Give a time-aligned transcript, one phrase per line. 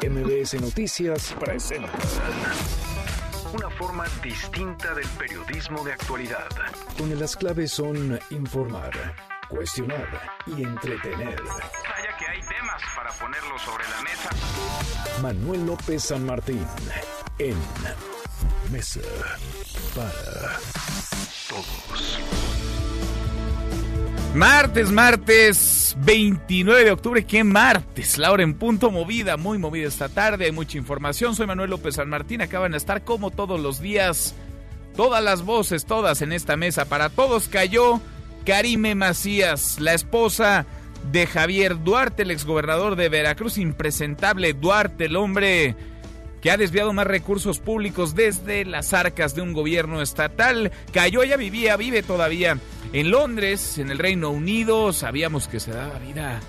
[0.00, 1.90] MBS Noticias presenta
[3.52, 6.48] una forma distinta del periodismo de actualidad,
[6.96, 8.92] donde las claves son informar,
[9.48, 10.06] cuestionar
[10.46, 11.42] y entretener.
[11.42, 14.30] Vaya que hay temas para ponerlo sobre la mesa.
[15.20, 16.64] Manuel López San Martín
[17.38, 17.56] en
[18.70, 19.00] Mesa
[19.96, 20.58] para
[21.48, 22.37] Todos.
[24.38, 30.08] Martes, martes 29 de octubre, qué martes, la hora en punto movida, muy movida esta
[30.08, 33.80] tarde, hay mucha información, soy Manuel López San Martín, acaban de estar como todos los
[33.80, 34.36] días,
[34.94, 38.00] todas las voces, todas en esta mesa, para todos cayó
[38.46, 40.66] Karime Macías, la esposa
[41.10, 45.74] de Javier Duarte, el exgobernador de Veracruz, impresentable Duarte, el hombre
[46.40, 50.70] que ha desviado más recursos públicos desde las arcas de un gobierno estatal.
[50.92, 52.58] Cayó, ella vivía, vive todavía
[52.92, 54.92] en Londres, en el Reino Unido.
[54.92, 56.40] Sabíamos que se daba vida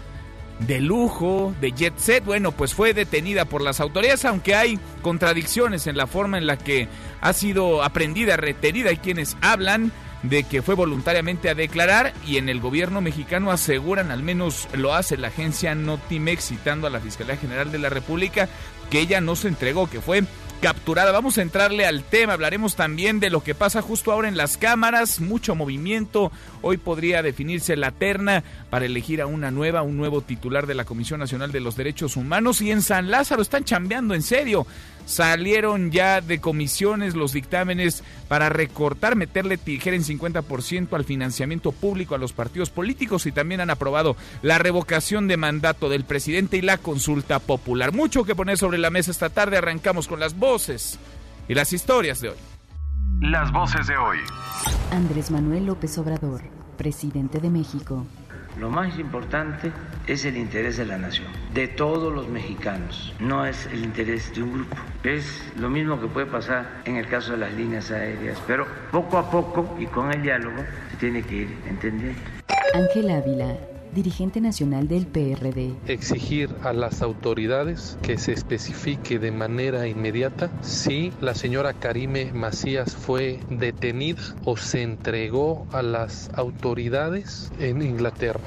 [0.60, 2.26] de lujo, de jet set.
[2.26, 6.58] Bueno, pues fue detenida por las autoridades, aunque hay contradicciones en la forma en la
[6.58, 6.88] que
[7.22, 8.90] ha sido aprendida, retenida.
[8.90, 9.92] Hay quienes hablan
[10.24, 14.94] de que fue voluntariamente a declarar y en el gobierno mexicano aseguran, al menos lo
[14.94, 18.50] hace la agencia Notimex citando a la Fiscalía General de la República,
[18.90, 20.24] que ella no se entregó, que fue
[20.60, 21.12] capturada.
[21.12, 24.58] Vamos a entrarle al tema, hablaremos también de lo que pasa justo ahora en las
[24.58, 26.32] cámaras, mucho movimiento.
[26.62, 30.86] Hoy podría definirse la terna para elegir a una nueva, un nuevo titular de la
[30.86, 34.68] Comisión Nacional de los Derechos Humanos y en San Lázaro están chambeando en serio.
[35.10, 42.14] Salieron ya de comisiones los dictámenes para recortar, meterle tijera en 50% al financiamiento público
[42.14, 46.62] a los partidos políticos y también han aprobado la revocación de mandato del presidente y
[46.62, 47.92] la consulta popular.
[47.92, 49.58] Mucho que poner sobre la mesa esta tarde.
[49.58, 51.00] Arrancamos con las voces
[51.48, 52.38] y las historias de hoy.
[53.20, 54.20] Las voces de hoy.
[54.92, 56.44] Andrés Manuel López Obrador,
[56.78, 58.06] presidente de México.
[58.60, 59.72] Lo más importante
[60.06, 64.44] es el interés de la nación, de todos los mexicanos, no es el interés de
[64.44, 64.76] un grupo.
[65.02, 69.18] Es lo mismo que puede pasar en el caso de las líneas aéreas, pero poco
[69.18, 70.58] a poco y con el diálogo
[70.92, 72.20] se tiene que ir entendiendo.
[72.74, 73.56] Ángel Ávila,
[74.02, 75.76] dirigente nacional del PRD.
[75.88, 82.96] Exigir a las autoridades que se especifique de manera inmediata si la señora Karime Macías
[82.96, 88.40] fue detenida o se entregó a las autoridades en Inglaterra.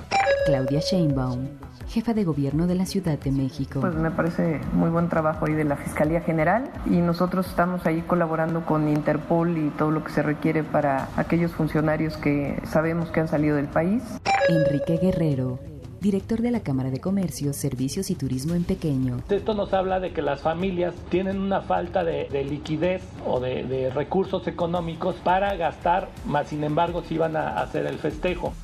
[0.47, 1.47] Claudia Sheinbaum,
[1.93, 3.81] jefa de gobierno de la Ciudad de México.
[3.81, 8.01] Pues me parece muy buen trabajo ahí de la Fiscalía General y nosotros estamos ahí
[8.01, 13.21] colaborando con Interpol y todo lo que se requiere para aquellos funcionarios que sabemos que
[13.21, 14.03] han salido del país.
[14.49, 15.59] Enrique Guerrero,
[16.01, 19.19] director de la Cámara de Comercio, Servicios y Turismo en Pequeño.
[19.29, 23.65] Esto nos habla de que las familias tienen una falta de, de liquidez o de,
[23.65, 28.55] de, recursos económicos para gastar, más sin embargo si van a hacer el festejo.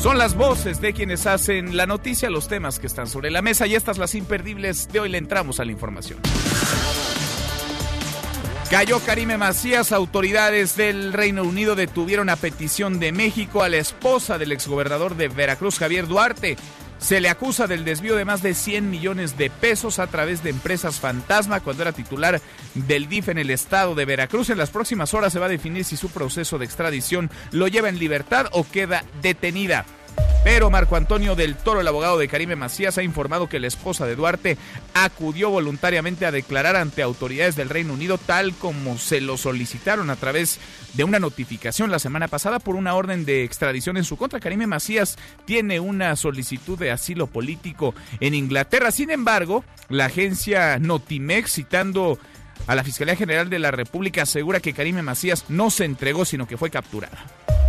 [0.00, 3.66] Son las voces de quienes hacen la noticia, los temas que están sobre la mesa
[3.66, 6.18] y estas las imperdibles de hoy le entramos a la información.
[8.70, 14.38] Cayó Karime Macías, autoridades del Reino Unido detuvieron a petición de México a la esposa
[14.38, 16.56] del exgobernador de Veracruz, Javier Duarte.
[17.00, 20.50] Se le acusa del desvío de más de 100 millones de pesos a través de
[20.50, 22.40] empresas fantasma cuando era titular
[22.74, 24.50] del DIF en el estado de Veracruz.
[24.50, 27.88] En las próximas horas se va a definir si su proceso de extradición lo lleva
[27.88, 29.86] en libertad o queda detenida.
[30.42, 34.06] Pero Marco Antonio del Toro, el abogado de Karime Macías, ha informado que la esposa
[34.06, 34.56] de Duarte
[34.94, 40.16] acudió voluntariamente a declarar ante autoridades del Reino Unido tal como se lo solicitaron a
[40.16, 40.58] través
[40.94, 44.40] de una notificación la semana pasada por una orden de extradición en su contra.
[44.40, 48.92] Karime Macías tiene una solicitud de asilo político en Inglaterra.
[48.92, 52.18] Sin embargo, la agencia Notimex, citando
[52.66, 56.46] a la Fiscalía General de la República, asegura que Karime Macías no se entregó, sino
[56.46, 57.24] que fue capturada.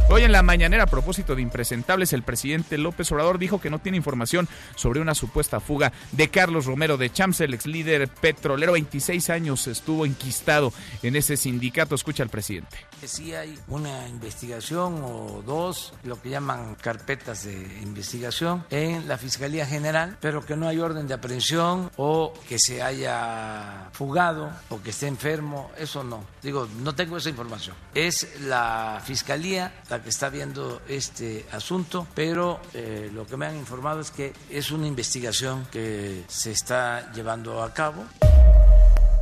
[0.09, 3.79] Hoy en la mañanera, a propósito de impresentables, el presidente López Obrador dijo que no
[3.79, 8.73] tiene información sobre una supuesta fuga de Carlos Romero de Champs, el ex líder petrolero.
[8.73, 11.95] 26 años estuvo enquistado en ese sindicato.
[11.95, 12.77] Escucha al presidente.
[13.07, 19.65] Si hay una investigación o dos, lo que llaman carpetas de investigación en la Fiscalía
[19.65, 24.91] General, pero que no hay orden de aprehensión o que se haya fugado o que
[24.91, 26.23] esté enfermo, eso no.
[26.41, 27.75] Digo, no tengo esa información.
[27.93, 33.57] Es la Fiscalía la que está viendo este asunto, pero eh, lo que me han
[33.57, 38.05] informado es que es una investigación que se está llevando a cabo.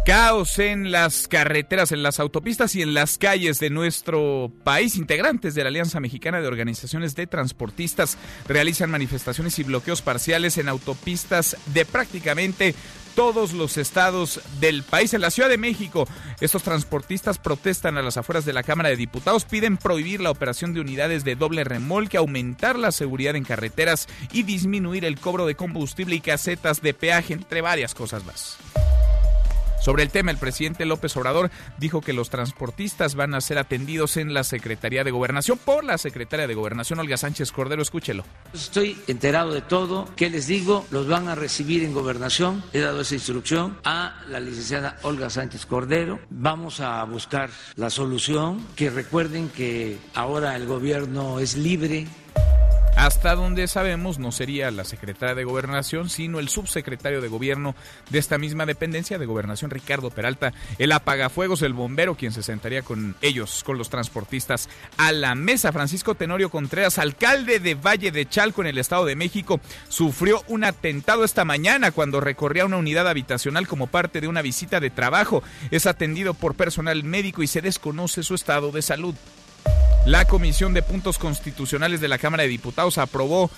[0.09, 4.95] Caos en las carreteras, en las autopistas y en las calles de nuestro país.
[4.95, 8.17] Integrantes de la Alianza Mexicana de Organizaciones de Transportistas
[8.47, 12.73] realizan manifestaciones y bloqueos parciales en autopistas de prácticamente
[13.13, 15.13] todos los estados del país.
[15.13, 16.07] En la Ciudad de México,
[16.41, 20.73] estos transportistas protestan a las afueras de la Cámara de Diputados, piden prohibir la operación
[20.73, 25.53] de unidades de doble remolque, aumentar la seguridad en carreteras y disminuir el cobro de
[25.53, 28.57] combustible y casetas de peaje, entre varias cosas más.
[29.81, 34.17] Sobre el tema, el presidente López Obrador dijo que los transportistas van a ser atendidos
[34.17, 37.81] en la Secretaría de Gobernación por la secretaria de Gobernación, Olga Sánchez Cordero.
[37.81, 38.25] Escúchelo.
[38.53, 40.07] Estoy enterado de todo.
[40.15, 40.85] ¿Qué les digo?
[40.91, 42.63] Los van a recibir en Gobernación.
[42.73, 46.19] He dado esa instrucción a la licenciada Olga Sánchez Cordero.
[46.29, 48.65] Vamos a buscar la solución.
[48.75, 52.07] Que recuerden que ahora el gobierno es libre
[52.99, 57.73] hasta donde sabemos, no sería la secretaria de Gobernación, sino el subsecretario de Gobierno
[58.09, 62.81] de esta misma dependencia de Gobernación, Ricardo Peralta, el apagafuegos, el bombero, quien se sentaría
[62.81, 64.67] con ellos, con los transportistas,
[64.97, 65.71] a la mesa.
[65.71, 70.65] Francisco Tenorio Contreras, alcalde de Valle de Chalco en el Estado de México, sufrió un
[70.65, 75.41] atentado esta mañana cuando recorría una unidad habitacional como parte de una visita de trabajo.
[75.71, 79.15] Es atendido por personal médico y se desconoce su estado de salud.
[80.09, 83.51] La Comisión de Puntos Constitucionales de la Cámara de Diputados aprobó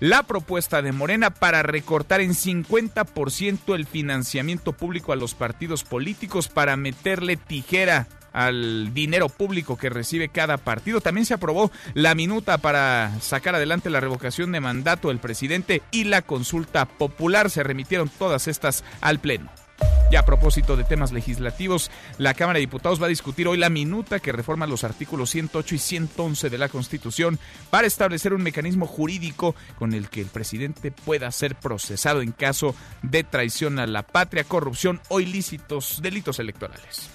[0.00, 6.48] la propuesta de Morena para recortar en 50% el financiamiento público a los partidos políticos
[6.48, 11.00] para meterle tijera al dinero público que recibe cada partido.
[11.00, 16.02] También se aprobó la minuta para sacar adelante la revocación de mandato del presidente y
[16.02, 17.48] la consulta popular.
[17.48, 19.52] Se remitieron todas estas al Pleno.
[20.14, 23.68] Y a propósito de temas legislativos, la Cámara de Diputados va a discutir hoy la
[23.68, 28.86] minuta que reforma los artículos 108 y 111 de la Constitución para establecer un mecanismo
[28.86, 34.04] jurídico con el que el presidente pueda ser procesado en caso de traición a la
[34.04, 37.10] patria, corrupción o ilícitos delitos electorales.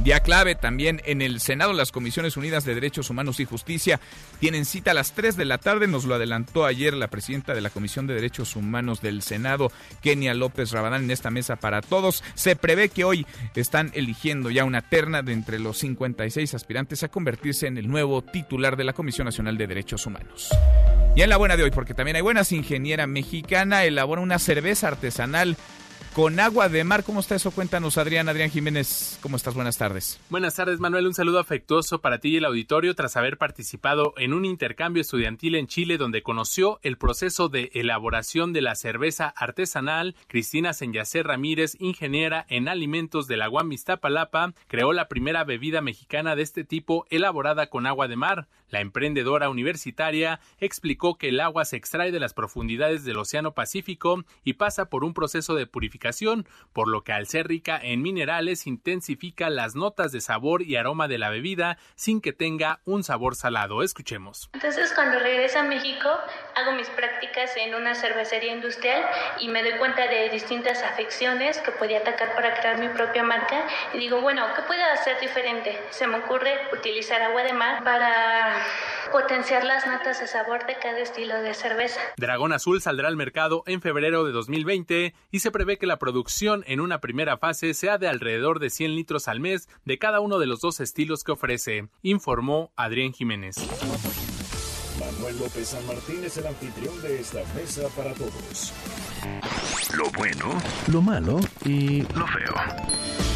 [0.00, 4.00] Día clave también en el Senado, las Comisiones Unidas de Derechos Humanos y Justicia
[4.40, 7.60] tienen cita a las 3 de la tarde, nos lo adelantó ayer la presidenta de
[7.60, 9.70] la Comisión de Derechos Humanos del Senado,
[10.02, 12.24] Kenia López Rabadán, en esta mesa para todos.
[12.34, 13.24] Se prevé que hoy
[13.54, 18.22] están eligiendo ya una terna de entre los 56 aspirantes a convertirse en el nuevo
[18.22, 20.50] titular de la Comisión Nacional de Derechos Humanos.
[21.16, 24.88] Y en la buena de hoy, porque también hay buenas, ingeniera mexicana elabora una cerveza
[24.88, 25.56] artesanal
[26.14, 27.02] con agua de mar.
[27.02, 27.50] ¿Cómo está eso?
[27.50, 28.28] Cuéntanos, Adrián.
[28.28, 29.54] Adrián Jiménez, ¿cómo estás?
[29.54, 30.20] Buenas tardes.
[30.30, 31.08] Buenas tardes, Manuel.
[31.08, 35.56] Un saludo afectuoso para ti y el auditorio tras haber participado en un intercambio estudiantil
[35.56, 40.14] en Chile donde conoció el proceso de elaboración de la cerveza artesanal.
[40.28, 46.36] Cristina Senyacer Ramírez, ingeniera en alimentos de la UAM Iztapalapa, creó la primera bebida mexicana
[46.36, 48.46] de este tipo elaborada con agua de mar.
[48.70, 54.24] La emprendedora universitaria explicó que el agua se extrae de las profundidades del Océano Pacífico
[54.42, 56.03] y pasa por un proceso de purificación,
[56.72, 61.08] por lo que al ser rica en minerales intensifica las notas de sabor y aroma
[61.08, 63.82] de la bebida sin que tenga un sabor salado.
[63.82, 64.50] Escuchemos.
[64.52, 66.08] Entonces cuando regreso a México
[66.54, 69.04] hago mis prácticas en una cervecería industrial
[69.40, 73.66] y me doy cuenta de distintas afecciones que podía atacar para crear mi propia marca
[73.92, 75.78] y digo, bueno, ¿qué puedo hacer diferente?
[75.90, 78.64] Se me ocurre utilizar agua de mar para
[79.12, 82.00] potenciar las notas de sabor de cada estilo de cerveza.
[82.16, 86.64] Dragón Azul saldrá al mercado en febrero de 2020 y se prevé que la producción
[86.66, 90.38] en una primera fase sea de alrededor de 100 litros al mes de cada uno
[90.38, 93.56] de los dos estilos que ofrece, informó Adrián Jiménez.
[94.98, 98.72] Manuel López San Martín es el anfitrión de esta mesa para todos.
[99.96, 103.33] Lo bueno, lo malo y lo feo.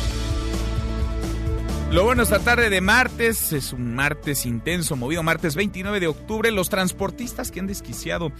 [1.90, 6.50] Lo bueno esta tarde de martes, es un martes intenso, movido martes 29 de octubre.
[6.50, 8.30] Los transportistas que han desquiciado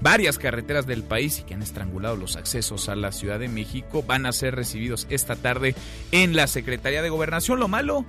[0.00, 4.02] varias carreteras del país y que han estrangulado los accesos a la Ciudad de México
[4.02, 5.74] van a ser recibidos esta tarde
[6.12, 7.60] en la Secretaría de Gobernación.
[7.60, 8.06] Lo malo,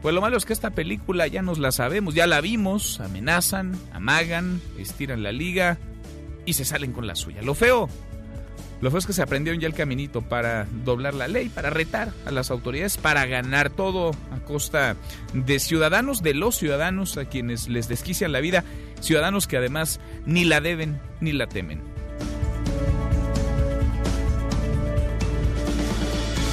[0.00, 3.78] pues lo malo es que esta película ya nos la sabemos, ya la vimos, amenazan,
[3.92, 5.76] amagan, estiran la liga
[6.46, 7.42] y se salen con la suya.
[7.42, 7.90] Lo feo,
[8.80, 12.12] lo feo es que se aprendieron ya el caminito para doblar la ley, para retar
[12.26, 14.96] a las autoridades, para ganar todo a costa
[15.32, 18.64] de ciudadanos, de los ciudadanos a quienes les desquician la vida,
[19.00, 21.80] ciudadanos que además ni la deben ni la temen.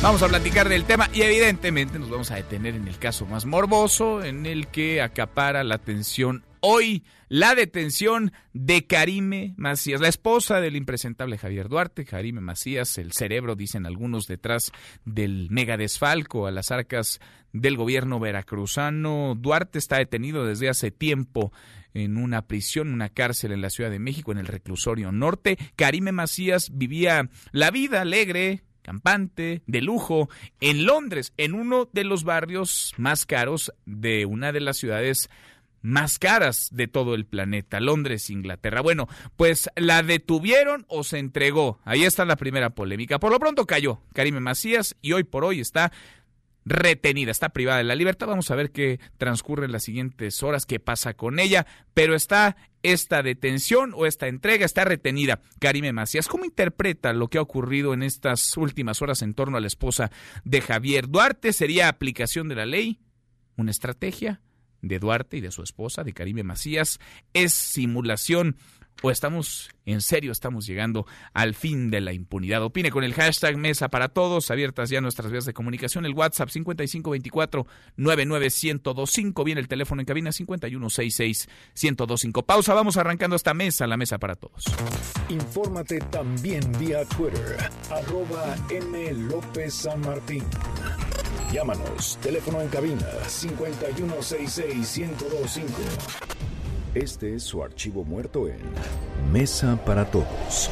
[0.01, 3.46] Vamos a platicar del tema y evidentemente nos vamos a detener en el caso más
[3.46, 10.60] morboso, en el que acapara la atención hoy la detención de Karime Macías, la esposa
[10.62, 12.05] del impresentable Javier Duarte.
[12.05, 14.72] Karime Macías, el cerebro, dicen algunos, detrás
[15.05, 17.19] del mega desfalco a las arcas
[17.53, 19.36] del gobierno veracruzano.
[19.38, 21.53] Duarte está detenido desde hace tiempo
[21.93, 25.57] en una prisión, una cárcel en la Ciudad de México, en el reclusorio norte.
[25.75, 30.29] Karime Macías vivía la vida alegre, campante, de lujo,
[30.62, 35.29] en Londres, en uno de los barrios más caros de una de las ciudades
[35.85, 38.81] más caras de todo el planeta, Londres, Inglaterra.
[38.81, 41.79] Bueno, pues la detuvieron o se entregó.
[41.85, 43.19] Ahí está la primera polémica.
[43.19, 45.91] Por lo pronto cayó Karime Macías y hoy por hoy está
[46.65, 48.27] retenida, está privada de la libertad.
[48.27, 52.57] Vamos a ver qué transcurre en las siguientes horas, qué pasa con ella, pero está
[52.81, 55.41] esta detención o esta entrega, está retenida.
[55.59, 59.61] Karime Macías, ¿cómo interpreta lo que ha ocurrido en estas últimas horas en torno a
[59.61, 60.11] la esposa
[60.43, 61.53] de Javier Duarte?
[61.53, 62.99] ¿Sería aplicación de la ley?
[63.55, 64.41] ¿Una estrategia?
[64.87, 66.99] De Duarte y de su esposa, de Karime Macías,
[67.33, 68.57] es simulación
[69.01, 72.63] o estamos en serio, estamos llegando al fin de la impunidad.
[72.63, 76.49] Opine con el hashtag Mesa para Todos, abiertas ya nuestras vías de comunicación, el WhatsApp
[76.49, 82.45] 5524-99125, viene el teléfono en cabina 5166-1025.
[82.45, 84.63] Pausa, vamos arrancando esta mesa, la Mesa para Todos.
[85.29, 87.57] Infórmate también vía Twitter,
[87.91, 89.13] arroba M.
[89.13, 90.43] López San Martín.
[91.55, 95.63] Llámanos, teléfono en cabina 5166-1025.
[96.93, 98.57] Este es su archivo muerto en
[99.31, 100.69] Mesa para Todos.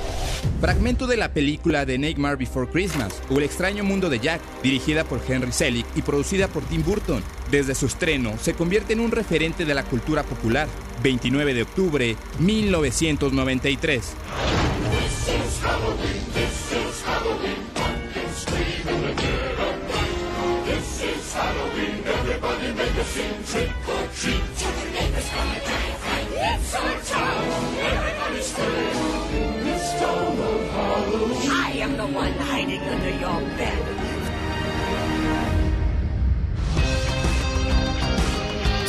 [0.60, 5.06] Fragmento de la película The Nightmare Before Christmas o El extraño mundo de Jack, dirigida
[5.06, 7.24] por Henry Selick y producida por Tim Burton.
[7.50, 10.68] Desde su estreno, se convierte en un referente de la cultura popular.
[11.02, 14.16] 29 de octubre, 1993.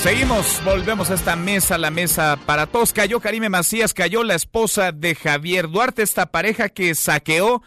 [0.04, 2.92] Seguimos, volvemos a esta mesa, la mesa para todos.
[2.92, 7.62] Cayó Karime Macías, cayó la esposa de Javier Duarte, esta pareja que saqueó,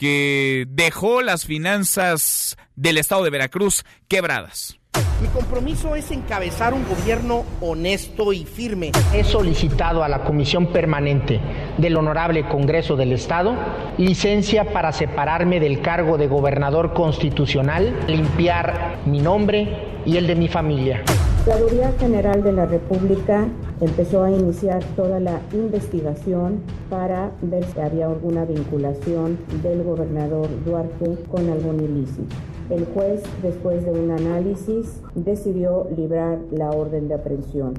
[0.00, 4.78] que dejó las finanzas del estado de Veracruz quebradas.
[5.20, 8.92] Mi compromiso es encabezar un gobierno honesto y firme.
[9.12, 11.38] He solicitado a la Comisión Permanente
[11.76, 13.54] del Honorable Congreso del Estado
[13.98, 20.48] licencia para separarme del cargo de gobernador constitucional, limpiar mi nombre y el de mi
[20.48, 21.04] familia.
[21.40, 23.48] La Procuraduría General de la República
[23.80, 31.16] empezó a iniciar toda la investigación para ver si había alguna vinculación del gobernador Duarte
[31.30, 32.36] con algún ilícito.
[32.68, 37.72] El juez, después de un análisis, decidió librar la orden de aprehensión.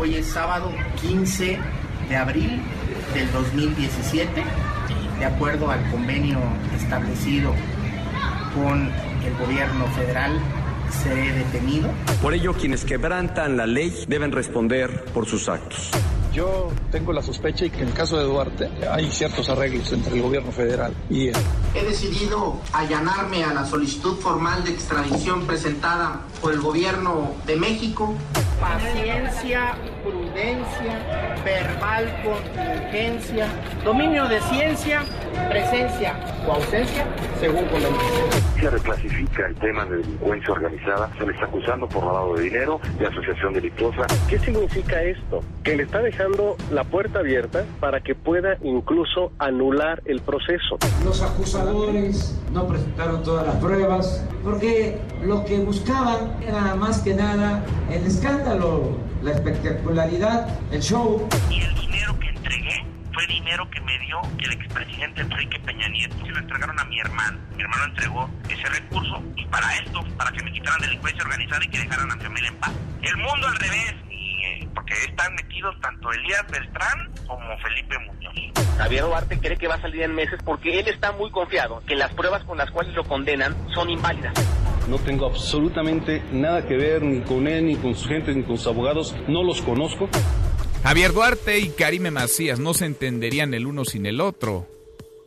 [0.00, 0.70] Hoy es sábado
[1.02, 1.58] 15
[2.08, 2.62] de abril
[3.12, 4.30] del 2017,
[5.18, 6.38] de acuerdo al convenio
[6.74, 7.52] establecido
[8.54, 8.88] con
[9.26, 10.40] el gobierno federal
[10.90, 11.90] seré detenido.
[12.22, 15.90] Por ello, quienes quebrantan la ley deben responder por sus actos.
[16.32, 20.14] Yo tengo la sospecha y que en el caso de Duarte hay ciertos arreglos entre
[20.14, 21.36] el gobierno federal y él.
[21.74, 28.14] He decidido allanarme a la solicitud formal de extradición presentada por el gobierno de México.
[28.60, 29.74] Paciencia,
[30.38, 33.48] prudencia, verbal contingencia,
[33.84, 35.02] dominio de ciencia,
[35.48, 36.14] presencia
[36.46, 37.04] o ausencia,
[37.40, 38.40] según conveniencia.
[38.60, 42.80] Se reclasifica el tema de delincuencia organizada, se le está acusando por lavado de dinero,
[42.98, 44.06] de asociación delictuosa.
[44.28, 45.42] ¿Qué significa esto?
[45.64, 50.78] Que le está dejando la puerta abierta para que pueda incluso anular el proceso.
[51.04, 57.64] Los acusadores no presentaron todas las pruebas porque lo que buscaban era más que nada
[57.90, 61.28] el escándalo, la espectacularidad, el show.
[61.50, 66.16] Y el dinero que entregué fue dinero que me dio el expresidente Enrique Peña Nieto.
[66.24, 67.38] Se lo entregaron a mi hermano.
[67.56, 71.68] Mi hermano entregó ese recurso y para esto, para que me quitaran delincuencia organizada y
[71.68, 72.72] que dejaran a mi familia en paz.
[73.02, 73.94] El mundo al revés,
[74.38, 78.34] y, porque están metidos tanto Elías Beltrán como Felipe Muñoz.
[78.78, 81.94] Javier Duarte cree que va a salir en meses porque él está muy confiado que
[81.96, 84.32] las pruebas con las cuales lo condenan son inválidas.
[84.88, 88.56] No tengo absolutamente nada que ver ni con él, ni con su gente, ni con
[88.56, 89.14] sus abogados.
[89.26, 90.08] No los conozco.
[90.82, 94.66] Javier Duarte y Karime Macías no se entenderían el uno sin el otro.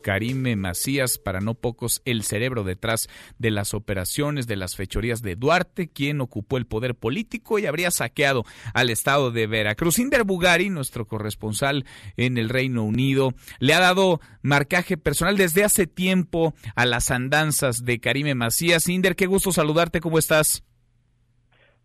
[0.01, 5.35] Karime Macías, para no pocos, el cerebro detrás de las operaciones, de las fechorías de
[5.35, 8.43] Duarte, quien ocupó el poder político y habría saqueado
[8.73, 9.99] al estado de Veracruz.
[9.99, 11.85] Inder Bugari, nuestro corresponsal
[12.17, 17.85] en el Reino Unido, le ha dado marcaje personal desde hace tiempo a las andanzas
[17.85, 18.89] de Karime Macías.
[18.89, 20.63] Inder, qué gusto saludarte, ¿cómo estás?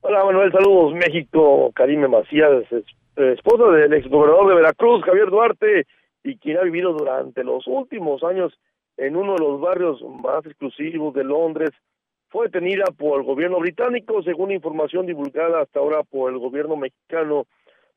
[0.00, 2.64] Hola Manuel, saludos México, Karime Macías,
[3.16, 5.86] esposa del exgobernador de Veracruz, Javier Duarte,
[6.26, 8.52] y quien ha vivido durante los últimos años
[8.96, 11.70] en uno de los barrios más exclusivos de Londres,
[12.30, 17.46] fue detenida por el gobierno británico, según información divulgada hasta ahora por el gobierno mexicano,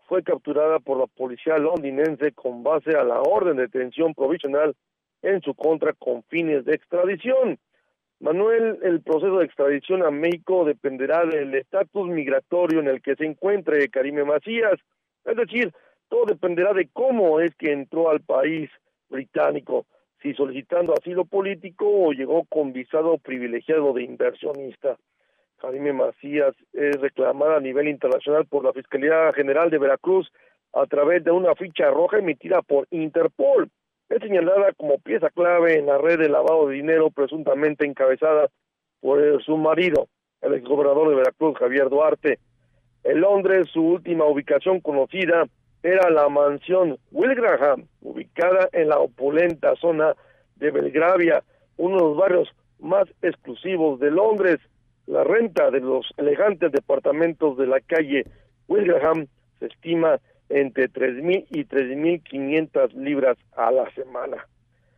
[0.07, 4.75] fue capturada por la policía londinense con base a la orden de detención provisional
[5.23, 7.57] en su contra con fines de extradición.
[8.19, 13.25] Manuel, el proceso de extradición a México dependerá del estatus migratorio en el que se
[13.25, 14.79] encuentre Karime Macías,
[15.25, 15.73] es decir,
[16.09, 18.69] todo dependerá de cómo es que entró al país
[19.09, 19.85] británico,
[20.21, 24.97] si solicitando asilo político o llegó con visado privilegiado de inversionista.
[25.61, 30.31] Karime Macías es reclamada a nivel internacional por la Fiscalía General de Veracruz
[30.73, 33.69] a través de una ficha roja emitida por Interpol
[34.09, 38.49] es señalada como pieza clave en la red de lavado de dinero presuntamente encabezada
[39.01, 40.07] por su marido,
[40.41, 42.39] el exgobernador de Veracruz, Javier Duarte.
[43.03, 45.45] En Londres, su última ubicación conocida
[45.83, 50.13] era la mansión Wilgraham, ubicada en la opulenta zona
[50.55, 51.43] de Belgravia,
[51.77, 54.59] uno de los barrios más exclusivos de Londres.
[55.07, 58.25] La renta de los elegantes departamentos de la calle
[58.67, 59.27] Wilgraham
[59.59, 60.19] se estima
[60.49, 64.47] entre 3.000 y 3.500 libras a la semana.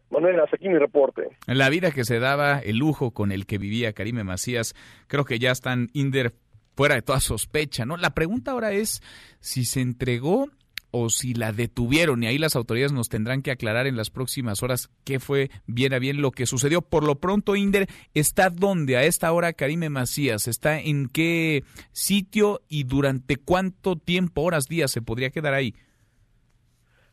[0.09, 1.29] Manuel, hasta aquí mi reporte.
[1.47, 4.75] La vida que se daba, el lujo con el que vivía Karime Macías,
[5.07, 6.33] creo que ya están Inder
[6.75, 7.95] fuera de toda sospecha, ¿no?
[7.95, 9.01] La pregunta ahora es
[9.39, 10.49] si se entregó
[10.91, 14.61] o si la detuvieron y ahí las autoridades nos tendrán que aclarar en las próximas
[14.61, 16.81] horas qué fue bien a bien lo que sucedió.
[16.81, 20.47] Por lo pronto, Inder, ¿está dónde a esta hora Karime Macías?
[20.47, 25.73] ¿Está en qué sitio y durante cuánto tiempo, horas, días se podría quedar ahí?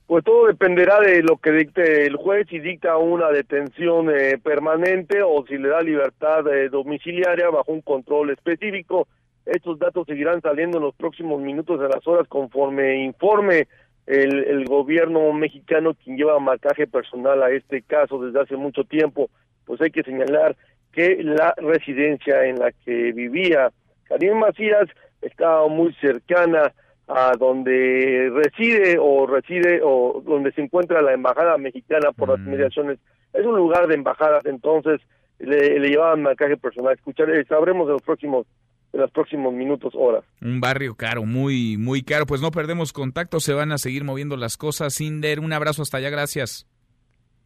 [0.08, 5.20] Pues todo dependerá de lo que dicte el juez, si dicta una detención eh, permanente
[5.22, 9.06] o si le da libertad eh, domiciliaria bajo un control específico.
[9.48, 13.66] Estos datos seguirán saliendo en los próximos minutos de las horas conforme informe
[14.06, 19.30] el, el gobierno mexicano quien lleva marcaje personal a este caso desde hace mucho tiempo.
[19.64, 20.54] Pues hay que señalar
[20.92, 23.70] que la residencia en la que vivía
[24.04, 24.88] Karim Macías
[25.22, 26.72] estaba muy cercana
[27.06, 32.98] a donde reside o reside o donde se encuentra la embajada mexicana por las inmediaciones.
[33.32, 35.00] Es un lugar de embajadas, entonces
[35.38, 36.94] le, le llevaban marcaje personal.
[36.94, 38.46] Escucharé, sabremos en los próximos
[38.92, 40.24] en los próximos minutos, horas.
[40.40, 42.26] Un barrio caro, muy, muy caro.
[42.26, 45.00] Pues no perdemos contacto, se van a seguir moviendo las cosas.
[45.00, 46.66] Inder, un abrazo hasta allá, gracias.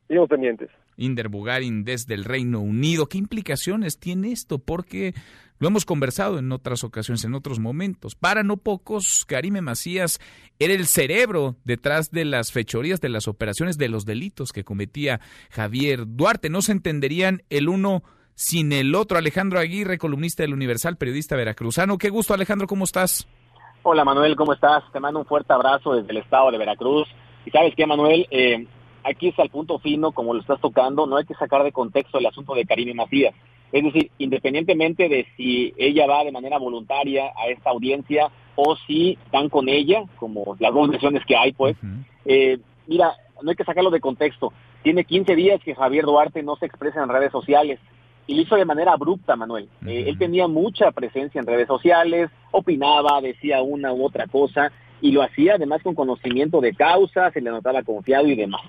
[0.06, 0.70] Seguimos pendientes.
[0.96, 3.06] Inder Bugarin desde el Reino Unido.
[3.06, 4.58] ¿Qué implicaciones tiene esto?
[4.58, 5.14] Porque
[5.58, 8.14] lo hemos conversado en otras ocasiones, en otros momentos.
[8.14, 10.20] Para no pocos, Karime Macías
[10.58, 15.20] era el cerebro detrás de las fechorías, de las operaciones, de los delitos que cometía
[15.50, 16.50] Javier Duarte.
[16.50, 18.02] No se entenderían el uno
[18.34, 19.18] sin el otro.
[19.18, 21.98] Alejandro Aguirre, columnista del Universal, periodista veracruzano.
[21.98, 23.26] Qué gusto, Alejandro, ¿cómo estás?
[23.82, 24.84] Hola, Manuel, ¿cómo estás?
[24.92, 27.08] Te mando un fuerte abrazo desde el estado de Veracruz.
[27.44, 28.66] Y sabes qué, Manuel, eh,
[29.04, 32.18] aquí está el punto fino, como lo estás tocando, no hay que sacar de contexto
[32.18, 33.34] el asunto de Karime Macías.
[33.72, 39.18] Es decir, independientemente de si ella va de manera voluntaria a esta audiencia o si
[39.24, 41.76] están con ella, como las dos versiones que hay, pues,
[42.26, 44.52] eh, mira, no hay que sacarlo de contexto.
[44.82, 47.80] Tiene 15 días que Javier Duarte no se expresa en redes sociales
[48.32, 49.68] y lo hizo de manera abrupta, Manuel.
[49.86, 55.12] Eh, él tenía mucha presencia en redes sociales, opinaba, decía una u otra cosa, y
[55.12, 58.62] lo hacía además con conocimiento de causa, se le notaba confiado y demás.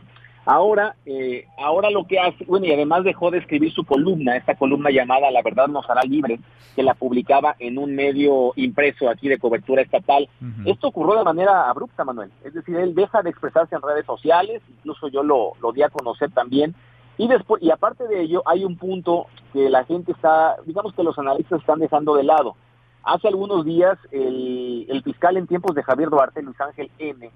[0.46, 4.56] Ahora, eh, ahora lo que hace, bueno, y además dejó de escribir su columna, esta
[4.56, 6.42] columna llamada La verdad nos hará libre,
[6.76, 10.28] que la publicaba en un medio impreso aquí de cobertura estatal.
[10.66, 12.32] Esto ocurrió de manera abrupta, Manuel.
[12.44, 15.90] Es decir, él deja de expresarse en redes sociales, incluso yo lo, lo di a
[15.90, 16.76] conocer también,
[17.18, 21.04] y después, y aparte de ello, hay un punto que la gente está, digamos que
[21.04, 22.56] los analistas están dejando de lado.
[23.04, 27.30] Hace algunos días, el, el fiscal en tiempos de Javier Duarte, Luis Ángel M.,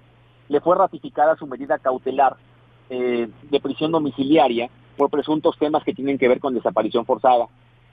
[0.48, 2.36] le fue ratificada su medida cautelar
[2.90, 7.46] eh, de prisión domiciliaria por presuntos temas que tienen que ver con desaparición forzada.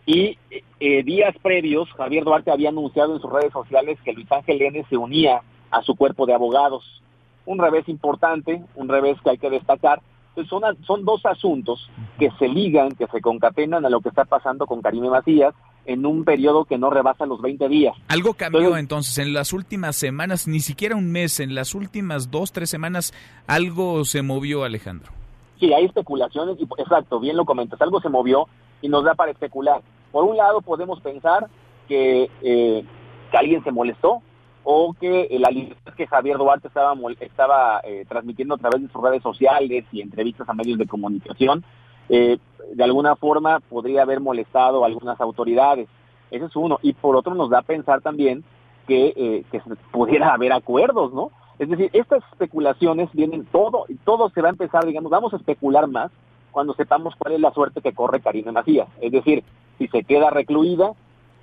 [0.05, 0.37] Y
[0.79, 4.85] eh, días previos, Javier Duarte había anunciado en sus redes sociales que Luis Ángel N.
[4.89, 7.01] se unía a su cuerpo de abogados.
[7.45, 10.01] Un revés importante, un revés que hay que destacar,
[10.43, 14.67] son, son dos asuntos que se ligan, que se concatenan a lo que está pasando
[14.67, 15.53] con Karime Macías
[15.85, 17.95] en un periodo que no rebasa los 20 días.
[18.07, 22.51] Algo cambió entonces, en las últimas semanas, ni siquiera un mes, en las últimas dos,
[22.51, 23.13] tres semanas,
[23.47, 25.11] algo se movió, Alejandro.
[25.59, 28.47] Sí, hay especulaciones, y exacto, bien lo comentas, algo se movió
[28.81, 29.81] y nos da para especular.
[30.11, 31.47] Por un lado podemos pensar
[31.87, 32.83] que, eh,
[33.31, 34.21] que alguien se molestó,
[34.67, 39.01] o que la libertad que Javier Duarte estaba, estaba eh, transmitiendo a través de sus
[39.01, 41.63] redes sociales y entrevistas a medios de comunicación,
[42.09, 42.39] eh,
[42.73, 45.87] de alguna forma podría haber molestado a algunas autoridades.
[46.31, 46.79] Ese es uno.
[46.81, 48.43] Y por otro nos da a pensar también
[48.87, 51.29] que, eh, que pudiera haber acuerdos, ¿no?
[51.59, 55.37] Es decir, estas especulaciones vienen todo, y todo se va a empezar, digamos, vamos a
[55.37, 56.11] especular más
[56.51, 58.87] cuando sepamos cuál es la suerte que corre Karina Macías.
[58.99, 59.43] Es decir,
[59.77, 60.93] si se queda recluida,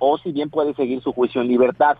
[0.05, 1.97] o si bien puede seguir su juicio en libertad.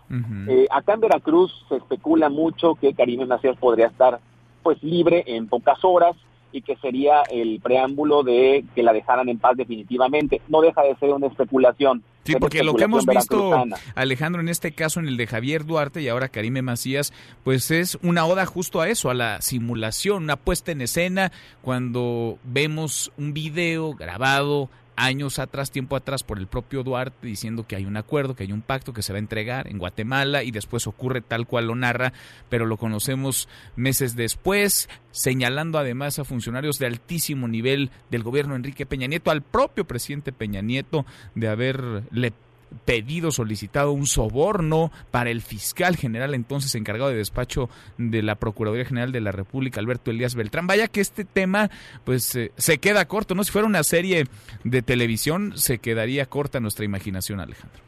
[0.48, 4.20] Eh, acá en Veracruz se especula mucho que Karime Macías podría estar
[4.62, 6.16] pues libre en pocas horas.
[6.52, 10.40] y que sería el preámbulo de que la dejaran en paz definitivamente.
[10.46, 12.04] No deja de ser una especulación.
[12.22, 13.64] Sí, porque lo que hemos visto,
[13.96, 17.12] Alejandro, en este caso, en el de Javier Duarte y ahora Karime Macías,
[17.42, 22.38] pues es una oda justo a eso, a la simulación, una puesta en escena, cuando
[22.44, 27.84] vemos un video grabado años atrás, tiempo atrás, por el propio Duarte diciendo que hay
[27.84, 30.86] un acuerdo, que hay un pacto que se va a entregar en Guatemala y después
[30.86, 32.12] ocurre tal cual lo narra,
[32.48, 38.86] pero lo conocemos meses después, señalando además a funcionarios de altísimo nivel del gobierno Enrique
[38.86, 41.04] Peña Nieto, al propio presidente Peña Nieto,
[41.34, 42.32] de haberle
[42.74, 48.84] pedido, solicitado un soborno para el fiscal general entonces encargado de despacho de la Procuraduría
[48.84, 50.66] General de la República, Alberto Elías Beltrán.
[50.66, 51.70] Vaya que este tema
[52.04, 53.44] pues eh, se queda corto, ¿no?
[53.44, 54.24] Si fuera una serie
[54.64, 57.80] de televisión se quedaría corta nuestra imaginación, Alejandro.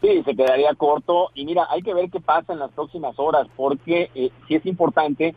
[0.00, 3.46] Sí, se quedaría corto y mira, hay que ver qué pasa en las próximas horas
[3.56, 5.34] porque eh, sí es importante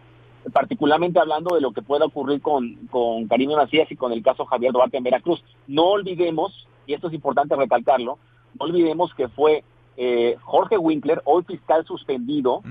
[0.51, 4.45] particularmente hablando de lo que pueda ocurrir con, con Karim Macías y con el caso
[4.45, 5.43] Javier Duarte en Veracruz.
[5.67, 8.17] No olvidemos, y esto es importante recalcarlo,
[8.59, 9.63] no olvidemos que fue
[9.97, 12.61] eh, Jorge Winkler, hoy fiscal suspendido,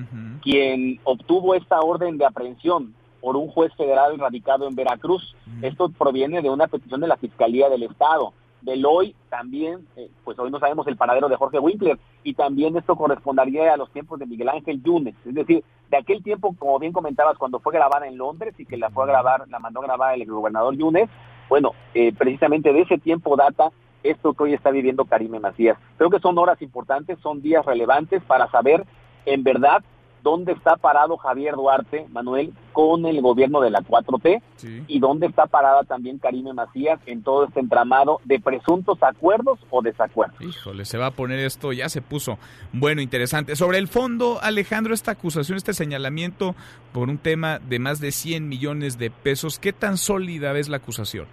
[0.42, 5.34] quien obtuvo esta orden de aprehensión por un juez federal radicado en Veracruz.
[5.60, 8.32] Esto proviene de una petición de la Fiscalía del Estado.
[8.62, 12.76] Del hoy también, eh, pues hoy no sabemos el paradero de Jorge Winkler, y también
[12.76, 16.78] esto correspondería a los tiempos de Miguel Ángel Yunes, es decir, de aquel tiempo, como
[16.78, 19.80] bien comentabas, cuando fue grabada en Londres y que la fue a grabar, la mandó
[19.80, 21.08] a grabar el gobernador Yunes,
[21.48, 23.70] bueno, eh, precisamente de ese tiempo data
[24.02, 25.78] esto que hoy está viviendo Karime Macías.
[25.96, 28.84] Creo que son horas importantes, son días relevantes para saber
[29.24, 29.82] en verdad
[30.26, 34.42] dónde está parado Javier Duarte, Manuel, con el gobierno de la 4T
[34.88, 39.82] y dónde está parada también Karime Macías en todo este entramado de presuntos acuerdos o
[39.82, 40.40] desacuerdos.
[40.40, 42.38] Híjole, se va a poner esto, ya se puso
[42.72, 43.54] bueno, interesante.
[43.54, 46.56] Sobre el fondo, Alejandro, esta acusación, este señalamiento
[46.92, 50.78] por un tema de más de 100 millones de pesos, ¿qué tan sólida es la
[50.78, 51.28] acusación?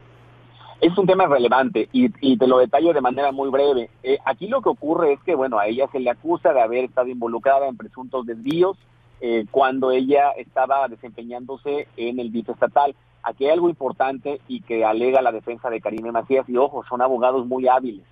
[0.83, 3.89] Es un tema relevante y, te lo detallo de manera muy breve.
[4.03, 6.83] Eh, aquí lo que ocurre es que, bueno, a ella se le acusa de haber
[6.83, 8.75] estado involucrada en presuntos desvíos
[9.21, 12.95] eh, cuando ella estaba desempeñándose en el DIF estatal.
[13.23, 17.01] Aquí hay algo importante y que alega la defensa de Karime Macías y, ojo, son
[17.01, 18.05] abogados muy hábiles.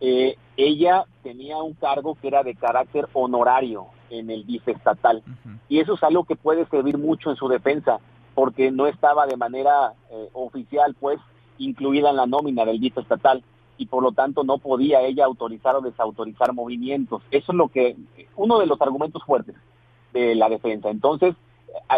[0.00, 5.22] Eh, ella tenía un cargo que era de carácter honorario en el DIF estatal
[5.68, 7.98] y eso es algo que puede servir mucho en su defensa
[8.34, 9.94] porque no estaba de manera
[10.32, 11.18] oficial, pues,
[11.64, 13.42] incluida en la nómina del dito estatal
[13.78, 17.22] y por lo tanto no podía ella autorizar o desautorizar movimientos.
[17.30, 17.96] Eso es lo que,
[18.36, 19.56] uno de los argumentos fuertes
[20.12, 20.90] de la defensa.
[20.90, 21.34] Entonces,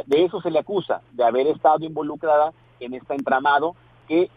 [0.06, 3.74] de eso se le acusa, de haber estado involucrada en este entramado
[4.08, 4.30] que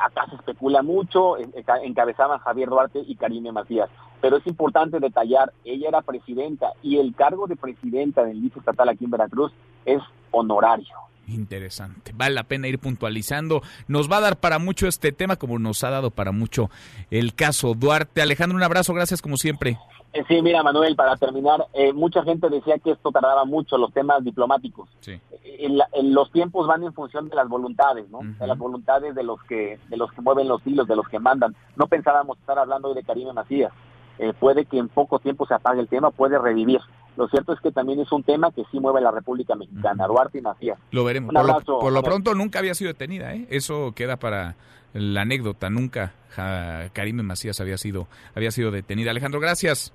[0.00, 1.36] acá se especula mucho,
[1.82, 3.90] encabezaban Javier Duarte y Karime Macías.
[4.20, 8.88] Pero es importante detallar, ella era presidenta y el cargo de presidenta del DIF estatal
[8.88, 9.52] aquí en Veracruz
[9.84, 10.94] es honorario.
[11.28, 12.12] Interesante.
[12.14, 13.62] Vale la pena ir puntualizando.
[13.88, 16.70] Nos va a dar para mucho este tema, como nos ha dado para mucho
[17.10, 18.22] el caso Duarte.
[18.22, 19.78] Alejandro, un abrazo, gracias como siempre.
[20.12, 23.92] Eh, sí, mira, Manuel, para terminar, eh, mucha gente decía que esto tardaba mucho, los
[23.92, 24.88] temas diplomáticos.
[25.00, 25.18] Sí.
[25.42, 25.70] Eh,
[26.02, 28.20] los tiempos van en función de las voluntades, ¿no?
[28.22, 31.18] De las voluntades de los que de los que mueven los hilos, de los que
[31.18, 31.56] mandan.
[31.76, 33.72] No pensábamos estar hablando hoy de Karime Macías.
[34.38, 36.80] puede que en poco tiempo se apague el tema, puede revivir.
[37.16, 40.38] Lo cierto es que también es un tema que sí mueve la República Mexicana, Duarte
[40.38, 40.78] y Macías.
[40.90, 41.32] Lo veremos.
[41.66, 43.46] por, lo, pronto nunca había sido detenida, ¿eh?
[43.50, 44.56] Eso queda para
[44.94, 45.68] la anécdota.
[45.68, 46.14] Nunca
[46.92, 49.10] Karime Macías había sido, había sido detenida.
[49.10, 49.92] Alejandro, gracias.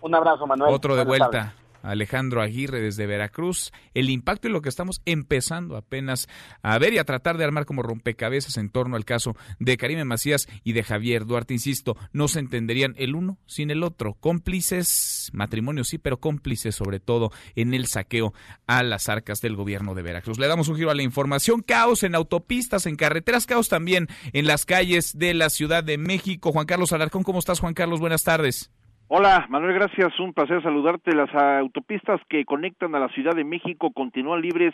[0.00, 0.72] Un abrazo, Manuel.
[0.72, 1.54] Otro de vuelta.
[1.84, 6.28] Alejandro Aguirre desde Veracruz, el impacto y lo que estamos empezando apenas
[6.62, 10.04] a ver y a tratar de armar como rompecabezas en torno al caso de Karime
[10.04, 11.54] Macías y de Javier Duarte.
[11.54, 14.14] Insisto, no se entenderían el uno sin el otro.
[14.14, 18.32] Cómplices, matrimonio sí, pero cómplices sobre todo en el saqueo
[18.66, 20.38] a las arcas del gobierno de Veracruz.
[20.38, 21.62] Le damos un giro a la información.
[21.62, 26.52] Caos en autopistas, en carreteras, caos también en las calles de la Ciudad de México.
[26.52, 28.00] Juan Carlos Alarcón, ¿cómo estás, Juan Carlos?
[28.00, 28.70] Buenas tardes.
[29.08, 30.18] Hola, Manuel, gracias.
[30.18, 31.14] Un placer saludarte.
[31.14, 34.72] Las autopistas que conectan a la Ciudad de México continúan libres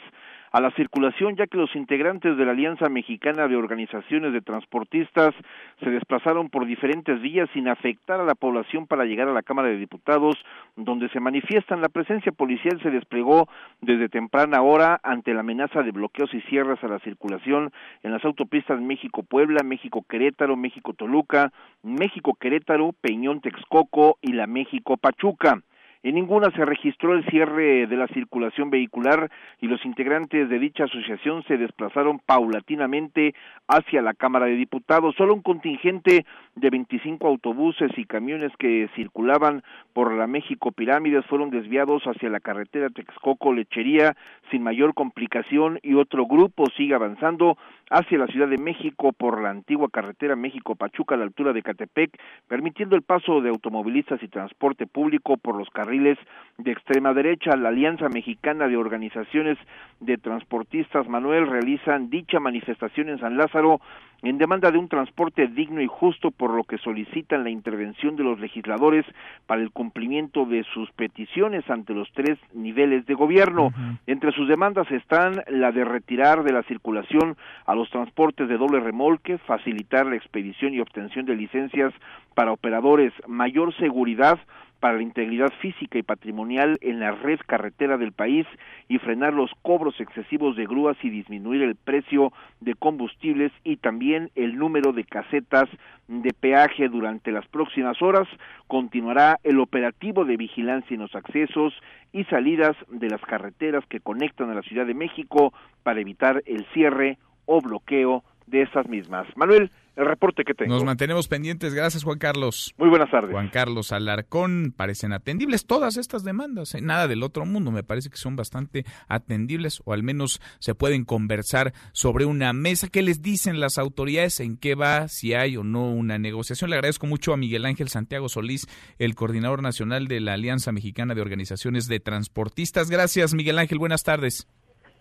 [0.52, 5.34] a la circulación, ya que los integrantes de la Alianza Mexicana de Organizaciones de Transportistas
[5.82, 9.68] se desplazaron por diferentes vías sin afectar a la población para llegar a la Cámara
[9.68, 10.36] de Diputados,
[10.76, 11.80] donde se manifiestan.
[11.80, 13.48] La presencia policial se desplegó
[13.80, 17.70] desde temprana hora ante la amenaza de bloqueos y cierres a la circulación
[18.02, 25.62] en las autopistas México-Puebla, México-Querétaro, México-Toluca, México-Querétaro, Peñón-Texcoco y la México-Pachuca.
[26.02, 30.84] En ninguna se registró el cierre de la circulación vehicular y los integrantes de dicha
[30.84, 33.34] asociación se desplazaron paulatinamente
[33.68, 35.14] hacia la Cámara de Diputados.
[35.16, 41.50] Solo un contingente de 25 autobuses y camiones que circulaban por la México Pirámides fueron
[41.50, 44.16] desviados hacia la carretera Texcoco Lechería
[44.50, 47.58] sin mayor complicación y otro grupo sigue avanzando
[47.90, 52.18] hacia la Ciudad de México por la antigua carretera México-Pachuca a la altura de Catepec,
[52.48, 57.56] permitiendo el paso de automovilistas y transporte público por los carriles de extrema derecha.
[57.56, 59.58] La Alianza Mexicana de Organizaciones
[60.00, 63.80] de Transportistas Manuel realizan dicha manifestación en San Lázaro
[64.22, 68.24] en demanda de un transporte digno y justo, por lo que solicitan la intervención de
[68.24, 69.06] los legisladores
[69.46, 73.72] para el cumplimiento de sus peticiones ante los tres niveles de gobierno.
[74.06, 78.80] Entre sus demandas están la de retirar de la circulación a los transportes de doble
[78.80, 81.94] remolque, facilitar la expedición y obtención de licencias
[82.34, 84.38] para operadores, mayor seguridad
[84.80, 88.46] para la integridad física y patrimonial en la red carretera del país
[88.88, 94.30] y frenar los cobros excesivos de grúas y disminuir el precio de combustibles y también
[94.34, 95.68] el número de casetas
[96.08, 98.26] de peaje durante las próximas horas.
[98.66, 101.74] Continuará el operativo de vigilancia en los accesos
[102.12, 106.64] y salidas de las carreteras que conectan a la Ciudad de México para evitar el
[106.72, 109.26] cierre o bloqueo de estas mismas.
[109.36, 110.72] Manuel, el reporte que tengo.
[110.72, 111.74] Nos mantenemos pendientes.
[111.74, 112.74] Gracias, Juan Carlos.
[112.78, 113.32] Muy buenas tardes.
[113.32, 116.74] Juan Carlos Alarcón, parecen atendibles todas estas demandas.
[116.74, 116.80] ¿eh?
[116.80, 117.70] Nada del otro mundo.
[117.70, 122.88] Me parece que son bastante atendibles o al menos se pueden conversar sobre una mesa.
[122.88, 124.40] ¿Qué les dicen las autoridades?
[124.40, 125.08] ¿En qué va?
[125.08, 126.70] Si hay o no una negociación.
[126.70, 128.66] Le agradezco mucho a Miguel Ángel Santiago Solís,
[128.98, 132.90] el coordinador nacional de la Alianza Mexicana de Organizaciones de Transportistas.
[132.90, 133.78] Gracias, Miguel Ángel.
[133.78, 134.48] Buenas tardes.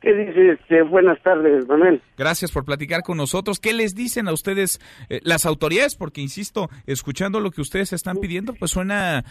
[0.01, 0.51] ¿Qué dice?
[0.51, 2.01] Este, buenas tardes, Manuel.
[2.17, 3.59] Gracias por platicar con nosotros.
[3.59, 5.95] ¿Qué les dicen a ustedes eh, las autoridades?
[5.95, 9.25] Porque, insisto, escuchando lo que ustedes están pidiendo, pues suena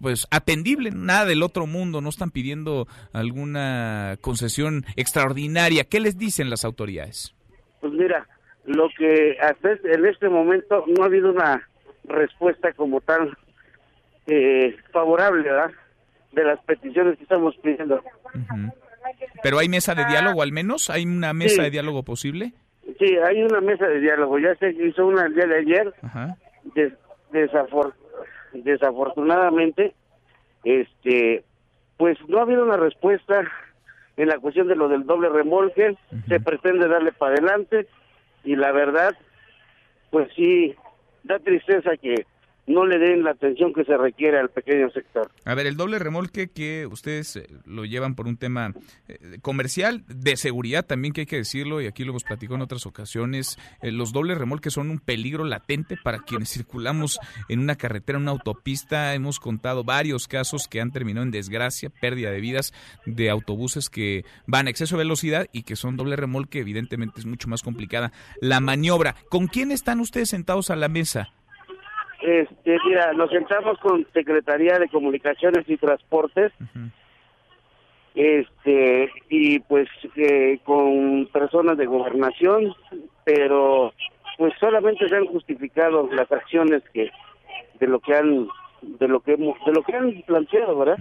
[0.00, 5.84] pues atendible, nada del otro mundo, no están pidiendo alguna concesión extraordinaria.
[5.84, 7.36] ¿Qué les dicen las autoridades?
[7.80, 8.26] Pues mira,
[8.64, 11.62] lo que hasta en este momento no ha habido una
[12.04, 13.36] respuesta como tal
[14.26, 15.70] eh, favorable, ¿verdad?
[16.32, 18.02] De las peticiones que estamos pidiendo.
[19.42, 22.52] Pero hay mesa de diálogo al menos, hay una mesa de diálogo posible.
[22.98, 24.38] Sí, hay una mesa de diálogo.
[24.38, 25.94] Ya se hizo una el día de ayer.
[28.52, 29.94] desafortunadamente,
[30.64, 31.44] este,
[31.96, 33.42] pues no ha habido una respuesta
[34.16, 35.96] en la cuestión de lo del doble remolque.
[36.28, 37.86] Se pretende darle para adelante
[38.44, 39.14] y la verdad,
[40.10, 40.74] pues sí,
[41.24, 42.26] da tristeza que
[42.68, 45.30] no le den la atención que se requiere al pequeño sector.
[45.44, 48.72] A ver, el doble remolque que ustedes eh, lo llevan por un tema
[49.08, 52.62] eh, comercial, de seguridad también que hay que decirlo, y aquí lo hemos platicado en
[52.62, 57.76] otras ocasiones, eh, los dobles remolques son un peligro latente para quienes circulamos en una
[57.76, 59.14] carretera, en una autopista.
[59.14, 62.72] Hemos contado varios casos que han terminado en desgracia, pérdida de vidas
[63.06, 67.26] de autobuses que van a exceso de velocidad y que son doble remolque, evidentemente es
[67.26, 69.16] mucho más complicada la maniobra.
[69.30, 71.32] ¿Con quién están ustedes sentados a la mesa?
[72.20, 76.52] Este, mira, nos sentamos con Secretaría de Comunicaciones y Transportes,
[78.14, 82.74] este, y pues eh, con personas de gobernación,
[83.24, 83.92] pero
[84.36, 87.10] pues solamente se han justificado las acciones que
[87.78, 88.48] de lo que han
[88.82, 90.98] de lo que hemos, de lo que han planteado, ¿verdad?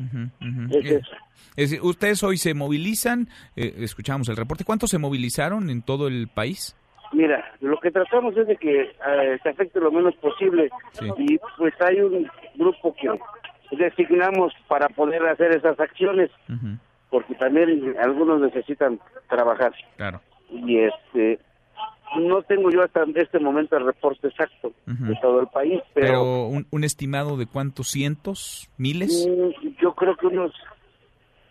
[1.56, 6.28] Es ustedes hoy se movilizan, eh, escuchamos el reporte, ¿cuántos se movilizaron en todo el
[6.28, 6.76] país?
[7.14, 10.70] Mira, lo que tratamos es de que eh, se afecte lo menos posible
[11.18, 13.10] y pues hay un grupo que
[13.76, 16.30] designamos para poder hacer esas acciones,
[17.10, 19.74] porque también algunos necesitan trabajar.
[19.96, 20.22] Claro.
[20.50, 21.40] Y este
[22.18, 26.84] no tengo yo hasta este momento el reporte exacto de todo el país, pero, un,
[26.84, 29.28] estimado de cuántos cientos, miles?
[29.28, 30.54] Mm, yo creo que unos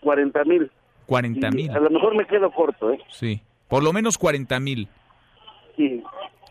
[0.00, 0.70] 40 mil.
[1.06, 1.70] 40 mil.
[1.70, 2.98] A lo mejor me quedo corto, ¿eh?
[3.08, 4.88] Sí, por lo menos 40 mil.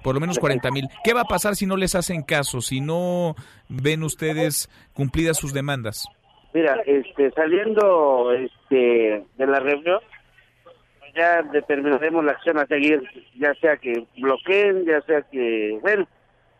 [0.03, 0.87] Por lo menos 40 mil.
[1.03, 3.35] ¿Qué va a pasar si no les hacen caso, si no
[3.69, 6.07] ven ustedes cumplidas sus demandas?
[6.53, 9.99] Mira, este, saliendo este, de la reunión,
[11.15, 13.01] ya determinaremos la acción a seguir,
[13.37, 16.07] ya sea que bloqueen, ya sea que, bueno,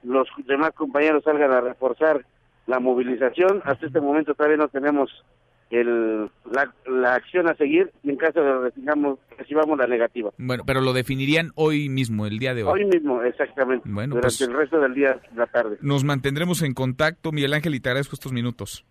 [0.04, 2.25] los demás compañeros salgan a reforzar
[2.67, 3.62] la movilización.
[3.65, 5.23] Hasta este momento todavía no tenemos
[5.75, 10.31] el, la, acción a seguir y en caso de recibamos, recibamos la negativa.
[10.38, 12.81] Bueno, pero lo definirían hoy mismo, el día de hoy.
[12.81, 13.88] Hoy mismo, exactamente.
[13.89, 15.77] Bueno, durante pues el resto del día, la tarde.
[15.81, 18.85] Nos mantendremos en contacto, Miguel Ángel, y te agradezco estos minutos.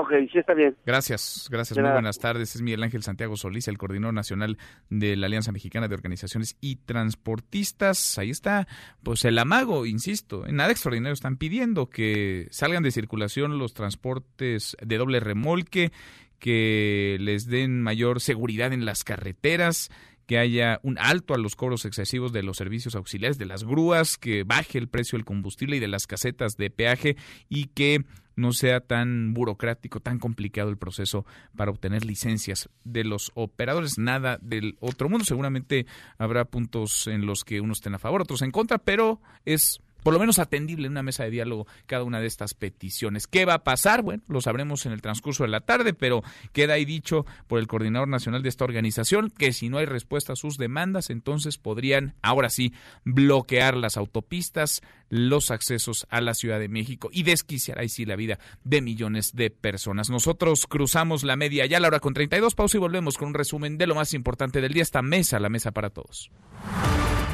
[0.00, 0.76] Ok, sí está bien.
[0.86, 1.76] Gracias, gracias.
[1.76, 2.54] Muy buenas tardes.
[2.54, 4.56] Es Miguel Ángel Santiago Solís, el coordinador nacional
[4.90, 8.16] de la Alianza Mexicana de Organizaciones y Transportistas.
[8.16, 8.68] Ahí está,
[9.02, 11.14] pues el amago, insisto, en nada extraordinario.
[11.14, 15.90] Están pidiendo que salgan de circulación los transportes de doble remolque,
[16.38, 19.90] que les den mayor seguridad en las carreteras,
[20.28, 24.18] que haya un alto a los cobros excesivos de los servicios auxiliares, de las grúas,
[24.18, 27.16] que baje el precio del combustible y de las casetas de peaje
[27.48, 28.04] y que
[28.36, 31.24] no sea tan burocrático, tan complicado el proceso
[31.56, 33.96] para obtener licencias de los operadores.
[33.96, 35.24] Nada del otro mundo.
[35.24, 35.86] Seguramente
[36.18, 40.12] habrá puntos en los que unos estén a favor, otros en contra, pero es por
[40.12, 43.26] lo menos atendible en una mesa de diálogo cada una de estas peticiones.
[43.26, 44.02] ¿Qué va a pasar?
[44.02, 47.66] Bueno, lo sabremos en el transcurso de la tarde, pero queda ahí dicho por el
[47.66, 52.14] coordinador nacional de esta organización que si no hay respuesta a sus demandas, entonces podrían,
[52.22, 52.72] ahora sí,
[53.04, 58.16] bloquear las autopistas, los accesos a la Ciudad de México y desquiciar ahí sí la
[58.16, 60.10] vida de millones de personas.
[60.10, 63.34] Nosotros cruzamos la media ya a la hora con 32, pausa y volvemos con un
[63.34, 66.30] resumen de lo más importante del día, esta mesa, la mesa para todos.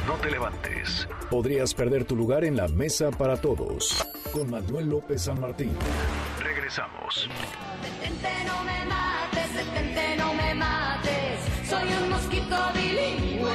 [0.07, 1.07] No te levantes.
[1.31, 4.05] Podrías perder tu lugar en la mesa para todos.
[4.31, 5.71] Con Manuel López San Martín.
[6.39, 7.27] Regresamos.
[7.81, 11.67] Detente, no me mates, detente, no me mates.
[11.67, 13.49] Soy un mosquito bilingüe.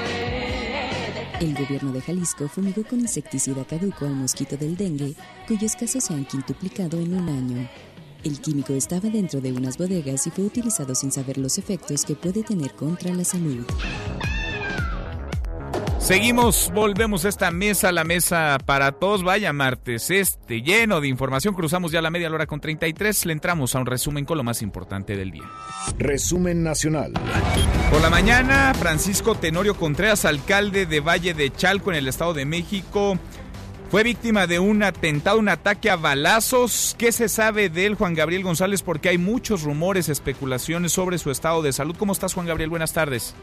[1.40, 5.14] El gobierno de Jalisco fumigó con insecticida caduco al mosquito del dengue,
[5.46, 7.68] cuyos casos se han quintuplicado en un año.
[8.24, 12.16] El químico estaba dentro de unas bodegas y fue utilizado sin saber los efectos que
[12.16, 13.64] puede tener contra la salud.
[16.00, 19.22] Seguimos, volvemos a esta mesa, la mesa para todos.
[19.22, 21.54] Vaya martes, este lleno de información.
[21.54, 23.26] Cruzamos ya la media hora con 33.
[23.26, 25.44] Le entramos a un resumen con lo más importante del día.
[25.98, 27.12] Resumen nacional.
[27.92, 32.46] Por la mañana, Francisco Tenorio Contreras, alcalde de Valle de Chalco en el Estado de
[32.46, 33.18] México,
[33.90, 36.96] fue víctima de un atentado, un ataque a balazos.
[36.96, 38.82] ¿Qué se sabe de él, Juan Gabriel González?
[38.82, 41.94] Porque hay muchos rumores, especulaciones sobre su estado de salud.
[41.98, 42.70] ¿Cómo estás, Juan Gabriel?
[42.70, 43.34] Buenas tardes.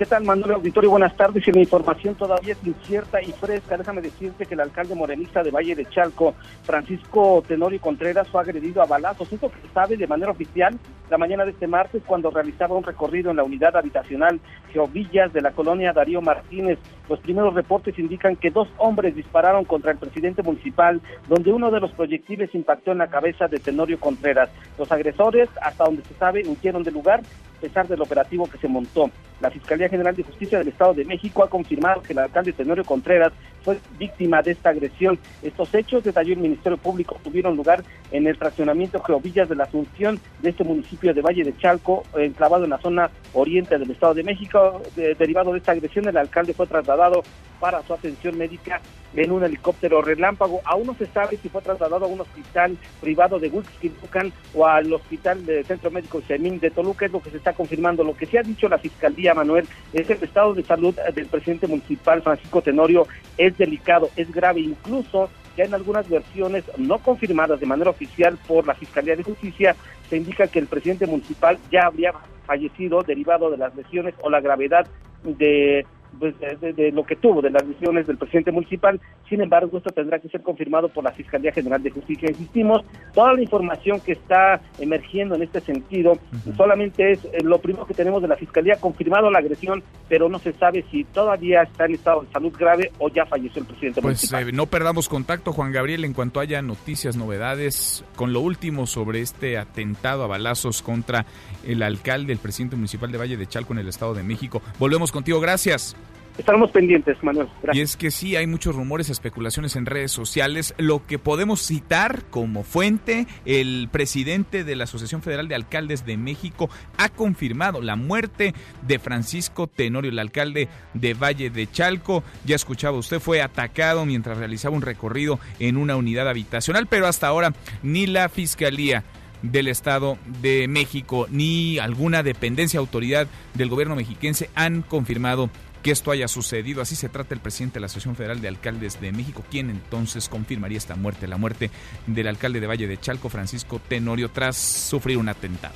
[0.00, 0.88] ¿Qué tal, Manuel Auditorio?
[0.88, 1.46] Buenas tardes.
[1.46, 3.76] Y la información todavía es incierta y fresca.
[3.76, 6.32] Déjame decirte que el alcalde morenista de Valle de Chalco,
[6.64, 9.30] Francisco Tenorio Contreras, fue agredido a balazos.
[9.30, 10.78] Esto que sabe de manera oficial
[11.10, 14.40] la mañana de este martes cuando realizaba un recorrido en la unidad habitacional
[14.72, 16.78] Geovillas de la colonia Darío Martínez.
[17.06, 21.80] Los primeros reportes indican que dos hombres dispararon contra el presidente municipal, donde uno de
[21.80, 24.48] los proyectiles impactó en la cabeza de Tenorio Contreras.
[24.78, 27.20] Los agresores, hasta donde se sabe, huyeron del lugar
[27.60, 29.10] pesar del operativo que se montó.
[29.40, 32.84] La Fiscalía General de Justicia del Estado de México ha confirmado que el alcalde Tenorio
[32.84, 35.18] Contreras fue víctima de esta agresión.
[35.42, 40.18] Estos hechos, detalló el Ministerio Público, tuvieron lugar en el fraccionamiento Geovillas de la Asunción
[40.40, 44.24] de este municipio de Valle de Chalco, enclavado en la zona oriente del Estado de
[44.24, 44.82] México.
[44.96, 47.22] De, derivado de esta agresión, el alcalde fue trasladado
[47.60, 48.80] para su atención médica
[49.14, 50.60] en un helicóptero relámpago.
[50.64, 54.92] Aún no se sabe si fue trasladado a un hospital privado de Huixquilucan o al
[54.92, 58.04] hospital del Centro Médico Semín de Toluca, es lo que se está confirmando.
[58.04, 61.66] Lo que se ha dicho la Fiscalía, Manuel, es el estado de salud del presidente
[61.66, 67.66] municipal, Francisco Tenorio, es delicado, es grave, incluso ya en algunas versiones no confirmadas de
[67.66, 69.74] manera oficial por la Fiscalía de Justicia,
[70.08, 72.12] se indica que el presidente municipal ya habría
[72.46, 74.86] fallecido derivado de las lesiones o la gravedad
[75.22, 75.84] de
[76.18, 79.00] pues, de, de, lo que tuvo, de las lesiones del presidente municipal.
[79.28, 82.28] Sin embargo, esto tendrá que ser confirmado por la Fiscalía General de Justicia.
[82.28, 86.18] Insistimos, toda la información que está emergiendo en este sentido
[86.56, 90.38] solamente es eh, lo primero que tenemos de la Fiscalía, confirmado la agresión, pero no
[90.38, 94.00] se sabe si todavía está en estado de salud grave o ya falleció el presidente
[94.00, 94.48] pues, municipal.
[94.48, 99.20] Eh, no perdamos contacto, Juan Gabriel, en cuanto haya noticias, novedades, con lo último sobre
[99.20, 101.26] este atentado a balazos contra
[101.66, 104.62] el alcalde, el presidente municipal de Valle de Chalco en el Estado de México.
[104.78, 105.96] Volvemos contigo, gracias.
[106.40, 107.48] Estaremos pendientes, Manuel.
[107.62, 107.76] Gracias.
[107.76, 110.74] Y es que sí, hay muchos rumores, especulaciones en redes sociales.
[110.78, 116.16] Lo que podemos citar como fuente, el presidente de la Asociación Federal de Alcaldes de
[116.16, 118.54] México ha confirmado la muerte
[118.86, 122.24] de Francisco Tenorio, el alcalde de Valle de Chalco.
[122.46, 127.26] Ya escuchaba usted, fue atacado mientras realizaba un recorrido en una unidad habitacional, pero hasta
[127.26, 129.04] ahora ni la Fiscalía
[129.42, 135.50] del Estado de México ni alguna dependencia, autoridad del gobierno mexiquense han confirmado
[135.82, 136.82] que esto haya sucedido.
[136.82, 140.28] Así se trata el presidente de la Asociación Federal de Alcaldes de México, quien entonces
[140.28, 141.70] confirmaría esta muerte, la muerte
[142.06, 145.74] del alcalde de Valle de Chalco, Francisco Tenorio, tras sufrir un atentado.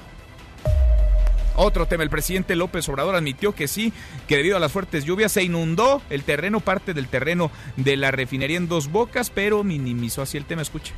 [1.57, 3.93] Otro tema, el presidente López Obrador admitió que sí,
[4.27, 8.11] que debido a las fuertes lluvias se inundó el terreno, parte del terreno de la
[8.11, 10.63] refinería en Dos Bocas, pero minimizó así el tema.
[10.63, 10.93] Escuche.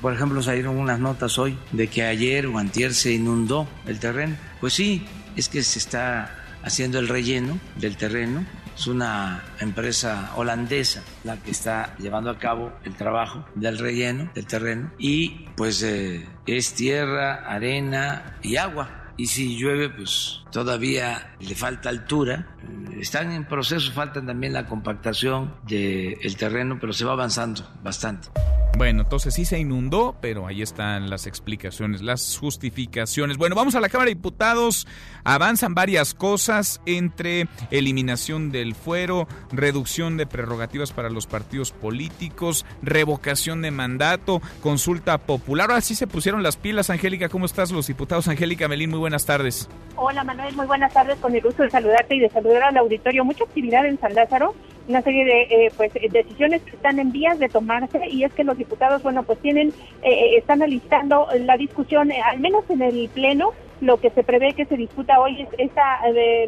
[0.00, 2.60] Por ejemplo, salieron unas notas hoy de que ayer o
[2.90, 4.36] se inundó el terreno.
[4.60, 8.44] Pues sí, es que se está haciendo el relleno del terreno.
[8.76, 14.46] Es una empresa holandesa la que está llevando a cabo el trabajo del relleno del
[14.46, 14.92] terreno.
[14.98, 19.12] Y pues eh, es tierra, arena y agua.
[19.16, 22.46] Y si llueve, pues todavía le falta altura.
[23.00, 28.28] Están en proceso, faltan también la compactación del terreno, pero se va avanzando bastante.
[28.76, 33.36] Bueno, entonces sí se inundó, pero ahí están las explicaciones, las justificaciones.
[33.36, 34.86] Bueno, vamos a la Cámara de Diputados.
[35.24, 43.60] Avanzan varias cosas entre eliminación del fuero, reducción de prerrogativas para los partidos políticos, revocación
[43.60, 45.70] de mandato, consulta popular.
[45.70, 47.28] Ahora sí se pusieron las pilas, Angélica.
[47.28, 48.26] ¿Cómo estás, los diputados?
[48.26, 49.68] Angélica Melín, muy buenas tardes.
[49.96, 51.16] Hola, Manuel, muy buenas tardes.
[51.18, 53.24] Con el gusto de saludarte y de saludar al auditorio.
[53.24, 54.54] Mucha actividad en San Lázaro
[54.88, 58.42] una serie de eh, pues decisiones que están en vías de tomarse y es que
[58.44, 59.68] los diputados bueno pues tienen
[60.02, 63.52] eh, eh, están alistando la discusión al menos en el pleno
[63.82, 66.00] lo que se prevé que se discuta hoy es esta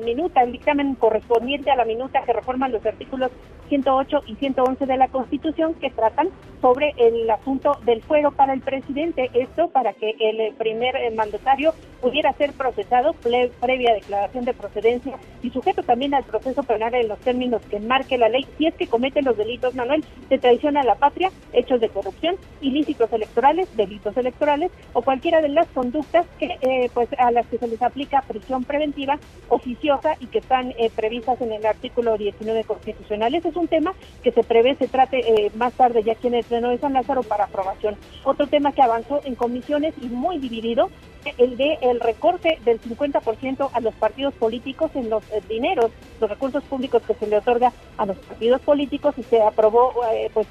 [0.05, 3.33] minuta, el dictamen correspondiente a la minuta que reforman los artículos
[3.69, 6.29] 108 y 111 de la Constitución que tratan
[6.61, 9.31] sobre el asunto del fuero para el presidente.
[9.35, 13.15] Esto para que el primer mandatario pudiera ser procesado
[13.61, 18.19] previa declaración de procedencia y sujeto también al proceso penal en los términos que marque
[18.19, 21.81] la ley si es que comete los delitos, Manuel, de traición a la patria, hechos
[21.81, 27.31] de corrupción, ilícitos electorales, delitos electorales o cualquiera de las conductas que eh, pues a
[27.31, 29.19] las que se les aplica prisión preventiva
[29.49, 33.35] oficiosa y que están eh, previstas en el artículo 19 constitucional.
[33.35, 36.35] Ese es un tema que se prevé se trate eh, más tarde ya aquí en
[36.35, 37.97] el Pleno de San Lázaro para aprobación.
[38.25, 40.91] Otro tema que avanzó en comisiones y muy dividido,
[41.39, 46.29] el de el recorte del 50% a los partidos políticos en los eh, dineros, los
[46.29, 49.95] recursos públicos que se le otorga a los partidos políticos y se aprobó
[50.33, 50.47] pues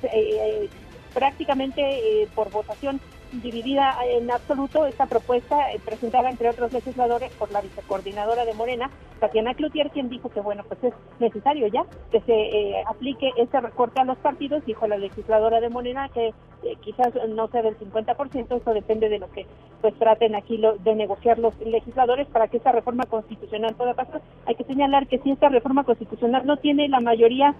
[1.14, 3.00] prácticamente por votación
[3.42, 8.90] dividida en absoluto esta propuesta eh, presentada entre otros legisladores por la vicecoordinadora de Morena,
[9.20, 13.60] Tatiana Cloutier, quien dijo que bueno, pues es necesario ya que se eh, aplique este
[13.60, 17.78] recorte a los partidos, dijo la legisladora de Morena que eh, quizás no sea del
[17.78, 19.46] 50%, eso depende de lo que
[19.82, 24.22] pues traten aquí de negociar los legisladores para que esta reforma constitucional pueda pasar.
[24.46, 27.54] Hay que señalar que si esta reforma constitucional no tiene la mayoría,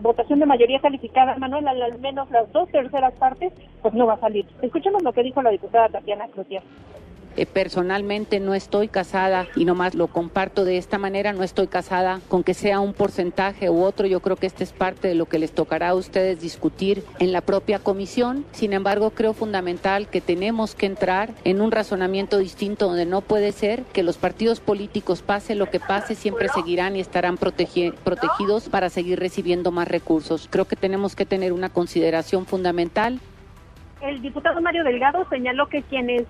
[0.00, 3.52] votación de mayoría calificada, Manuel, al menos las dos terceras partes,
[3.82, 4.46] pues no va a salir.
[4.62, 6.62] Escuchemos lo que dijo la diputada Tatiana Cloutier.
[7.36, 12.20] Eh, personalmente no estoy casada y nomás lo comparto de esta manera, no estoy casada
[12.28, 15.26] con que sea un porcentaje u otro, yo creo que este es parte de lo
[15.26, 20.20] que les tocará a ustedes discutir en la propia comisión, sin embargo creo fundamental que
[20.20, 25.22] tenemos que entrar en un razonamiento distinto donde no puede ser que los partidos políticos
[25.22, 30.48] pase lo que pase, siempre seguirán y estarán protegidos para seguir recibiendo más recursos.
[30.50, 33.20] Creo que tenemos que tener una consideración fundamental
[34.00, 36.24] el diputado Mario Delgado señaló que quienes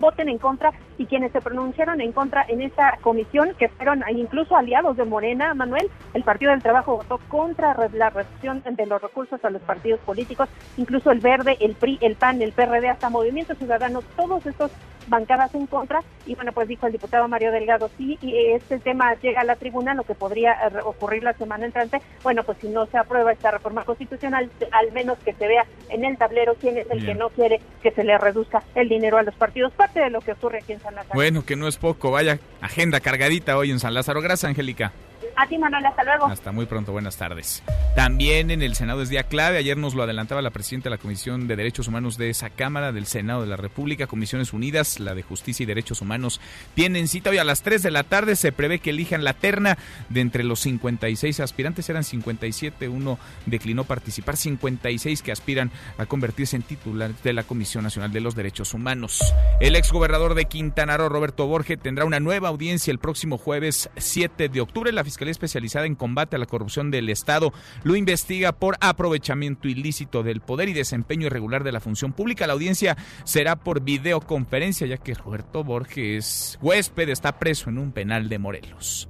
[0.00, 4.56] voten en contra y quienes se pronunciaron en contra en esta comisión, que fueron incluso
[4.56, 9.44] aliados de Morena, Manuel, el Partido del Trabajo votó contra la reducción de los recursos
[9.44, 13.54] a los partidos políticos, incluso el Verde, el PRI, el PAN, el PRD, hasta Movimiento
[13.54, 14.70] Ciudadano, todos estos
[15.08, 16.02] bancadas en contra.
[16.26, 19.56] Y bueno pues dijo el diputado Mario Delgado sí y este tema llega a la
[19.56, 22.00] tribuna lo que podría eh, ocurrir la semana entrante.
[22.22, 26.04] Bueno pues si no se aprueba esta reforma constitucional al menos que se vea en
[26.04, 29.22] el tablero quién es el que no quiere que se le reduzca el dinero a
[29.22, 29.72] los partidos.
[29.72, 31.14] Parte de lo que ocurre aquí en San Lázaro.
[31.14, 32.10] Bueno que no es poco.
[32.10, 34.20] Vaya agenda cargadita hoy en San Lázaro.
[34.20, 34.92] Gracias Angélica
[35.36, 36.26] a ti, Manuel, hasta luego.
[36.26, 37.62] Hasta muy pronto, buenas tardes.
[37.96, 39.58] También en el Senado es día clave.
[39.58, 42.92] Ayer nos lo adelantaba la presidenta de la Comisión de Derechos Humanos de esa Cámara
[42.92, 46.40] del Senado de la República, Comisiones Unidas, la de Justicia y Derechos Humanos,
[46.74, 48.36] tienen cita hoy a las 3 de la tarde.
[48.36, 49.78] Se prevé que elijan la terna
[50.08, 51.88] de entre los 56 aspirantes.
[51.88, 57.84] Eran 57, uno declinó participar, 56 que aspiran a convertirse en titular de la Comisión
[57.84, 59.20] Nacional de los Derechos Humanos.
[59.60, 64.48] El exgobernador de Quintana Roo, Roberto Borge, tendrá una nueva audiencia el próximo jueves 7
[64.48, 64.92] de octubre.
[64.92, 67.52] La Fiscalía Especializada en Combate a la Corrupción del Estado
[67.84, 72.46] lo investiga por aprovechamiento ilícito del poder y desempeño irregular de la función pública.
[72.46, 78.28] La audiencia será por videoconferencia, ya que Roberto Borges, huésped, está preso en un penal
[78.28, 79.08] de Morelos.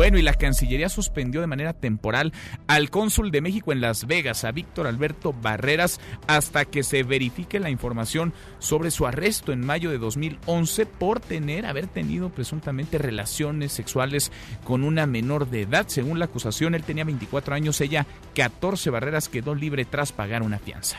[0.00, 2.32] Bueno, y la Cancillería suspendió de manera temporal
[2.68, 7.60] al cónsul de México en Las Vegas, a Víctor Alberto Barreras, hasta que se verifique
[7.60, 13.72] la información sobre su arresto en mayo de 2011 por tener, haber tenido presuntamente relaciones
[13.72, 14.32] sexuales
[14.64, 15.86] con una menor de edad.
[15.88, 20.58] Según la acusación, él tenía 24 años, ella 14 Barreras quedó libre tras pagar una
[20.58, 20.96] fianza.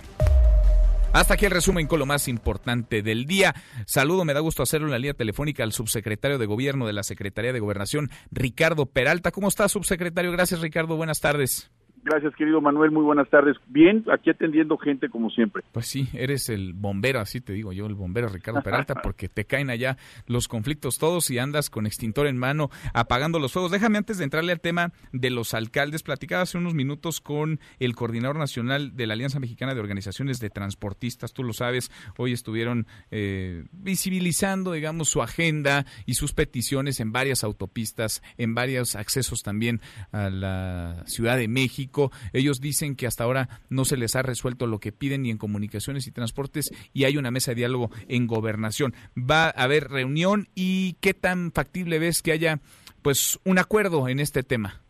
[1.13, 3.53] Hasta aquí el resumen con lo más importante del día.
[3.85, 7.03] Saludo, me da gusto hacerlo en la línea telefónica al subsecretario de Gobierno de la
[7.03, 9.31] Secretaría de Gobernación, Ricardo Peralta.
[9.31, 10.31] ¿Cómo está, subsecretario?
[10.31, 10.95] Gracias, Ricardo.
[10.95, 11.69] Buenas tardes.
[12.03, 12.89] Gracias, querido Manuel.
[12.89, 13.57] Muy buenas tardes.
[13.67, 15.63] Bien, aquí atendiendo gente como siempre.
[15.71, 19.45] Pues sí, eres el bombero, así te digo yo, el bombero Ricardo Peralta, porque te
[19.45, 23.71] caen allá los conflictos todos y andas con extintor en mano apagando los fuegos.
[23.71, 27.95] Déjame antes de entrarle al tema de los alcaldes, platicaba hace unos minutos con el
[27.95, 31.33] coordinador nacional de la Alianza Mexicana de Organizaciones de Transportistas.
[31.33, 37.43] Tú lo sabes, hoy estuvieron eh, visibilizando, digamos, su agenda y sus peticiones en varias
[37.43, 39.81] autopistas, en varios accesos también
[40.11, 41.90] a la Ciudad de México
[42.33, 45.37] ellos dicen que hasta ahora no se les ha resuelto lo que piden ni en
[45.37, 48.93] comunicaciones y transportes y hay una mesa de diálogo en gobernación.
[49.17, 52.59] Va a haber reunión y qué tan factible ves que haya
[53.01, 54.81] pues un acuerdo en este tema.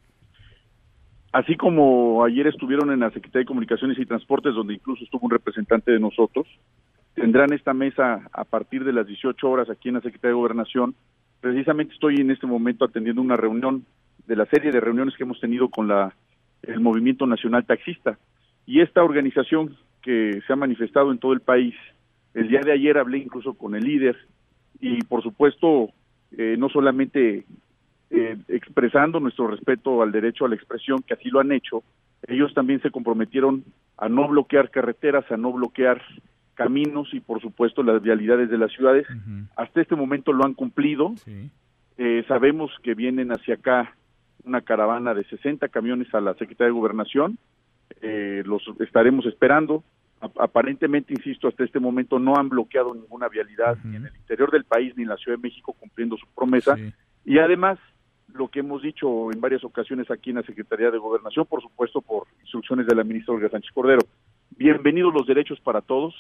[1.31, 5.31] Así como ayer estuvieron en la Secretaría de Comunicaciones y Transportes, donde incluso estuvo un
[5.31, 6.45] representante de nosotros,
[7.13, 10.95] tendrán esta mesa a partir de las 18 horas aquí en la Secretaría de Gobernación.
[11.39, 13.85] Precisamente estoy en este momento atendiendo una reunión
[14.27, 16.13] de la serie de reuniones que hemos tenido con la
[16.63, 18.17] el Movimiento Nacional Taxista.
[18.65, 21.75] Y esta organización que se ha manifestado en todo el país,
[22.33, 24.17] el día de ayer hablé incluso con el líder
[24.79, 25.89] y por supuesto
[26.37, 27.45] eh, no solamente
[28.09, 31.83] eh, expresando nuestro respeto al derecho a la expresión, que así lo han hecho,
[32.27, 33.63] ellos también se comprometieron
[33.97, 36.01] a no bloquear carreteras, a no bloquear
[36.53, 39.07] caminos y por supuesto las vialidades de las ciudades.
[39.55, 41.13] Hasta este momento lo han cumplido.
[41.97, 43.95] Eh, sabemos que vienen hacia acá
[44.45, 47.37] una caravana de 60 camiones a la Secretaría de Gobernación.
[48.01, 49.83] Eh, los estaremos esperando.
[50.21, 54.65] aparentemente, insisto, hasta este momento no han bloqueado ninguna vialidad ni en el interior del
[54.65, 56.77] país ni en la Ciudad de México cumpliendo su promesa.
[57.25, 57.79] Y además,
[58.33, 62.01] lo que hemos dicho en varias ocasiones aquí en la Secretaría de Gobernación, por supuesto
[62.01, 64.01] por instrucciones de la ministra Olga Sánchez Cordero,
[64.57, 66.13] bienvenidos los derechos para todos,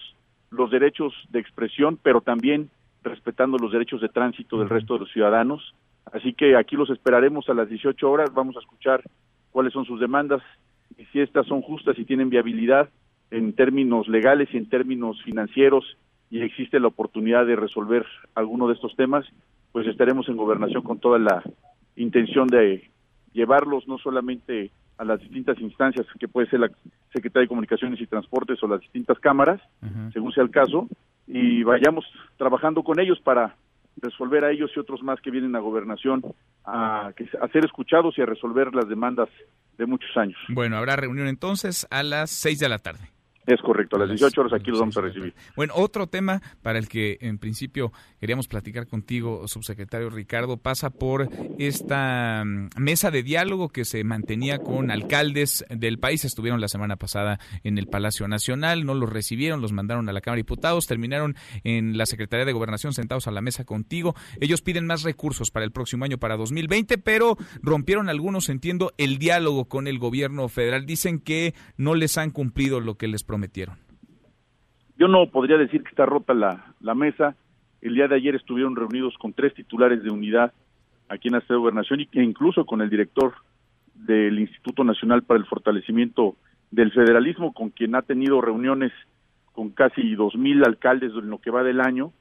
[0.49, 2.69] los derechos de expresión, pero también
[3.03, 5.73] respetando los derechos de tránsito del resto de los ciudadanos.
[6.11, 9.03] Así que aquí los esperaremos a las 18 horas, vamos a escuchar
[9.51, 10.41] cuáles son sus demandas
[10.97, 12.89] y si estas son justas y tienen viabilidad
[13.29, 15.97] en términos legales y en términos financieros
[16.29, 19.25] y existe la oportunidad de resolver alguno de estos temas,
[19.71, 21.43] pues estaremos en gobernación con toda la
[21.95, 22.89] intención de
[23.33, 26.69] llevarlos no solamente a las distintas instancias que puede ser la
[27.13, 29.61] Secretaría de Comunicaciones y Transportes o las distintas cámaras,
[30.13, 30.87] según sea el caso,
[31.27, 32.05] y vayamos
[32.37, 33.55] trabajando con ellos para
[33.97, 36.23] resolver a ellos y otros más que vienen a gobernación
[36.65, 39.29] a, a ser escuchados y a resolver las demandas
[39.77, 40.37] de muchos años.
[40.49, 43.09] Bueno, habrá reunión entonces a las seis de la tarde.
[43.47, 45.33] Es correcto, a las 18 horas aquí los vamos a recibir.
[45.55, 51.27] Bueno, otro tema para el que en principio queríamos platicar contigo, subsecretario Ricardo, pasa por
[51.57, 56.23] esta mm, mesa de diálogo que se mantenía con alcaldes del país.
[56.23, 60.21] Estuvieron la semana pasada en el Palacio Nacional, no los recibieron, los mandaron a la
[60.21, 64.15] Cámara de Diputados, terminaron en la Secretaría de Gobernación sentados a la mesa contigo.
[64.39, 69.17] Ellos piden más recursos para el próximo año, para 2020, pero rompieron algunos, entiendo, el
[69.17, 70.85] diálogo con el gobierno federal.
[70.85, 73.77] Dicen que no les han cumplido lo que les prometieron?
[74.97, 77.37] Yo no podría decir que está rota la, la mesa.
[77.81, 80.51] El día de ayer estuvieron reunidos con tres titulares de unidad
[81.07, 83.33] aquí en la Ciudad de Gobernación e incluso con el director
[83.95, 86.35] del Instituto Nacional para el Fortalecimiento
[86.71, 88.91] del Federalismo, con quien ha tenido reuniones
[89.53, 92.11] con casi dos mil alcaldes en lo que va del año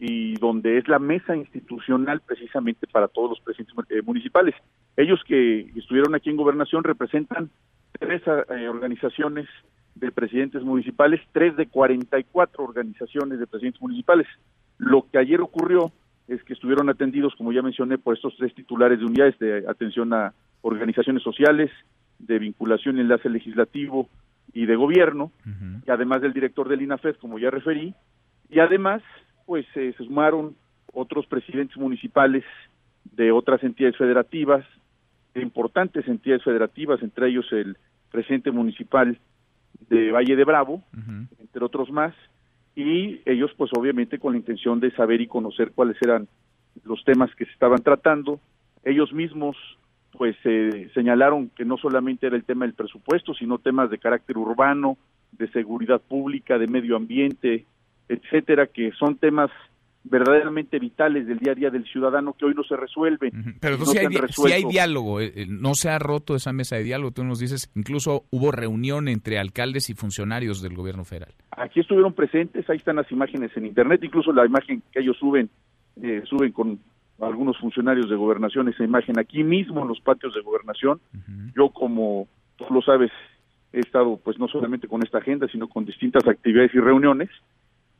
[0.00, 4.54] y donde es la mesa institucional precisamente para todos los presidentes eh, municipales.
[4.96, 7.50] Ellos que estuvieron aquí en gobernación representan
[7.98, 9.46] tres eh, organizaciones
[9.94, 14.26] de presidentes municipales, tres de 44 organizaciones de presidentes municipales.
[14.78, 15.92] Lo que ayer ocurrió
[16.26, 20.12] es que estuvieron atendidos, como ya mencioné, por estos tres titulares de unidades de atención
[20.12, 20.32] a
[20.62, 21.70] organizaciones sociales,
[22.18, 24.08] de vinculación y enlace legislativo
[24.52, 25.30] y de gobierno,
[25.86, 27.94] y además del director del INAFED, como ya referí,
[28.50, 29.02] y además,
[29.46, 30.56] pues se sumaron
[30.92, 32.44] otros presidentes municipales
[33.16, 34.64] de otras entidades federativas,
[35.34, 37.76] de importantes entidades federativas, entre ellos el
[38.10, 39.18] presidente municipal
[39.88, 40.82] de Valle de Bravo,
[41.38, 42.14] entre otros más,
[42.76, 46.28] y ellos pues obviamente con la intención de saber y conocer cuáles eran
[46.84, 48.40] los temas que se estaban tratando.
[48.84, 49.56] Ellos mismos
[50.12, 54.38] pues eh, señalaron que no solamente era el tema del presupuesto, sino temas de carácter
[54.38, 54.96] urbano,
[55.32, 57.64] de seguridad pública, de medio ambiente,
[58.08, 59.50] etcétera, que son temas
[60.04, 63.56] verdaderamente vitales del día a día del ciudadano que hoy no se resuelven.
[63.60, 64.06] Pero no si, hay,
[64.52, 67.70] hay, diálogo, eh, eh, no se ha roto esa mesa de diálogo, tú nos dices,
[67.74, 71.32] incluso hubo reunión entre alcaldes y funcionarios del gobierno federal.
[71.50, 75.48] Aquí estuvieron presentes, ahí están las imágenes en internet, incluso la imagen que ellos suben,
[76.02, 76.78] eh, suben con
[77.20, 81.00] algunos funcionarios de gobernación, esa imagen aquí mismo en los patios de gobernación.
[81.56, 83.10] Yo como tú lo sabes,
[83.72, 87.30] he estado pues no solamente con esta agenda, sino con distintas actividades y reuniones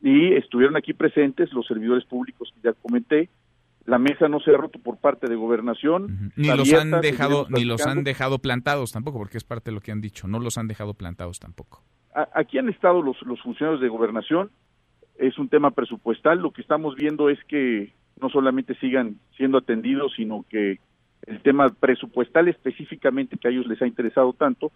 [0.04, 3.30] y estuvieron aquí presentes los servidores públicos que ya comenté,
[3.86, 6.30] la mesa no se ha roto por parte de gobernación.
[6.36, 9.80] Ni los han dejado, ni los han dejado plantados tampoco, porque es parte de lo
[9.80, 10.28] que han dicho.
[10.28, 11.82] No los han dejado plantados tampoco.
[12.34, 14.50] aquí han estado los, los funcionarios de gobernación.
[15.16, 16.38] Es un tema presupuestal.
[16.38, 20.80] Lo que estamos viendo es que no solamente sigan siendo atendidos, sino que
[21.26, 24.72] el tema presupuestal específicamente que a ellos les ha interesado tanto,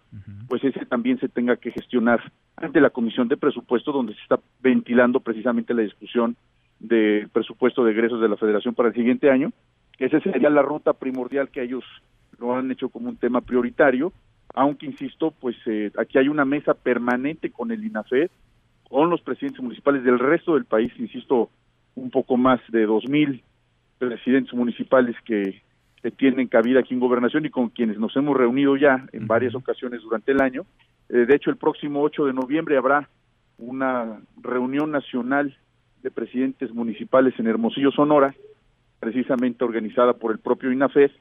[0.47, 4.39] pues ese también se tenga que gestionar ante la Comisión de Presupuesto, donde se está
[4.61, 6.35] ventilando precisamente la discusión
[6.79, 9.51] del presupuesto de egresos de la Federación para el siguiente año,
[9.99, 11.83] esa sería la ruta primordial que ellos
[12.39, 14.13] lo han hecho como un tema prioritario,
[14.53, 18.31] aunque insisto, pues eh, aquí hay una mesa permanente con el INAFED,
[18.89, 21.49] con los presidentes municipales del resto del país, insisto,
[21.95, 23.43] un poco más de dos mil
[23.97, 25.61] presidentes municipales que,
[26.17, 30.01] tienen cabida aquí en gobernación y con quienes nos hemos reunido ya en varias ocasiones
[30.01, 30.65] durante el año.
[31.09, 33.09] Eh, de hecho, el próximo 8 de noviembre habrá
[33.57, 35.57] una reunión nacional
[36.01, 38.33] de presidentes municipales en Hermosillo, Sonora,
[38.99, 41.11] precisamente organizada por el propio INAFES,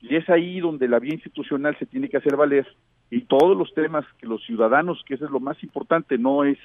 [0.00, 2.66] y es ahí donde la vía institucional se tiene que hacer valer
[3.10, 6.58] y todos los temas que los ciudadanos, que eso es lo más importante, no es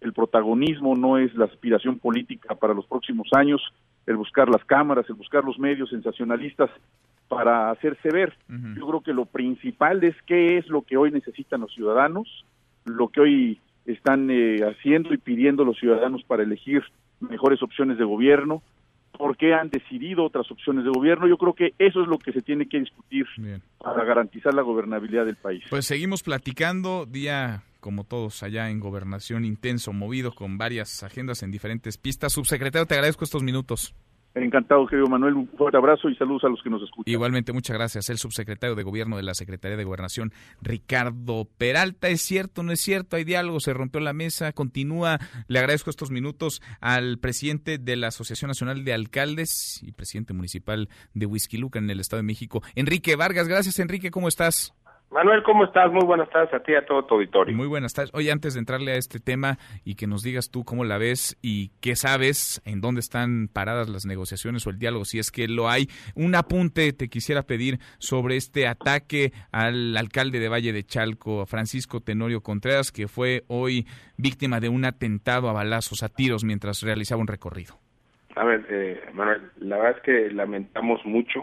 [0.00, 3.60] el protagonismo, no es la aspiración política para los próximos años,
[4.06, 6.70] el buscar las cámaras, el buscar los medios sensacionalistas
[7.30, 8.36] para hacerse ver.
[8.48, 12.44] Yo creo que lo principal es qué es lo que hoy necesitan los ciudadanos,
[12.84, 16.82] lo que hoy están eh, haciendo y pidiendo los ciudadanos para elegir
[17.20, 18.64] mejores opciones de gobierno,
[19.16, 21.28] por qué han decidido otras opciones de gobierno.
[21.28, 23.26] Yo creo que eso es lo que se tiene que discutir
[23.78, 25.62] para garantizar la gobernabilidad del país.
[25.70, 31.52] Pues seguimos platicando día como todos allá en gobernación intenso, movido con varias agendas en
[31.52, 32.32] diferentes pistas.
[32.32, 33.94] Subsecretario, te agradezco estos minutos.
[34.34, 35.34] Encantado, querido Manuel.
[35.34, 37.12] Un fuerte abrazo y saludos a los que nos escuchan.
[37.12, 38.08] Igualmente, muchas gracias.
[38.10, 42.08] El subsecretario de Gobierno de la Secretaría de Gobernación, Ricardo Peralta.
[42.08, 43.16] ¿Es cierto no es cierto?
[43.16, 45.18] Hay diálogo, se rompió la mesa, continúa.
[45.48, 50.88] Le agradezco estos minutos al presidente de la Asociación Nacional de Alcaldes y presidente municipal
[51.14, 51.28] de
[51.58, 53.48] Luca en el Estado de México, Enrique Vargas.
[53.48, 54.10] Gracias, Enrique.
[54.10, 54.74] ¿Cómo estás?
[55.10, 55.90] Manuel, ¿cómo estás?
[55.90, 57.56] Muy buenas tardes a ti y a todo tu auditorio.
[57.56, 58.12] Muy buenas tardes.
[58.14, 61.36] Oye, antes de entrarle a este tema y que nos digas tú cómo la ves
[61.42, 65.48] y qué sabes, en dónde están paradas las negociaciones o el diálogo, si es que
[65.48, 70.84] lo hay, un apunte te quisiera pedir sobre este ataque al alcalde de Valle de
[70.84, 76.44] Chalco, Francisco Tenorio Contreras, que fue hoy víctima de un atentado a balazos, a tiros,
[76.44, 77.74] mientras realizaba un recorrido.
[78.36, 81.42] A ver, eh, Manuel, la verdad es que lamentamos mucho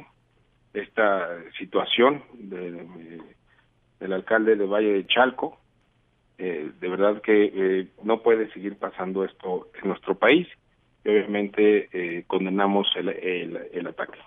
[0.74, 3.20] esta situación de
[4.00, 5.60] del alcalde de Valle de Chalco.
[6.38, 10.48] Eh, de verdad que eh, no puede seguir pasando esto en nuestro país
[11.04, 14.20] y obviamente eh, condenamos el, el, ataque.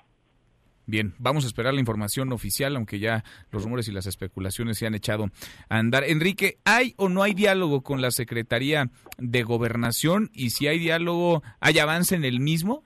[0.87, 4.89] Bien, vamos a esperar la información oficial, aunque ya los rumores y las especulaciones se
[4.89, 5.27] han echado
[5.69, 6.03] a andar.
[6.05, 8.87] Enrique, ¿hay o no hay diálogo con la Secretaría
[9.19, 10.31] de Gobernación?
[10.33, 12.83] Y si hay diálogo, ¿hay avance en el mismo?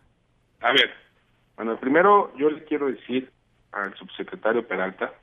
[0.60, 0.90] A ver,
[1.56, 3.30] bueno, primero yo le quiero decir
[3.72, 5.14] al subsecretario Peralta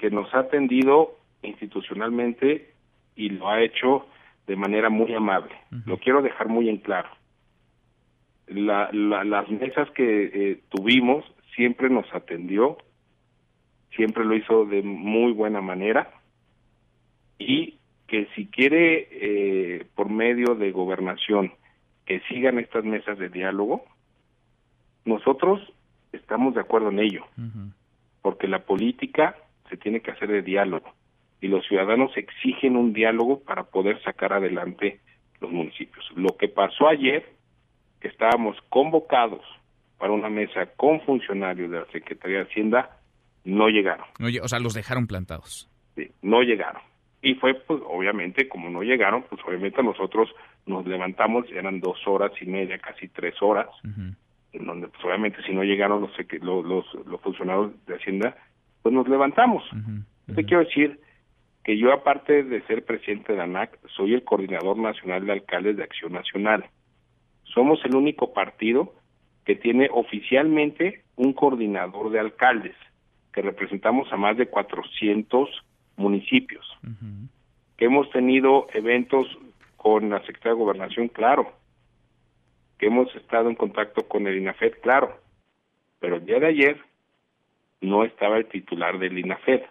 [0.00, 2.72] que nos ha atendido institucionalmente
[3.16, 4.06] y lo ha hecho
[4.46, 5.54] de manera muy amable.
[5.84, 7.10] Lo quiero dejar muy en claro.
[8.48, 11.22] las mesas que eh, tuvimos
[11.54, 12.78] siempre nos atendió,
[13.94, 16.10] siempre lo hizo de muy buena manera
[17.38, 17.76] y
[18.06, 21.52] que si quiere eh, por medio de gobernación
[22.06, 23.84] que sigan estas mesas de diálogo,
[25.04, 25.60] nosotros
[26.12, 27.24] estamos de acuerdo en ello,
[28.22, 29.36] porque la política
[29.70, 30.92] se tiene que hacer de diálogo
[31.40, 35.00] y los ciudadanos exigen un diálogo para poder sacar adelante
[35.40, 36.04] los municipios.
[36.14, 37.24] Lo que pasó ayer,
[38.00, 39.42] que estábamos convocados
[39.98, 42.98] para una mesa con funcionarios de la Secretaría de Hacienda,
[43.44, 44.06] no llegaron.
[44.42, 45.68] o sea, los dejaron plantados.
[45.94, 46.82] Sí, no llegaron.
[47.22, 50.30] Y fue, pues, obviamente, como no llegaron, pues, obviamente nosotros
[50.66, 53.68] nos levantamos, eran dos horas y media, casi tres horas,
[54.52, 56.10] en donde, pues, obviamente, si no llegaron los,
[56.40, 58.36] los, los, los funcionarios de Hacienda,
[58.82, 59.62] pues nos levantamos.
[60.34, 61.00] Te quiero decir
[61.64, 65.76] que yo, aparte de ser presidente de la ANAC, soy el coordinador nacional de alcaldes
[65.76, 66.64] de Acción Nacional.
[67.44, 68.94] Somos el único partido
[69.44, 72.76] que tiene oficialmente un coordinador de alcaldes,
[73.32, 75.48] que representamos a más de 400
[75.96, 76.66] municipios.
[77.76, 79.26] Que hemos tenido eventos
[79.76, 81.52] con la Secretaría de Gobernación, claro.
[82.78, 85.18] Que hemos estado en contacto con el INAFED, claro.
[85.98, 86.89] Pero el día de ayer
[87.80, 89.62] no estaba el titular del INAFED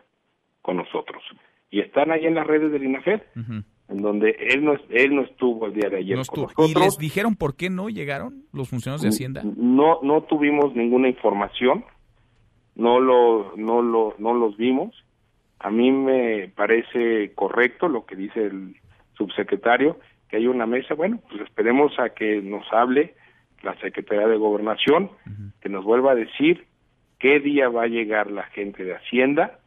[0.61, 1.23] con nosotros.
[1.69, 5.67] Y están ahí en las redes del INAFED, en donde él no, él no estuvo
[5.67, 6.71] el día de ayer con nosotros.
[6.71, 9.43] ¿Y les dijeron por qué no llegaron los funcionarios de Hacienda?
[9.43, 11.85] No, no tuvimos ninguna información,
[12.75, 14.95] no lo, no lo, no los vimos.
[15.59, 18.75] A mí me parece correcto lo que dice el
[19.13, 19.99] subsecretario,
[20.29, 20.93] que hay una mesa.
[20.93, 23.15] Bueno, pues esperemos a que nos hable
[23.61, 25.11] la Secretaría de Gobernación,
[25.61, 26.65] que nos vuelva a decir
[27.19, 29.59] qué día va a llegar la gente de Hacienda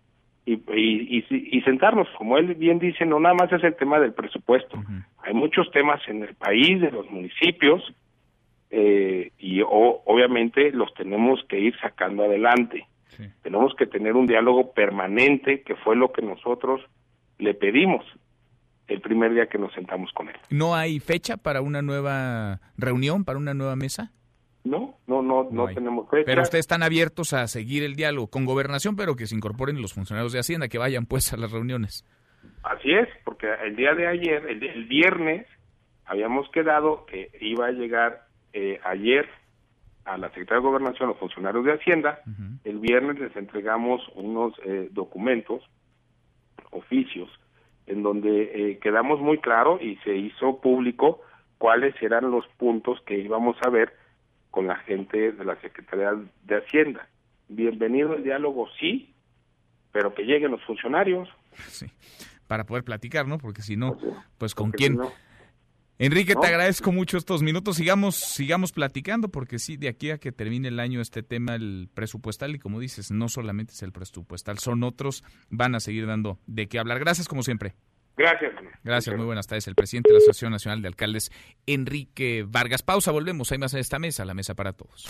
[0.44, 2.09] y, y, y, sentarnos.
[2.18, 4.82] Como él bien dice, no nada más es el tema del presupuesto.
[5.22, 7.94] Hay muchos temas en el país, de los municipios,
[8.70, 12.86] eh, y obviamente los tenemos que ir sacando adelante.
[13.42, 16.80] Tenemos que tener un diálogo permanente, que fue lo que nosotros
[17.38, 18.05] le pedimos
[18.88, 20.36] el primer día que nos sentamos con él.
[20.50, 24.12] ¿No hay fecha para una nueva reunión, para una nueva mesa?
[24.64, 26.24] No, no, no, no, tenemos fecha.
[26.24, 29.92] Pero ustedes están abiertos a seguir el diálogo con gobernación, pero que se incorporen los
[29.92, 32.04] funcionarios de Hacienda, que vayan pues a las reuniones.
[32.62, 35.46] Así es, porque el día de ayer, el, el viernes,
[36.04, 39.28] habíamos quedado que iba a llegar eh, ayer
[40.04, 42.20] a la Secretaría de Gobernación, los funcionarios de Hacienda.
[42.64, 45.62] El viernes les entregamos unos eh, documentos,
[46.70, 47.30] oficios,
[47.86, 51.20] en donde eh, quedamos muy claro y se hizo público
[51.58, 53.92] cuáles eran los puntos que íbamos a ver
[54.53, 56.12] con la gente de la Secretaría
[56.44, 57.09] de Hacienda.
[57.48, 59.12] Bienvenido el diálogo, sí,
[59.92, 61.28] pero que lleguen los funcionarios.
[61.68, 61.86] Sí,
[62.46, 63.38] para poder platicar, ¿no?
[63.38, 63.98] Porque si no,
[64.38, 64.98] pues con quién...
[65.98, 67.76] Enrique, te agradezco mucho estos minutos.
[67.76, 71.88] Sigamos, sigamos platicando, porque sí, de aquí a que termine el año este tema, el
[71.94, 76.38] presupuestal, y como dices, no solamente es el presupuestal, son otros, van a seguir dando
[76.46, 76.98] de qué hablar.
[76.98, 77.74] Gracias, como siempre.
[78.16, 78.52] Gracias.
[78.84, 79.66] Gracias, muy buenas tardes.
[79.68, 81.30] El presidente de la Asociación Nacional de Alcaldes,
[81.66, 82.82] Enrique Vargas.
[82.82, 83.50] Pausa, volvemos.
[83.52, 85.08] Hay más en esta mesa, la mesa para todos.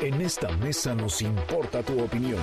[0.00, 2.40] En esta mesa nos importa tu opinión.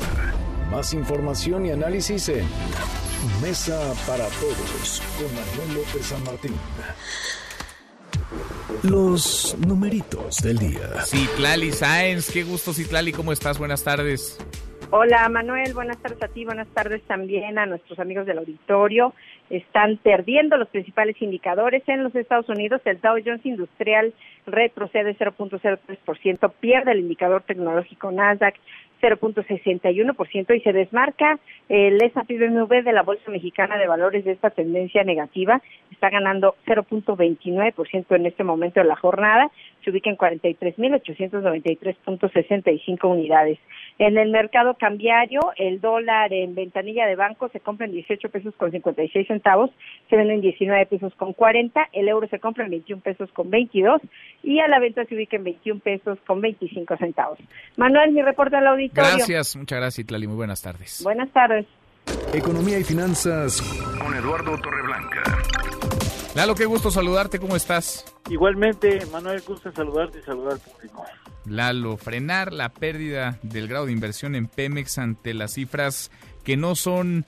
[0.69, 2.47] Más información y análisis en
[3.41, 6.53] Mesa para Todos con Manuel López San Martín.
[8.83, 11.01] Los numeritos del día.
[11.05, 13.57] Citlali Sáenz, qué gusto Citlali, ¿cómo estás?
[13.57, 14.37] Buenas tardes.
[14.91, 19.13] Hola Manuel, buenas tardes a ti, buenas tardes también a nuestros amigos del auditorio.
[19.49, 22.81] Están perdiendo los principales indicadores en los Estados Unidos.
[22.85, 24.13] El Dow Jones Industrial
[24.45, 28.55] retrocede 0.03%, pierde el indicador tecnológico Nasdaq
[29.05, 31.37] 0.61% y se desmarca
[31.69, 35.61] el S&P BMW de la Bolsa Mexicana de Valores de esta tendencia negativa.
[35.91, 39.51] Está ganando 0.29% en este momento de la jornada.
[39.83, 43.59] Se ubica en 43.893.65 unidades.
[43.99, 48.55] En el mercado cambiario, el dólar en ventanilla de banco se compra en 18 pesos
[48.55, 49.69] con 56 centavos,
[50.09, 53.49] se vende en 19 pesos con 40, el euro se compra en 21 pesos con
[53.49, 54.01] 22
[54.43, 57.39] y a la venta se ubica en 21 pesos con 25 centavos.
[57.77, 58.94] Manuel, mi reporte al auditorio.
[58.95, 60.27] Gracias, muchas gracias, Itlali.
[60.27, 61.01] Muy buenas tardes.
[61.03, 61.65] Buenas tardes.
[62.33, 63.61] Economía y finanzas
[63.99, 65.23] con Eduardo Torreblanca.
[66.35, 68.05] Lalo, qué gusto saludarte, ¿cómo estás?
[68.29, 71.05] Igualmente, Manuel, gusto saludarte y saludar al público.
[71.45, 76.11] Lalo, frenar la pérdida del grado de inversión en Pemex ante las cifras
[76.43, 77.25] que no son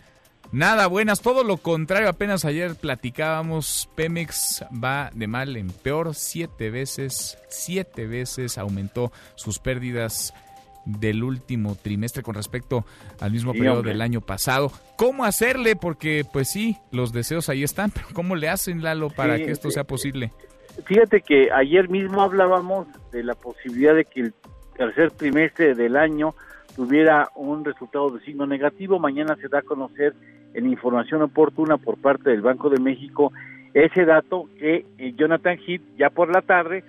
[0.51, 6.69] nada buenas, todo lo contrario, apenas ayer platicábamos, Pemex va de mal en peor, siete
[6.69, 10.33] veces, siete veces aumentó sus pérdidas
[10.87, 12.85] del último trimestre con respecto
[13.19, 13.91] al mismo Sí, periodo hombre.
[13.91, 14.71] del año pasado.
[14.97, 15.75] ¿Cómo hacerle?
[15.75, 19.51] Porque pues sí, los deseos ahí están, pero ¿cómo le hacen, Lalo, para Sí, que
[19.51, 19.73] esto sí.
[19.75, 20.31] sea posible?
[20.85, 24.33] Fíjate que ayer mismo hablábamos de la posibilidad de que el
[24.77, 26.35] tercer trimestre del año
[26.75, 28.99] tuviera un resultado de signo negativo.
[28.99, 30.13] Mañana se da a conocer
[30.53, 33.31] en información oportuna por parte del Banco de México
[33.73, 36.83] ese dato que eh, Jonathan Heath ya por la tarde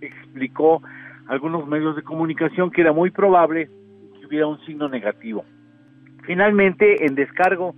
[0.00, 0.82] explicó
[1.28, 3.68] algunos medios de comunicación que era muy probable
[4.18, 5.44] que hubiera un signo negativo.
[6.24, 7.74] Finalmente, en descargo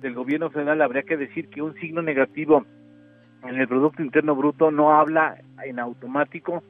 [0.00, 2.64] del gobierno federal habría que decir que un signo negativo
[3.44, 6.62] en el Producto Interno Bruto no habla en automático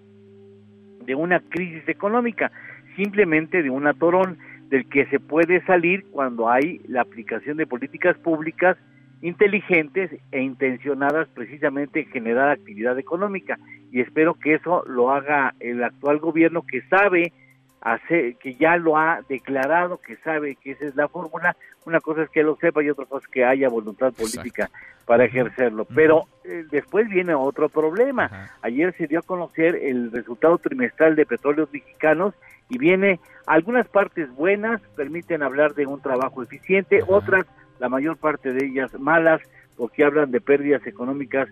[1.05, 2.51] de una crisis económica,
[2.97, 8.16] simplemente de un atorón del que se puede salir cuando hay la aplicación de políticas
[8.18, 8.76] públicas
[9.23, 13.59] inteligentes e intencionadas precisamente en generar actividad económica
[13.91, 17.33] y espero que eso lo haga el actual gobierno que sabe
[17.81, 21.57] hacer, que ya lo ha declarado, que sabe que esa es la fórmula.
[21.85, 24.70] Una cosa es que lo sepa y otra cosa es que haya voluntad política
[25.05, 25.85] para ejercerlo.
[25.85, 28.51] Pero eh, después viene otro problema.
[28.62, 32.35] Ayer se dio a conocer el resultado trimestral de petróleos mexicanos
[32.68, 37.45] y viene algunas partes buenas, permiten hablar de un trabajo eficiente, otras,
[37.83, 39.43] la mayor parte de ellas malas,
[39.76, 41.49] porque hablan de pérdidas económicas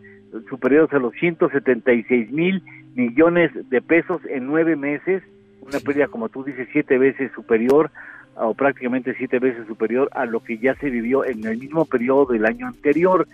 [0.48, 2.62] superiores a los 176 mil
[2.94, 5.24] millones de pesos en nueve meses
[5.60, 7.90] una pérdida, como tú dices, siete veces superior
[8.36, 12.26] o prácticamente siete veces superior a lo que ya se vivió en el mismo periodo
[12.32, 13.26] del año anterior.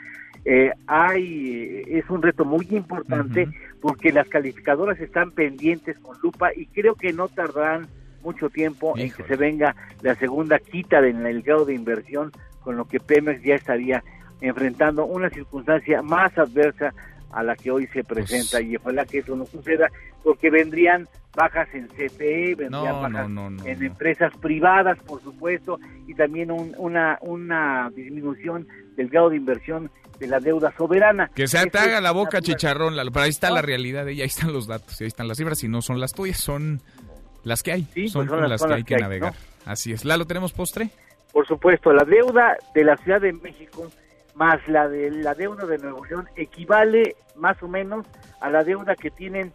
[0.47, 3.47] Eh, hay es un reto muy importante
[3.83, 7.89] porque las calificadoras están pendientes con lupa y creo que no tardarán
[8.27, 12.85] mucho tiempo en que se venga la segunda quita del grado de inversión con lo
[12.85, 14.03] que Pemex ya estaría
[14.41, 16.93] enfrentando una circunstancia más adversa
[17.31, 18.61] a la que hoy se presenta.
[18.61, 19.89] Y ojalá que eso no suceda
[20.25, 21.07] porque vendrían
[21.37, 23.29] bajas en CFE, vendrían bajas
[23.65, 28.67] en empresas privadas, por supuesto, y también una, una disminución
[28.97, 31.31] del grado de inversión de la deuda soberana.
[31.35, 34.53] Que se te haga la boca, chicharrón, pero ahí está la realidad, y ahí están
[34.53, 36.83] los datos, y ahí están las cifras, y no son las tuyas, son
[37.47, 39.33] las que hay, pues son, las, que hay que, navegar.
[39.65, 40.05] Así es.
[40.05, 40.91] ¿Lalo, tenemos postre?
[41.33, 43.89] Por supuesto, la deuda de la Ciudad de México
[44.35, 48.05] más la de la deuda de Nuevo León equivale más o menos
[48.41, 49.53] a la deuda que tienen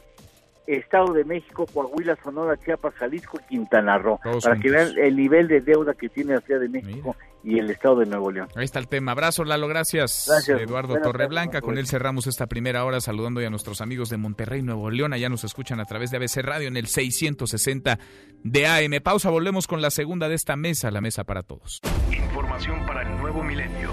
[0.75, 5.47] Estado de México, Coahuila, Sonora, Chiapas, Jalisco y Quintana Roo, para que vean el nivel
[5.47, 8.47] de deuda que tiene la Ciudad de México y el Estado de Nuevo León.
[8.55, 9.11] Ahí está el tema.
[9.13, 10.27] Abrazo, Lalo, gracias.
[10.29, 10.61] Gracias.
[10.61, 14.61] Eduardo Torreblanca, con él cerramos esta primera hora saludando ya a nuestros amigos de Monterrey,
[14.61, 15.13] Nuevo León.
[15.13, 17.99] Allá nos escuchan a través de ABC Radio en el 660
[18.43, 19.01] de AM.
[19.03, 21.79] Pausa, volvemos con la segunda de esta mesa, la mesa para todos.
[22.11, 23.91] Información para el nuevo milenio.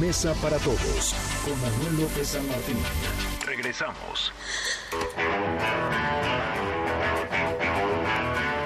[0.00, 3.31] Mesa para todos con Manuel López San Martín.
[3.62, 4.32] Regresamos.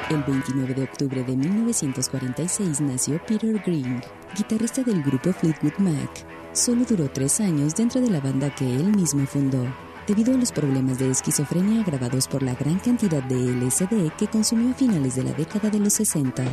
[0.09, 4.03] El 29 de octubre de 1946 nació Peter Green,
[4.35, 6.25] guitarrista del grupo Fleetwood Mac.
[6.55, 9.67] Solo duró tres años dentro de la banda que él mismo fundó,
[10.07, 14.71] debido a los problemas de esquizofrenia agravados por la gran cantidad de LSD que consumió
[14.71, 16.45] a finales de la década de los 60.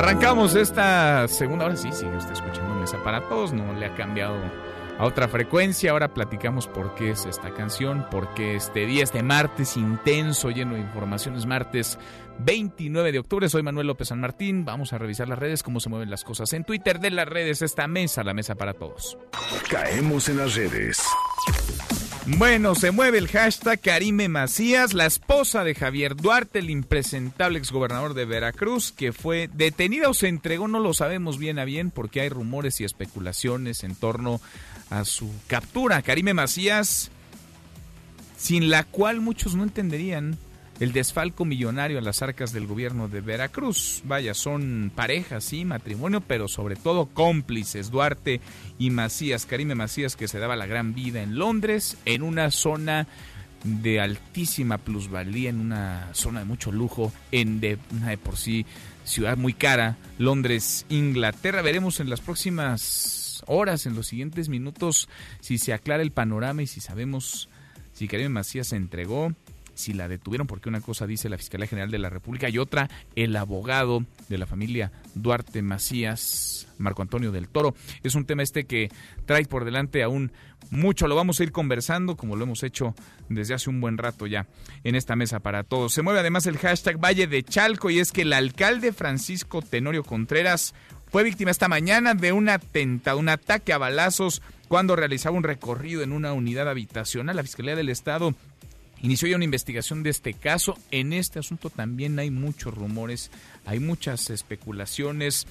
[0.00, 1.76] Arrancamos esta segunda hora.
[1.76, 3.52] Sí, sigue usted escuchando Mesa para Todos.
[3.52, 4.34] No le ha cambiado
[4.98, 5.90] a otra frecuencia.
[5.90, 10.72] Ahora platicamos por qué es esta canción, por qué este día, este martes intenso, lleno
[10.72, 11.44] de informaciones.
[11.44, 11.98] Martes
[12.38, 13.50] 29 de octubre.
[13.50, 14.64] Soy Manuel López San Martín.
[14.64, 17.60] Vamos a revisar las redes, cómo se mueven las cosas en Twitter de las redes.
[17.60, 19.18] Esta mesa, la mesa para todos.
[19.68, 20.96] Caemos en las redes.
[22.36, 28.14] Bueno, se mueve el hashtag Karime Macías, la esposa de Javier Duarte, el impresentable exgobernador
[28.14, 32.20] de Veracruz, que fue detenida o se entregó, no lo sabemos bien a bien, porque
[32.20, 34.40] hay rumores y especulaciones en torno
[34.90, 36.02] a su captura.
[36.02, 37.10] Karime Macías,
[38.38, 40.38] sin la cual muchos no entenderían
[40.80, 44.02] el desfalco millonario a las arcas del gobierno de Veracruz.
[44.04, 48.40] Vaya, son parejas, sí, matrimonio, pero sobre todo cómplices, Duarte
[48.78, 53.06] y Macías, Karime Macías que se daba la gran vida en Londres, en una zona
[53.62, 58.64] de altísima plusvalía, en una zona de mucho lujo, en de de por sí
[59.04, 61.60] ciudad muy cara, Londres, Inglaterra.
[61.60, 65.10] Veremos en las próximas horas, en los siguientes minutos,
[65.40, 67.50] si se aclara el panorama y si sabemos
[67.92, 69.34] si Karime Macías se entregó,
[69.80, 72.88] si la detuvieron, porque una cosa dice la Fiscalía General de la República y otra
[73.16, 77.74] el abogado de la familia Duarte Macías, Marco Antonio del Toro.
[78.02, 78.90] Es un tema este que
[79.26, 80.32] trae por delante aún
[80.70, 82.94] mucho, lo vamos a ir conversando como lo hemos hecho
[83.28, 84.46] desde hace un buen rato ya
[84.84, 85.92] en esta mesa para todos.
[85.92, 90.04] Se mueve además el hashtag Valle de Chalco y es que el alcalde Francisco Tenorio
[90.04, 90.74] Contreras
[91.10, 96.02] fue víctima esta mañana de un atentado, un ataque a balazos cuando realizaba un recorrido
[96.02, 97.34] en una unidad habitacional.
[97.34, 98.34] La Fiscalía del Estado
[99.02, 100.76] inició ya una investigación de este caso.
[100.90, 103.30] En este asunto también hay muchos rumores,
[103.64, 105.46] hay muchas especulaciones.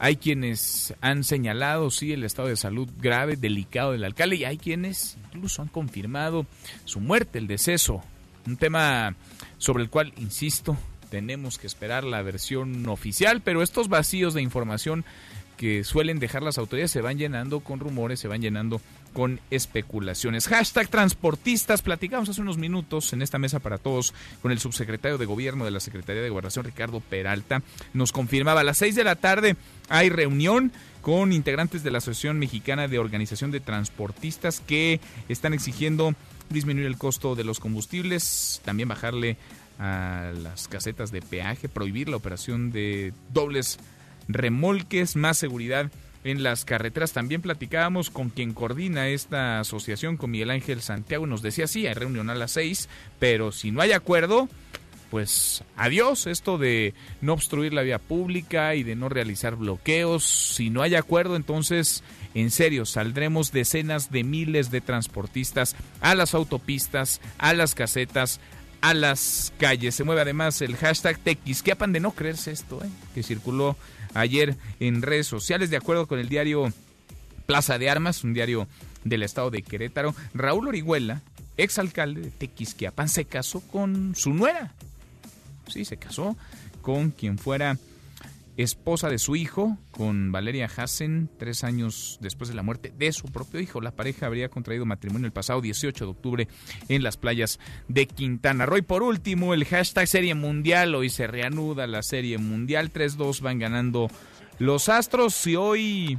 [0.00, 4.56] Hay quienes han señalado, sí, el estado de salud grave, delicado del alcalde, y hay
[4.56, 6.46] quienes incluso han confirmado
[6.84, 8.00] su muerte, el deceso.
[8.46, 9.16] Un tema
[9.58, 10.76] sobre el cual, insisto,
[11.10, 15.04] tenemos que esperar la versión oficial, pero estos vacíos de información
[15.56, 18.80] que suelen dejar las autoridades se van llenando con rumores, se van llenando
[19.18, 20.46] con especulaciones.
[20.46, 21.82] Hashtag transportistas.
[21.82, 25.72] Platicamos hace unos minutos en esta mesa para todos con el subsecretario de Gobierno de
[25.72, 27.60] la Secretaría de Gobernación, Ricardo Peralta.
[27.94, 29.56] Nos confirmaba a las seis de la tarde
[29.88, 30.70] hay reunión
[31.02, 36.14] con integrantes de la Asociación Mexicana de Organización de Transportistas que están exigiendo
[36.48, 39.36] disminuir el costo de los combustibles, también bajarle
[39.80, 43.80] a las casetas de peaje, prohibir la operación de dobles
[44.28, 45.90] remolques, más seguridad
[46.28, 47.12] en las carreteras.
[47.12, 51.94] También platicábamos con quien coordina esta asociación, con Miguel Ángel Santiago, nos decía, sí, hay
[51.94, 54.48] reunión a las seis, pero si no hay acuerdo,
[55.10, 60.24] pues adiós esto de no obstruir la vía pública y de no realizar bloqueos.
[60.24, 62.02] Si no hay acuerdo, entonces
[62.34, 68.40] en serio, saldremos decenas de miles de transportistas a las autopistas, a las casetas,
[68.80, 69.94] a las calles.
[69.94, 72.88] Se mueve además el hashtag Tequisquiapan de no creerse esto, ¿eh?
[73.14, 73.76] que circuló
[74.14, 76.72] ayer en redes sociales, de acuerdo con el diario
[77.46, 78.68] Plaza de Armas, un diario
[79.04, 80.14] del estado de Querétaro.
[80.34, 81.22] Raúl Orihuela,
[81.56, 84.74] exalcalde de Tequisquiapan, se casó con su nuera.
[85.68, 86.36] Sí, se casó
[86.82, 87.78] con quien fuera
[88.58, 93.28] esposa de su hijo, con Valeria Hassen, tres años después de la muerte de su
[93.28, 93.80] propio hijo.
[93.80, 96.48] La pareja habría contraído matrimonio el pasado 18 de octubre
[96.88, 98.78] en las playas de Quintana Roo.
[98.78, 100.96] Y por último, el hashtag Serie Mundial.
[100.96, 102.92] Hoy se reanuda la Serie Mundial.
[102.92, 104.08] 3-2 van ganando
[104.58, 106.18] los Astros y hoy...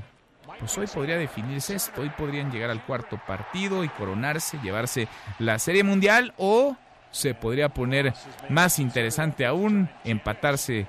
[0.60, 5.58] Pues hoy podría definirse esto, hoy podrían llegar al cuarto partido y coronarse, llevarse la
[5.58, 6.76] Serie Mundial o
[7.12, 8.14] se podría poner
[8.50, 10.88] más interesante aún, empatarse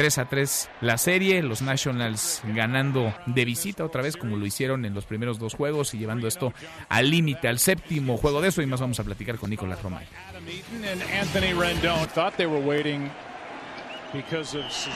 [0.00, 4.86] 3 a 3 la serie, los Nationals ganando de visita otra vez como lo hicieron
[4.86, 6.54] en los primeros dos juegos y llevando esto
[6.88, 10.06] al límite, al séptimo juego de eso y más vamos a platicar con Nicolás Romay.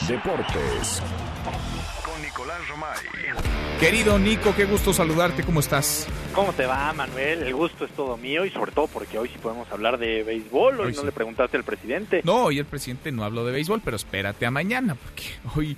[0.09, 1.03] Deportes
[2.03, 3.64] con Nicolás Romay.
[3.85, 6.07] Querido Nico, qué gusto saludarte, ¿cómo estás?
[6.35, 7.43] ¿Cómo te va, Manuel?
[7.43, 10.81] El gusto es todo mío y sobre todo porque hoy sí podemos hablar de béisbol.
[10.81, 11.05] Hoy, Hoy no sí.
[11.05, 12.23] le preguntaste al presidente.
[12.25, 15.25] No, hoy el presidente no habló de béisbol, pero espérate a mañana, porque
[15.55, 15.77] hoy,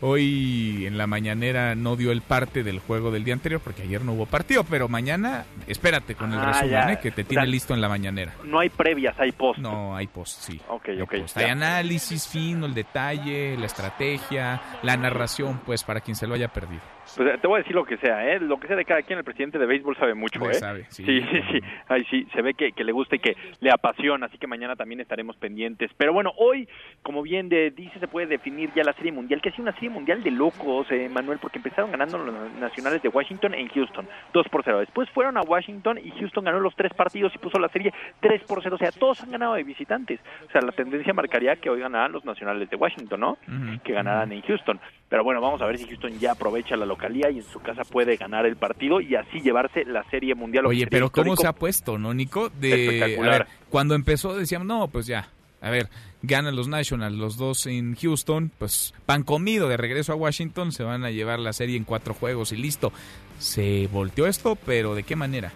[0.00, 4.02] hoy en la mañanera no dio el parte del juego del día anterior, porque ayer
[4.04, 6.88] no hubo partido, pero mañana espérate con el Ah, resumen.
[6.90, 6.98] ¿eh?
[7.02, 8.34] que te O tiene sea, listo en la mañanera.
[8.44, 9.58] No hay previas, hay post.
[9.58, 10.60] No, hay post, sí.
[10.68, 11.14] Ok, ok.
[11.14, 11.36] Hay post.
[11.36, 16.48] Hay análisis fino, el detalle, la estrategia, la narración, pues para quien se lo haya
[16.48, 16.80] perdido.
[17.16, 18.38] Pues, eh, te voy a decir lo que sea, ¿eh?
[18.38, 20.54] Lo que sea de cada quien, el presidente de béisbol sabe mucho, ¿eh?
[20.54, 21.58] sabe, sí, sí, sí, sí.
[21.88, 24.76] Ay, sí, se ve que, que le gusta y que le apasiona, así que mañana
[24.76, 25.90] también estaremos pendientes.
[25.96, 26.68] Pero bueno, hoy,
[27.02, 29.87] como bien de, dice, se puede definir ya la Serie Mundial, que sido una Serie
[29.88, 34.48] Mundial de locos, eh, Manuel, porque empezaron ganando los nacionales de Washington en Houston, 2
[34.48, 34.80] por 0.
[34.80, 38.42] Después fueron a Washington y Houston ganó los tres partidos y puso la serie 3
[38.44, 38.74] por 0.
[38.74, 40.20] O sea, todos han ganado de visitantes.
[40.46, 43.38] O sea, la tendencia marcaría que hoy ganarán los nacionales de Washington, ¿no?
[43.84, 44.80] que ganarán en Houston.
[45.08, 47.82] Pero bueno, vamos a ver si Houston ya aprovecha la localía y en su casa
[47.84, 50.66] puede ganar el partido y así llevarse la Serie Mundial.
[50.66, 52.50] Oye, pero ¿cómo se ha puesto, no, Nico?
[52.50, 53.34] De, Espectacular.
[53.34, 55.28] a ver, cuando empezó decíamos, no, pues ya,
[55.60, 55.88] a ver,
[56.22, 60.82] ganan los Nationals, los dos en Houston, pues pan comido, de regreso a Washington, se
[60.82, 62.92] van a llevar la serie en cuatro juegos y listo.
[63.38, 65.52] Se volteó esto, pero ¿de qué manera?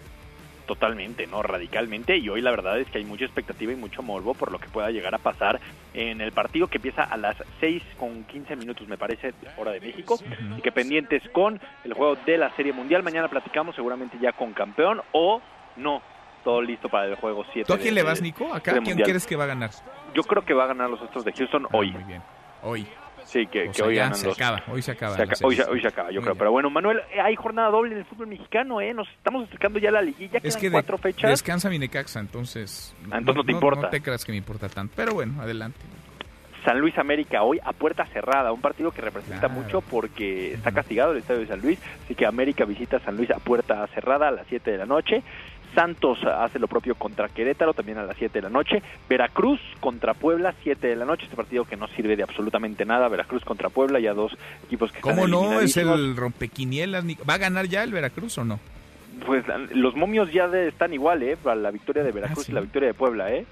[0.65, 1.43] Totalmente, ¿no?
[1.43, 2.17] Radicalmente.
[2.17, 4.69] Y hoy la verdad es que hay mucha expectativa y mucho morbo por lo que
[4.69, 5.59] pueda llegar a pasar
[5.93, 9.81] en el partido que empieza a las 6 con 15 minutos, me parece, hora de
[9.81, 10.17] México.
[10.57, 13.03] Y que pendientes con el juego de la Serie Mundial.
[13.03, 15.41] Mañana platicamos seguramente ya con campeón o
[15.75, 16.01] no.
[16.43, 17.65] Todo listo para el juego 7.
[17.67, 18.53] ¿Tú a quién le vas, Nico?
[18.53, 19.69] ¿Acá quién crees que va a ganar?
[20.13, 21.91] Yo creo que va a ganar los Astros de Houston hoy.
[21.91, 22.21] muy bien.
[22.61, 22.85] Hoy.
[23.25, 25.15] Sí, que, O que sea, hoy ganan se los- acaba, hoy se acaba.
[25.15, 26.33] Se aca- hoy, se, hoy se acaba, yo Muy creo.
[26.33, 26.39] bien.
[26.39, 28.93] Pero bueno, Manuel, eh, hay jornada doble en el fútbol mexicano, ¿eh?
[28.93, 31.29] Nos estamos acercando ya a la liguilla, quedan Es que de- cuatro fechas.
[31.31, 32.93] descansa mi Necaxa, entonces...
[33.09, 33.81] Ah, entonces no te importa.
[33.83, 35.79] No te creas que me importa tanto, pero bueno, adelante.
[36.65, 41.11] San Luis América hoy a puerta cerrada, un partido que representa mucho porque está castigado
[41.13, 44.27] el estadio de San Luis, así que América visita a San Luis a puerta cerrada
[44.27, 45.23] a las 7 de la noche.
[45.75, 48.81] Santos hace lo propio contra Querétaro también a las 7 de la noche.
[49.09, 51.23] Veracruz contra Puebla, 7 de la noche.
[51.25, 53.07] Este partido que no sirve de absolutamente nada.
[53.07, 55.59] Veracruz contra Puebla, ya dos equipos que ¿Cómo están no?
[55.59, 57.05] Es el rompequinielas.
[57.27, 58.59] ¿Va a ganar ya el Veracruz o no?
[59.25, 59.43] Pues
[59.73, 61.37] los momios ya de- están igual, ¿eh?
[61.41, 63.45] Para la victoria de Ah, Veracruz y la victoria de Puebla, ¿eh?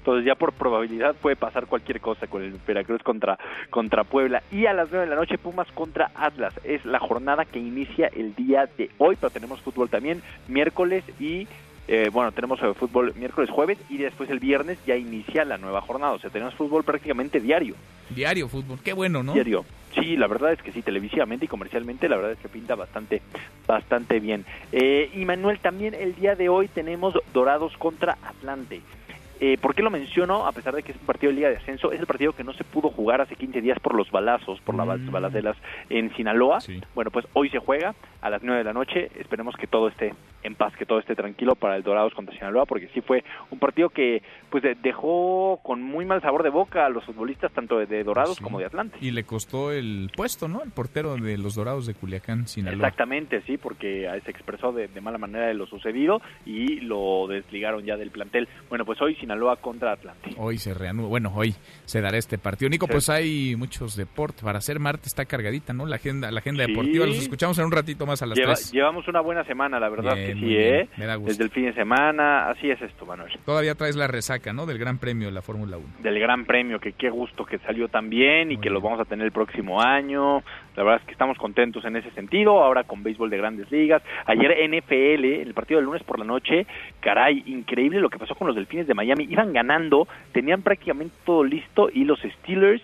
[0.00, 3.38] Entonces ya por probabilidad puede pasar cualquier cosa con el Veracruz contra,
[3.68, 4.42] contra Puebla.
[4.50, 6.54] Y a las 9 de la noche Pumas contra Atlas.
[6.64, 11.46] Es la jornada que inicia el día de hoy, pero tenemos fútbol también miércoles y...
[11.86, 15.80] eh, bueno, tenemos eh, fútbol miércoles, jueves y después el viernes ya inicia la nueva
[15.80, 16.12] jornada.
[16.12, 17.74] O sea, tenemos fútbol prácticamente diario.
[18.08, 18.78] Diario fútbol.
[18.82, 19.34] Qué bueno, ¿no?
[19.34, 19.64] Diario.
[19.94, 23.22] Sí, la verdad es que sí, televisivamente y comercialmente, la verdad es que pinta bastante,
[23.66, 24.44] bastante bien.
[24.70, 28.82] Eh, y Manuel, también el día de hoy tenemos Dorados contra Atlante.
[29.42, 30.46] Eh, ¿Por qué lo menciono?
[30.46, 32.44] A pesar de que es un partido de Liga de Ascenso, es el partido que
[32.44, 35.10] no se pudo jugar hace 15 días por los balazos, por las Mm.
[35.10, 35.56] balaceras
[35.88, 36.58] en Sinaloa.
[36.94, 39.10] Bueno, pues hoy se juega a las 9 de la noche.
[39.18, 40.12] Esperemos que todo esté
[40.42, 43.58] en paz, que todo esté tranquilo para el Dorados contra Sinaloa, porque sí fue un
[43.58, 47.78] partido que pues de- dejó con muy mal sabor de boca a los futbolistas tanto
[47.78, 48.42] de, Dorados Sí.
[48.44, 48.96] como de Atlante.
[49.00, 50.62] Y le costó el puesto, ¿no?
[50.62, 52.74] El portero de los Dorados de Culiacán, Sinaloa.
[52.76, 57.26] Exactamente, sí, porque eh, se expresó de, de mala manera de lo sucedido y lo
[57.28, 58.48] desligaron ya del plantel.
[58.68, 60.30] Bueno, pues hoy Sinaloa Sinaloa contra Atlante.
[60.38, 61.54] Hoy se reanuda, bueno, hoy
[61.84, 62.68] se dará este partido.
[62.68, 64.42] Nico, pues hay muchos deportes.
[64.42, 65.86] Para ser martes está cargadita, ¿no?
[65.86, 66.72] La agenda, la agenda Sí.
[66.72, 67.06] deportiva.
[67.06, 68.72] Los escuchamos en un ratito más a las Lleva- 3.
[68.72, 70.74] llevamos una buena semana, la verdad Bien, que sí, bien.
[70.74, 70.88] ¿eh?
[70.96, 71.28] Me da gusto.
[71.30, 73.30] Desde el fin de semana, así es esto, Manuel.
[73.44, 74.66] Todavía traes la resaca, ¿no?
[74.66, 75.86] Del Gran Premio de la Fórmula 1.
[76.02, 79.04] Del Gran Premio, que qué gusto que salió tan bien y que lo vamos a
[79.04, 80.42] tener el próximo año.
[80.76, 84.02] La verdad es que estamos contentos en ese sentido, ahora con béisbol de grandes ligas.
[84.26, 86.66] Ayer NFL, el partido del lunes por la noche,
[87.00, 89.19] caray, increíble lo que pasó con los Delfines de Miami.
[89.22, 92.82] Iban ganando, tenían prácticamente todo listo y los Steelers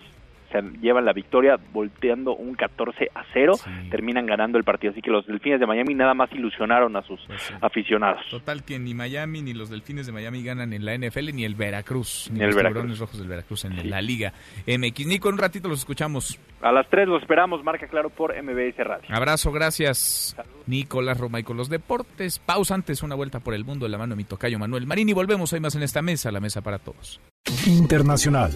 [0.51, 3.53] se llevan la victoria volteando un 14 a 0,
[3.89, 4.91] terminan ganando el partido.
[4.91, 7.19] Así que los Delfines de Miami nada más ilusionaron a sus
[7.61, 8.21] aficionados.
[8.29, 11.55] Total que ni Miami ni los Delfines de Miami ganan en la NFL ni el
[11.55, 12.75] Veracruz, ni Ni el los Veracruz.
[12.77, 14.33] Tiburones Rojos del Veracruz en la Liga
[14.65, 15.07] MX.
[15.07, 16.39] Nico, en un ratito los escuchamos.
[16.61, 19.05] A las 3 los esperamos, marca claro por MBS Radio.
[19.09, 20.35] Abrazo, gracias.
[20.65, 22.39] Nicolás Roma y con los deportes.
[22.39, 25.09] Pausa antes, una vuelta por el mundo de la mano de mi tocayo Manuel Marín
[25.09, 27.19] y volvemos hoy más en esta mesa, la mesa para todos.
[27.65, 28.51] Internacional.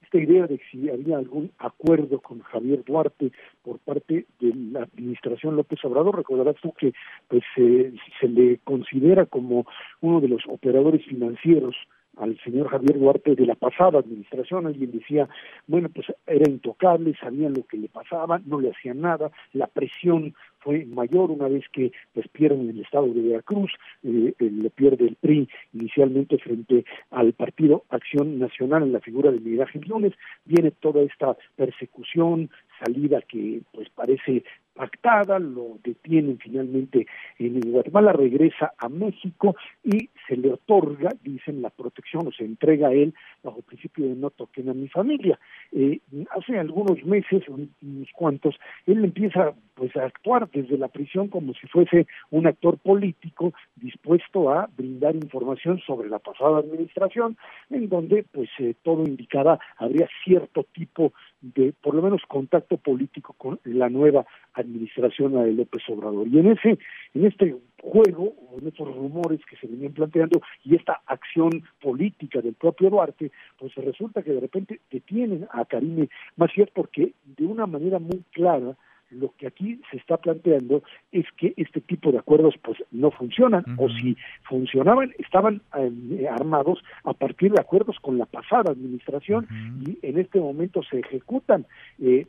[0.03, 3.31] Esta idea de si había algún acuerdo con Javier Duarte
[3.63, 6.95] por parte de la administración López Obrador, recordarás tú que
[7.29, 9.67] pues eh, se le considera como
[10.01, 11.77] uno de los operadores financieros
[12.17, 14.67] al señor Javier Duarte de la pasada administración.
[14.67, 15.29] Alguien decía,
[15.67, 20.35] bueno, pues era intocable, sabían lo que le pasaba, no le hacían nada, la presión
[20.61, 23.71] fue mayor una vez que pues pierden el estado de Veracruz,
[24.03, 29.31] eh, eh, le pierde el PRI inicialmente frente al Partido Acción Nacional en la figura
[29.31, 32.51] de Miguel Ángel Yunes, viene toda esta persecución,
[32.85, 34.45] salida que pues parece
[34.79, 37.07] pactada, lo detienen finalmente
[37.39, 42.89] en Guatemala, regresa a México y se le otorga, dicen, la protección o se entrega
[42.89, 43.13] a él
[43.43, 45.39] bajo el principio de no toquen a mi familia.
[45.73, 46.01] Eh,
[46.31, 48.55] hace algunos meses, un- unos cuantos,
[48.87, 54.51] él empieza pues a actuar desde la prisión como si fuese un actor político dispuesto
[54.51, 57.37] a brindar información sobre la pasada administración,
[57.71, 63.35] en donde pues eh, todo indicaba habría cierto tipo de, por lo menos, contacto político
[63.39, 66.27] con la nueva administración de López Obrador.
[66.29, 66.79] Y en ese,
[67.15, 72.55] en este juego, en estos rumores que se venían planteando, y esta acción política del
[72.55, 77.99] propio Duarte, pues resulta que de repente detienen a Karime Macías porque de una manera
[77.99, 78.77] muy clara
[79.11, 80.83] lo que aquí se está planteando
[81.13, 86.83] es que este tipo de acuerdos pues no funcionan o si funcionaban estaban eh, armados
[87.05, 89.47] a partir de acuerdos con la pasada administración
[89.87, 91.67] y en este momento se ejecutan.
[92.01, 92.27] Eh,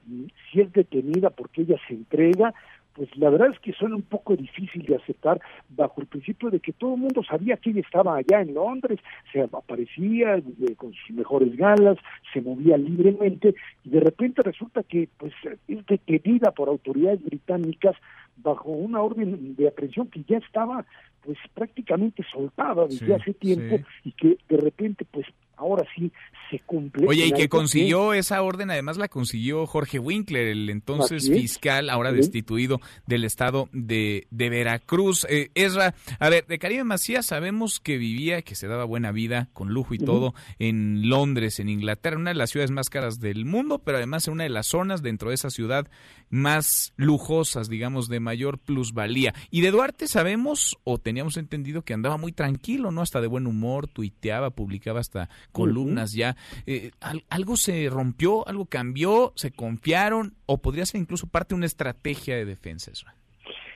[0.51, 2.53] si es detenida porque ella se entrega
[2.99, 5.39] pues la verdad es que suena un poco difícil de aceptar
[5.69, 8.99] bajo el principio de que todo el mundo sabía que ella estaba allá en Londres,
[9.31, 11.97] se aparecía eh, con sus mejores galas,
[12.33, 15.31] se movía libremente y de repente resulta que pues
[15.69, 17.95] es detenida por autoridades británicas
[18.35, 20.85] bajo una orden de aprehensión que ya estaba
[21.21, 24.09] pues prácticamente soltada desde Sí, hace tiempo sí.
[24.09, 25.25] y que de repente pues
[25.59, 26.11] ahora sí
[26.49, 27.05] se cumple.
[27.07, 32.11] Oye, y que consiguió esa orden, además la consiguió Jorge Winkler, el entonces fiscal, ahora
[32.11, 35.27] destituido del estado de, de Veracruz.
[35.29, 39.49] Eh, Ezra, a ver, de Caribe Macías sabemos que vivía, que se daba buena vida,
[39.53, 43.45] con lujo y todo, en Londres, en Inglaterra, una de las ciudades más caras del
[43.45, 45.87] mundo, pero además en una de las zonas dentro de esa ciudad
[46.29, 49.33] más lujosas, digamos, de mayor plusvalía.
[49.49, 53.01] Y de Duarte sabemos, o teníamos entendido, que andaba muy tranquilo, ¿no?
[53.01, 56.35] Hasta de buen humor, tuiteaba, publicaba hasta columnas ya.
[56.65, 56.91] Eh,
[57.29, 58.47] ¿Algo se rompió?
[58.47, 59.33] ¿Algo cambió?
[59.35, 60.33] ¿Se confiaron?
[60.45, 62.91] ¿O podría ser incluso parte de una estrategia de defensa?
[62.91, 63.05] Eso?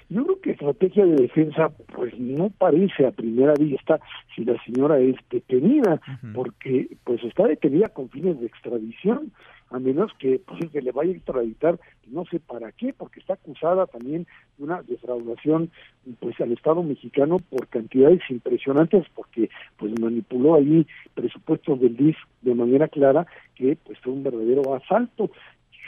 [0.09, 3.99] Yo creo que estrategia de defensa, pues no parece a primera vista
[4.35, 5.99] si la señora es detenida,
[6.35, 9.31] porque pues está detenida con fines de extradición
[9.73, 13.33] a menos que pues, que le vaya a extraditar, no sé para qué, porque está
[13.33, 15.71] acusada también de una defraudación
[16.19, 20.85] pues al Estado mexicano por cantidades impresionantes, porque pues manipuló ahí
[21.15, 23.25] presupuestos del DIF de manera clara,
[23.55, 25.31] que pues fue un verdadero asalto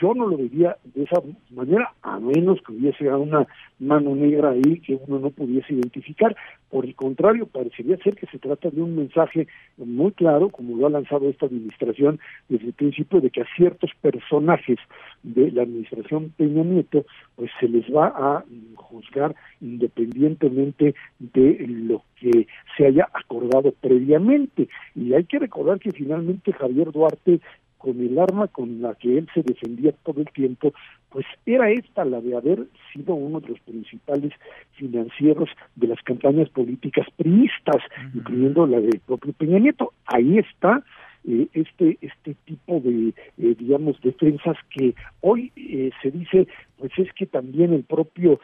[0.00, 3.46] yo no lo vería de esa manera, a menos que hubiese una
[3.78, 6.36] mano negra ahí que uno no pudiese identificar.
[6.70, 9.46] Por el contrario, parecería ser que se trata de un mensaje
[9.76, 12.18] muy claro, como lo ha lanzado esta administración
[12.48, 14.78] desde el principio, de que a ciertos personajes
[15.22, 18.44] de la administración Peña Nieto, pues se les va a
[18.74, 22.46] juzgar independientemente de lo que
[22.76, 24.68] se haya acordado previamente.
[24.94, 27.40] Y hay que recordar que finalmente Javier Duarte
[27.86, 30.72] con el arma con la que él se defendía todo el tiempo,
[31.08, 34.32] pues era esta la de haber sido uno de los principales
[34.72, 37.80] financieros de las campañas políticas priistas,
[38.12, 39.92] incluyendo la de propio Peña Nieto.
[40.06, 40.82] Ahí está
[41.28, 46.46] eh, este este tipo de eh, digamos defensas que hoy eh, se dice
[46.78, 48.38] pues es que también el propio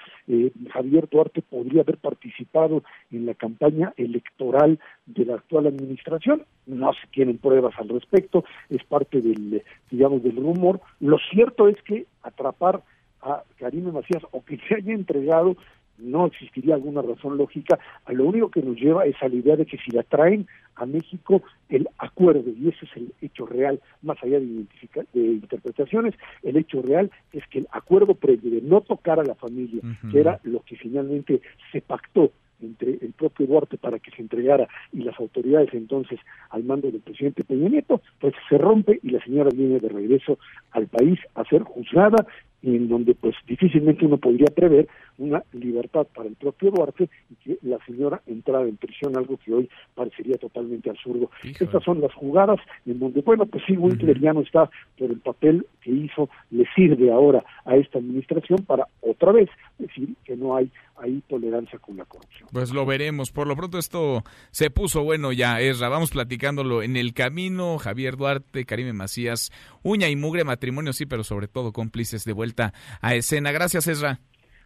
[0.72, 6.44] Javier Duarte podría haber participado en la campaña electoral de la actual administración.
[6.66, 10.80] No se tienen pruebas al respecto es parte del digamos del rumor.
[10.98, 12.82] Lo cierto es que atrapar
[13.20, 15.56] a Karime Macías o que se haya entregado
[16.02, 17.78] no existiría alguna razón lógica.
[18.04, 20.46] A lo único que nos lleva es a la idea de que si la traen
[20.76, 24.64] a México, el acuerdo, y ese es el hecho real, más allá de,
[25.12, 29.34] de interpretaciones, el hecho real es que el acuerdo previo de no tocar a la
[29.34, 29.80] familia,
[30.10, 34.68] que era lo que finalmente se pactó entre el propio Duarte para que se entregara
[34.92, 36.20] y las autoridades entonces
[36.50, 40.38] al mando del presidente Peña Nieto, pues se rompe y la señora viene de regreso
[40.70, 42.26] al país a ser juzgada
[42.62, 47.59] en donde pues difícilmente uno podría prever una libertad para el propio Duarte y que
[47.62, 51.30] la señora entrara en prisión, algo que hoy parecería totalmente absurdo.
[51.43, 55.20] Estas son las jugadas en donde, bueno, pues sí, Winkler ya no está, pero el
[55.20, 60.56] papel que hizo le sirve ahora a esta administración para otra vez decir que no
[60.56, 62.48] hay ahí tolerancia con la corrupción.
[62.52, 63.32] Pues lo veremos.
[63.32, 65.89] Por lo pronto esto se puso bueno ya, Esra.
[65.89, 67.78] Vamos platicándolo en el camino.
[67.78, 69.51] Javier Duarte, Karime Macías,
[69.82, 72.51] uña y mugre matrimonio, sí, pero sobre todo cómplices de vuelta
[73.00, 73.52] a escena.
[73.52, 74.20] Gracias, Esra.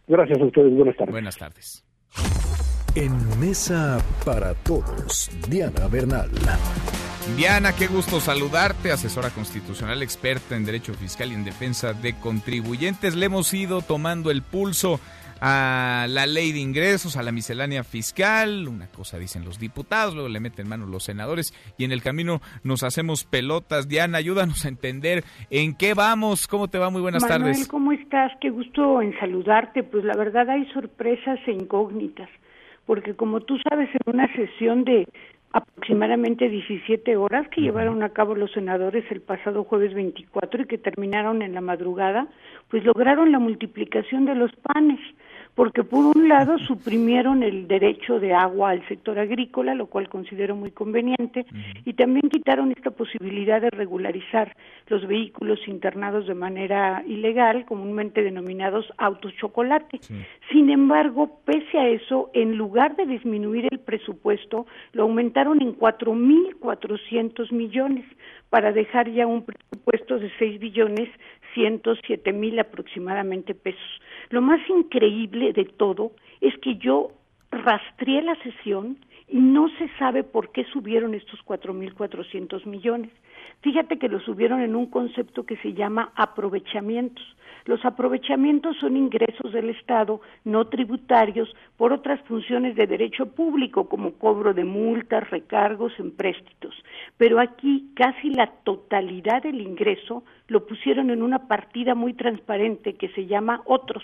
[0.07, 0.73] Gracias a ustedes.
[0.73, 1.11] Buenas tardes.
[1.11, 1.83] Buenas tardes.
[2.95, 6.31] En Mesa para Todos, Diana Bernal.
[7.35, 13.15] Diana, qué gusto saludarte, asesora constitucional experta en derecho fiscal y en defensa de contribuyentes.
[13.15, 14.99] Le hemos ido tomando el pulso
[15.41, 20.29] a la ley de ingresos, a la miscelánea fiscal, una cosa dicen los diputados, luego
[20.29, 23.87] le meten mano los senadores y en el camino nos hacemos pelotas.
[23.87, 27.67] Diana, ayúdanos a entender en qué vamos, cómo te va, muy buenas Manuel, tardes.
[27.67, 28.31] ¿cómo estás?
[28.41, 32.29] Qué gusto en saludarte, pues la verdad hay sorpresas e incógnitas,
[32.85, 35.07] porque como tú sabes, en una sesión de
[35.53, 40.77] aproximadamente 17 horas que llevaron a cabo los senadores el pasado jueves 24 y que
[40.77, 42.27] terminaron en la madrugada,
[42.69, 44.99] pues lograron la multiplicación de los panes
[45.57, 50.55] porque por un lado suprimieron el derecho de agua al sector agrícola, lo cual considero
[50.55, 51.47] muy conveniente,
[51.83, 54.55] y también quitaron esta posibilidad de regularizar
[54.85, 59.99] los vehículos internados de manera ilegal, comúnmente denominados autos chocolate.
[60.51, 67.51] Sin embargo, pese a eso, en lugar de disminuir el presupuesto, lo aumentaron en 4.400
[67.51, 68.05] millones
[68.51, 71.09] para dejar ya un presupuesto de 6 billones
[71.57, 74.01] 107 mil aproximadamente pesos.
[74.29, 77.11] Lo más increíble de todo es que yo
[77.49, 83.11] rastreé la sesión y no se sabe por qué subieron estos 4.400 millones.
[83.61, 87.25] Fíjate que lo subieron en un concepto que se llama aprovechamientos.
[87.65, 94.13] Los aprovechamientos son ingresos del Estado no tributarios por otras funciones de derecho público, como
[94.13, 96.73] cobro de multas, recargos, empréstitos.
[97.17, 103.09] Pero aquí casi la totalidad del ingreso lo pusieron en una partida muy transparente que
[103.09, 104.03] se llama otros.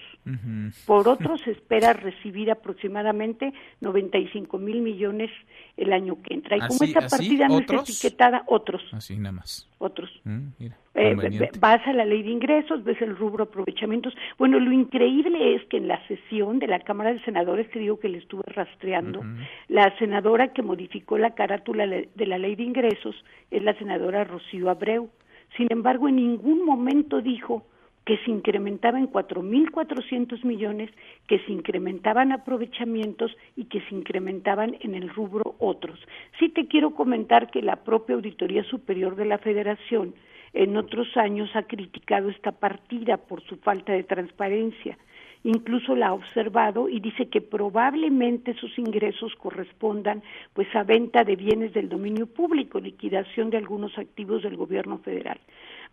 [0.86, 5.32] Por otros se espera recibir aproximadamente 95 mil millones
[5.78, 6.58] el año que entra.
[6.58, 7.10] Y como ¿Así- esta así?
[7.18, 7.90] partida no ¿Otros?
[7.90, 8.82] está etiquetada, otros.
[8.92, 9.70] Así nada más.
[9.78, 10.10] Otros.
[10.24, 14.14] Mm, mira, Eh, vas a la ley de ingresos, ves el rubro aprovechamientos.
[14.38, 18.00] Bueno, lo increíble es que en la sesión de la Cámara de Senadores, que digo
[18.00, 19.24] que le estuve rastreando,
[19.70, 23.16] la senadora que modificó la carátula de la ley de ingresos
[23.50, 25.10] es la senadora Rocío Abreu.
[25.58, 27.64] Sin embargo, en ningún momento dijo
[28.06, 30.90] que se incrementaba en 4.400 millones,
[31.28, 36.00] que se incrementaban aprovechamientos y que se incrementaban en el rubro otros.
[36.40, 40.14] Sí te quiero comentar que la propia Auditoría Superior de la Federación
[40.54, 44.98] en otros años ha criticado esta partida por su falta de transparencia
[45.44, 51.36] incluso la ha observado y dice que probablemente sus ingresos correspondan pues a venta de
[51.36, 55.40] bienes del dominio público, liquidación de algunos activos del gobierno federal.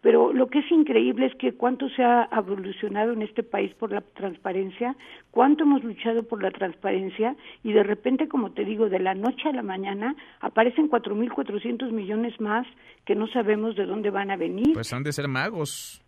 [0.02, 3.92] Pero lo que es increíble es que cuánto se ha evolucionado en este país por
[3.92, 4.96] la transparencia,
[5.30, 9.48] cuánto hemos luchado por la transparencia y de repente, como te digo, de la noche
[9.48, 12.66] a la mañana aparecen 4.400 millones más
[13.04, 14.72] que no sabemos de dónde van a venir.
[14.72, 16.02] Pues han de ser magos.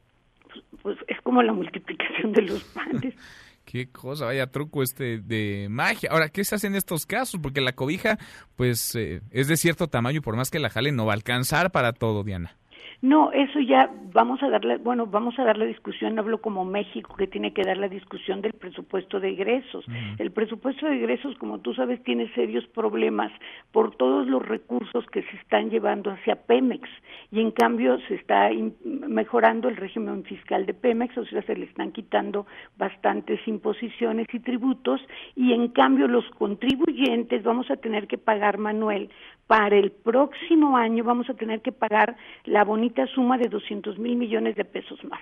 [0.83, 3.15] Pues, es como la multiplicación de los panes.
[3.65, 6.11] Qué cosa, vaya truco este de magia.
[6.11, 7.41] Ahora, ¿qué se hace en estos casos?
[7.41, 8.19] Porque la cobija,
[8.57, 11.15] pues, eh, es de cierto tamaño y por más que la jale no va a
[11.15, 12.57] alcanzar para todo, Diana.
[13.03, 17.17] No, eso ya vamos a darle, bueno, vamos a dar la discusión, hablo como México,
[17.17, 19.85] que tiene que dar la discusión del presupuesto de egresos.
[20.19, 23.33] El presupuesto de egresos, como tú sabes, tiene serios problemas
[23.73, 26.89] por todos los recursos que se están llevando hacia Pemex
[27.33, 28.51] y en cambio se está
[28.85, 32.47] mejorando el régimen fiscal de Pemex, o sea, se le están quitando
[32.79, 35.01] bastantes imposiciones y tributos
[35.35, 39.11] y en cambio los contribuyentes vamos a tener que pagar, Manuel,
[39.47, 44.17] para el próximo año vamos a tener que pagar la bonita suma de 200 mil
[44.17, 45.21] millones de pesos más.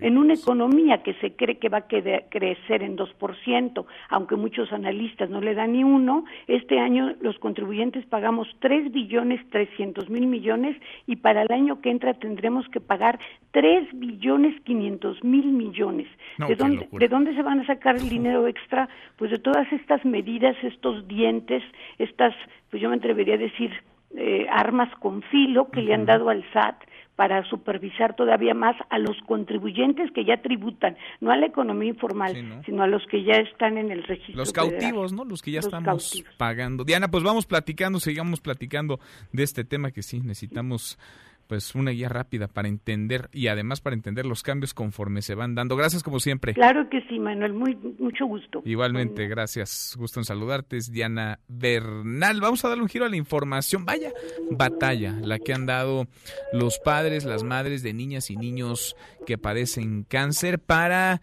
[0.00, 5.30] En una economía que se cree que va a crecer en 2%, aunque muchos analistas
[5.30, 10.76] no le dan ni uno, este año los contribuyentes pagamos 3 billones 300 mil millones
[11.06, 13.18] y para el año que entra tendremos que pagar
[13.52, 16.08] 3 billones 500 mil millones.
[16.46, 18.88] ¿De, dónde, ¿De dónde se van a sacar el dinero extra?
[19.16, 21.62] Pues de todas estas medidas, estos dientes,
[21.98, 22.34] estas
[22.70, 23.70] pues yo me atrevería a decir,
[24.16, 26.76] eh, armas con filo que le han dado al SAT
[27.16, 32.62] para supervisar todavía más a los contribuyentes que ya tributan, no a la economía informal,
[32.64, 34.36] sino a los que ya están en el registro.
[34.36, 35.24] Los cautivos, ¿no?
[35.24, 36.84] Los que ya estamos pagando.
[36.84, 39.00] Diana, pues vamos platicando, sigamos platicando
[39.32, 40.98] de este tema que sí necesitamos
[41.46, 45.54] pues una guía rápida para entender y además para entender los cambios conforme se van
[45.54, 45.76] dando.
[45.76, 46.54] Gracias como siempre.
[46.54, 48.62] Claro que sí, Manuel, muy mucho gusto.
[48.64, 49.94] Igualmente, gracias.
[49.96, 52.40] Gusto en saludarte, es Diana Bernal.
[52.40, 53.84] Vamos a darle un giro a la información.
[53.84, 54.12] Vaya
[54.50, 56.06] batalla la que han dado
[56.52, 58.96] los padres, las madres de niñas y niños
[59.26, 61.20] que padecen cáncer para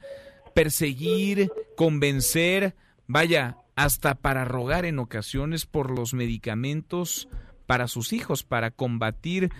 [0.53, 2.75] perseguir, convencer,
[3.07, 7.27] vaya, hasta para rogar en ocasiones por los medicamentos
[7.65, 9.51] para sus hijos, para combatir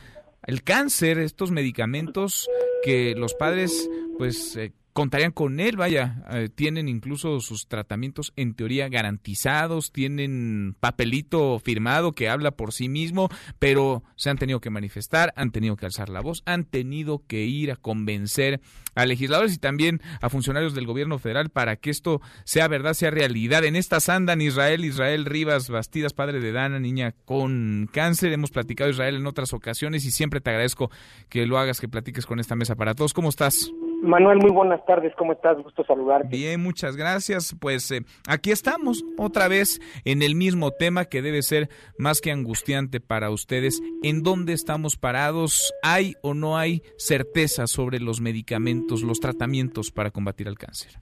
[0.46, 2.48] el cáncer, estos medicamentos
[2.84, 8.54] que los padres pues eh, contarían con él, vaya, eh, tienen incluso sus tratamientos en
[8.54, 13.30] teoría garantizados, tienen papelito firmado que habla por sí mismo,
[13.60, 17.46] pero se han tenido que manifestar, han tenido que alzar la voz, han tenido que
[17.46, 18.62] ir a convencer
[18.96, 23.10] a legisladores y también a funcionarios del gobierno federal para que esto sea verdad, sea
[23.10, 23.64] realidad.
[23.64, 28.34] En esta andan Israel, Israel Rivas Bastidas, padre de Dana, niña con cáncer.
[28.34, 30.92] Hemos platicado Israel en otras ocasiones y siempre te agradezco
[31.30, 33.14] que lo hagas, que platiques con esta mesa para todos.
[33.14, 33.72] ¿Cómo estás?
[34.04, 35.58] Manuel, muy buenas tardes, ¿cómo estás?
[35.64, 36.28] Gusto saludarte.
[36.28, 37.56] Bien, muchas gracias.
[37.58, 42.30] Pues eh, aquí estamos otra vez en el mismo tema que debe ser más que
[42.30, 43.82] angustiante para ustedes.
[44.04, 45.74] ¿En dónde estamos parados?
[45.84, 51.00] ¿Hay o no hay certeza sobre los medicamentos, los tratamientos para combatir el cáncer?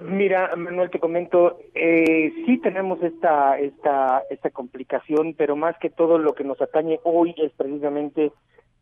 [0.00, 6.18] Mira, Manuel, te comento, eh, sí tenemos esta, esta, esta complicación, pero más que todo
[6.18, 8.30] lo que nos atañe hoy es precisamente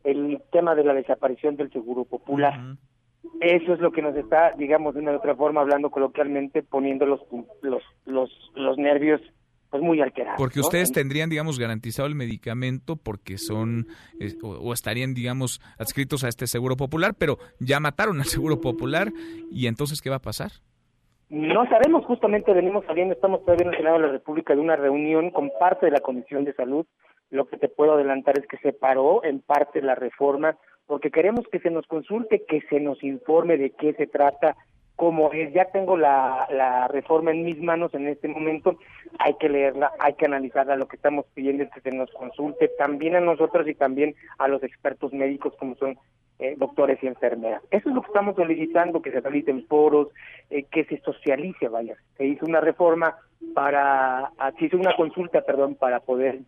[0.05, 2.77] el tema de la desaparición del seguro popular.
[3.41, 7.07] Eso es lo que nos está, digamos, de una u otra forma, hablando coloquialmente, poniendo
[7.07, 7.21] los,
[7.63, 9.21] los, los, los nervios
[9.73, 10.37] pues muy alterados.
[10.39, 13.87] Porque ustedes tendrían, digamos, garantizado el medicamento porque son
[14.21, 19.13] eh, o, estarían, digamos, adscritos a este seguro popular, pero ya mataron al seguro popular
[19.51, 20.51] y entonces, ¿qué va a pasar?
[21.31, 24.77] No sabemos, justamente venimos saliendo, estamos todavía en el Senado de la República de una
[24.77, 26.85] reunión con parte de la Comisión de Salud.
[27.31, 30.59] Lo que te puedo adelantar es que se paró en parte la reforma
[30.93, 34.59] porque queremos que se nos consulte, que se nos informe de qué se trata,
[34.95, 35.51] cómo es.
[35.55, 38.77] Ya tengo la, la reforma en mis manos en este momento,
[39.19, 40.77] hay que leerla, hay que analizarla.
[40.77, 44.49] Lo que estamos pidiendo es que se nos consulte también a nosotros y también a
[44.49, 45.97] los expertos médicos como son
[46.39, 47.63] eh, doctores y enfermeras.
[47.71, 50.09] Eso es lo que estamos solicitando, que se realicen foros,
[50.51, 51.97] eh, que se socialice, vaya.
[52.19, 53.17] Se hizo una reforma
[53.55, 56.41] para, ah, se hizo una consulta, perdón, para poder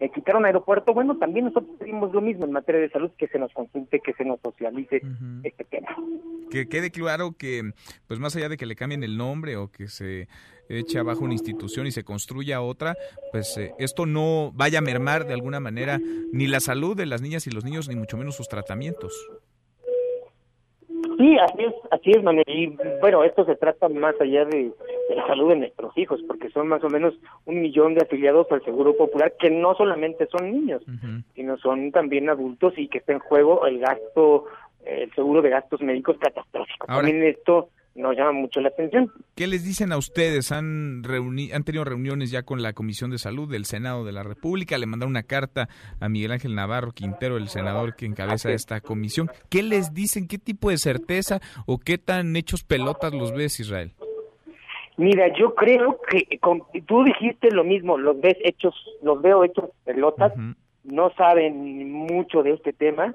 [0.00, 3.28] eh, quitar un aeropuerto, bueno, también nosotros pedimos lo mismo en materia de salud, que
[3.28, 5.02] se nos consulte, que se nos socialice
[5.42, 5.88] este tema.
[6.50, 7.72] Que quede claro que,
[8.06, 10.28] pues más allá de que le cambien el nombre o que se
[10.68, 12.96] eche abajo una institución y se construya otra,
[13.32, 16.00] pues eh, esto no vaya a mermar de alguna manera
[16.32, 19.12] ni la salud de las niñas y los niños, ni mucho menos sus tratamientos.
[21.18, 22.44] Sí, así es, así es, Manuel.
[22.46, 24.70] Y bueno, esto se trata más allá de,
[25.08, 27.14] de, la salud de nuestros hijos, porque son más o menos
[27.44, 30.80] un millón de afiliados al Seguro Popular que no solamente son niños,
[31.34, 34.44] sino son también adultos y que está en juego el gasto,
[34.84, 36.86] el seguro de gastos médicos catastróficos.
[36.86, 37.68] también esto
[37.98, 39.10] nos llama mucho la atención.
[39.34, 40.52] ¿Qué les dicen a ustedes?
[40.52, 44.22] ¿Han, reuni ¿Han tenido reuniones ya con la Comisión de Salud del Senado de la
[44.22, 44.78] República?
[44.78, 45.68] Le mandaron una carta
[46.00, 49.30] a Miguel Ángel Navarro Quintero, el senador que encabeza esta comisión.
[49.50, 50.28] ¿Qué les dicen?
[50.28, 53.92] ¿Qué tipo de certeza o qué tan hechos pelotas los ves, Israel?
[54.96, 59.70] Mira, yo creo que con, tú dijiste lo mismo, los ves hechos, los veo hechos
[59.84, 60.32] pelotas,
[60.84, 63.14] no saben mucho de este tema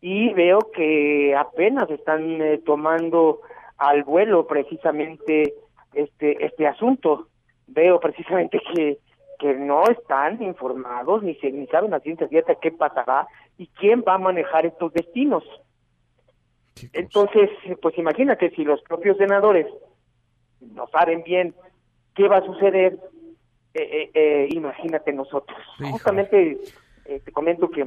[0.00, 3.40] y veo que apenas están eh, tomando
[3.80, 5.54] al vuelo precisamente
[5.94, 7.28] este este asunto.
[7.66, 8.98] Veo precisamente que
[9.38, 13.26] que no están informados ni se ni saben a ciencia cierta qué pasará
[13.56, 15.42] y quién va a manejar estos destinos.
[16.92, 17.50] Entonces,
[17.80, 19.66] pues imagínate si los propios senadores
[20.60, 21.54] no saben bien
[22.14, 22.98] qué va a suceder,
[23.74, 25.58] eh, eh, eh imagínate nosotros.
[25.90, 26.58] Justamente
[27.04, 27.82] te comento que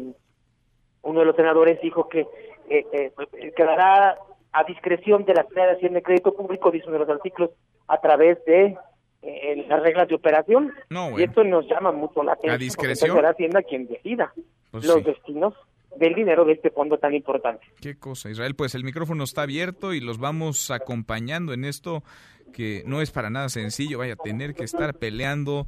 [1.03, 2.25] uno de los senadores dijo que
[2.67, 3.11] eh,
[3.55, 4.17] quedará
[4.53, 7.49] a discreción de la Federación de Crédito Público, dice uno de los artículos,
[7.87, 8.77] a través de
[9.23, 10.71] eh, las reglas de operación.
[11.17, 12.55] Y esto nos llama mucho la atención.
[12.55, 13.15] A discreción.
[13.15, 14.33] Será Hacienda quien decida
[14.71, 15.03] Pues los sí.
[15.03, 15.53] destinos
[15.97, 17.65] del dinero de este fondo tan importante.
[17.81, 18.55] Qué cosa, Israel.
[18.55, 22.03] Pues el micrófono está abierto y los vamos acompañando en esto
[22.53, 23.99] que no es para nada sencillo.
[23.99, 25.67] Vaya a tener que estar peleando.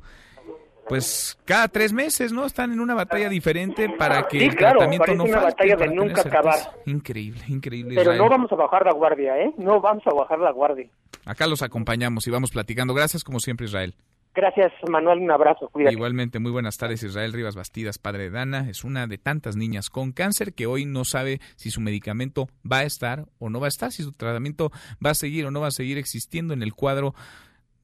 [0.87, 2.45] Pues cada tres meses, ¿no?
[2.45, 5.75] Están en una batalla diferente para que Sí, el claro, tratamiento no una falte, batalla
[5.75, 6.59] de nunca acabar.
[6.85, 7.95] Increíble, increíble.
[7.95, 8.19] Pero Israel.
[8.19, 9.51] no vamos a bajar la guardia, ¿eh?
[9.57, 10.87] No vamos a bajar la guardia.
[11.25, 12.93] Acá los acompañamos y vamos platicando.
[12.93, 13.95] Gracias como siempre, Israel.
[14.35, 15.19] Gracias, Manuel.
[15.19, 15.69] Un abrazo.
[15.69, 15.93] Cuídate.
[15.93, 17.01] Igualmente, muy buenas tardes.
[17.03, 20.85] Israel Rivas Bastidas, padre de Dana, es una de tantas niñas con cáncer que hoy
[20.85, 24.11] no sabe si su medicamento va a estar o no va a estar, si su
[24.11, 24.71] tratamiento
[25.03, 27.15] va a seguir o no va a seguir existiendo en el cuadro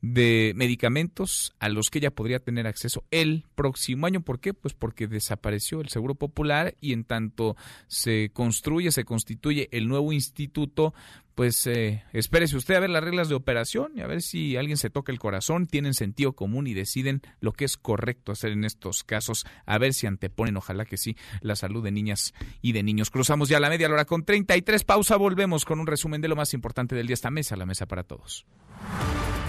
[0.02, 4.22] de medicamentos a los que ella podría tener acceso el próximo año.
[4.22, 4.54] ¿Por qué?
[4.54, 7.56] Pues porque desapareció el Seguro Popular y en tanto
[7.88, 10.94] se construye, se constituye el nuevo instituto,
[11.36, 14.78] pues eh, espérese usted a ver las reglas de operación y a ver si alguien
[14.78, 18.66] se toca el corazón, tienen sentido común y deciden lo que es correcto hacer en
[18.66, 22.82] estos casos, a ver si anteponen, ojalá que sí, la salud de niñas y de
[22.84, 23.12] niños.
[23.12, 26.54] Cruzamos ya la media hora con 33, pausa, volvemos con un resumen de lo más
[26.56, 28.46] importante del día, esta mesa, la mesa para todos.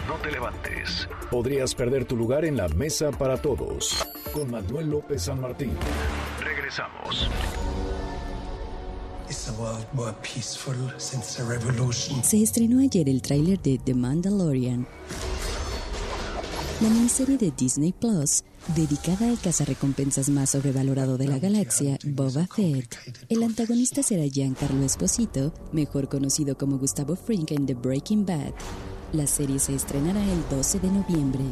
[0.08, 1.08] No te levantes.
[1.30, 4.04] Podrías perder tu lugar en la mesa para todos.
[4.32, 5.72] Con Manuel López San Martín.
[6.42, 7.28] Regresamos.
[9.30, 12.22] Is the world more peaceful since the revolution?
[12.22, 14.86] Se estrenó ayer el tráiler de The Mandalorian,
[16.82, 22.96] la miniserie de Disney Plus dedicada al cazarrecompensas más sobrevalorado de la galaxia, Boba Fett.
[23.28, 28.52] El antagonista será Giancarlo Esposito, mejor conocido como Gustavo Fring en The Breaking Bad.
[29.12, 31.44] La serie se estrenará el 12 de noviembre.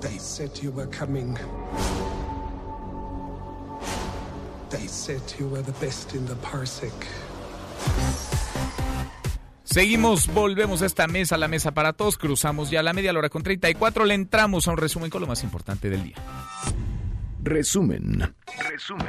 [0.00, 1.36] They said you were coming.
[4.70, 6.92] They said you were the best in the parsec.
[9.62, 13.44] Seguimos, volvemos a esta mesa, la mesa para todos, cruzamos ya la media hora con
[13.44, 16.16] 34, le entramos a un resumen con lo más importante del día.
[17.42, 18.34] Resumen.
[18.70, 19.06] Resumen.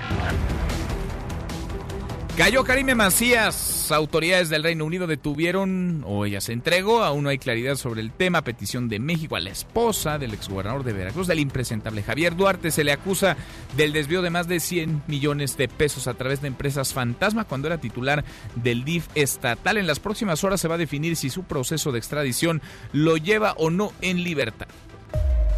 [2.38, 3.91] Cayó Karime Macías.
[3.91, 8.11] Autoridades del Reino Unido detuvieron, o ella se entregó, aún no hay claridad sobre el
[8.11, 12.69] tema, petición de México a la esposa del exgobernador de Veracruz, del impresentable Javier Duarte.
[12.69, 13.38] Se le acusa
[13.76, 17.69] del desvío de más de 100 millones de pesos a través de empresas fantasma cuando
[17.69, 18.23] era titular
[18.53, 19.77] del DIF estatal.
[19.77, 22.61] En las próximas horas se va a definir si su proceso de extradición
[22.93, 24.68] lo lleva o no en libertad.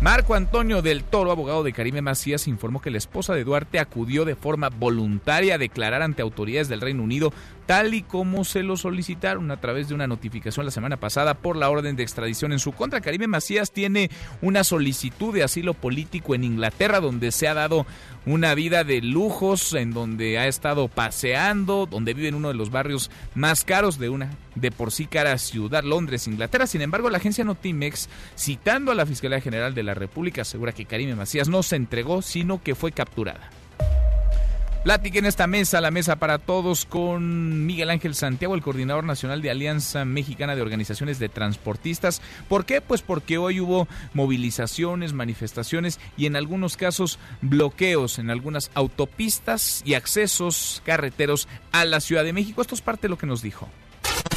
[0.02, 4.24] Marco Antonio del Toro, abogado de Karime Macías, informó que la esposa de Duarte acudió
[4.24, 7.34] de forma voluntaria a declarar ante autoridades del Reino Unido,
[7.70, 11.56] tal y como se lo solicitaron a través de una notificación la semana pasada por
[11.56, 13.00] la orden de extradición en su contra.
[13.00, 14.10] Karime Macías tiene
[14.42, 17.86] una solicitud de asilo político en Inglaterra, donde se ha dado
[18.26, 22.72] una vida de lujos, en donde ha estado paseando, donde vive en uno de los
[22.72, 26.66] barrios más caros de una de por sí cara ciudad, Londres, Inglaterra.
[26.66, 30.86] Sin embargo, la agencia Notimex, citando a la Fiscalía General de la República, asegura que
[30.86, 33.59] Karime Macías no se entregó, sino que fue capturada.
[34.84, 39.42] Plática en esta mesa, la mesa para todos, con Miguel Ángel Santiago, el coordinador nacional
[39.42, 42.22] de Alianza Mexicana de Organizaciones de Transportistas.
[42.48, 42.80] ¿Por qué?
[42.80, 49.96] Pues porque hoy hubo movilizaciones, manifestaciones y en algunos casos bloqueos en algunas autopistas y
[49.96, 52.62] accesos carreteros a la Ciudad de México.
[52.62, 53.68] Esto es parte de lo que nos dijo.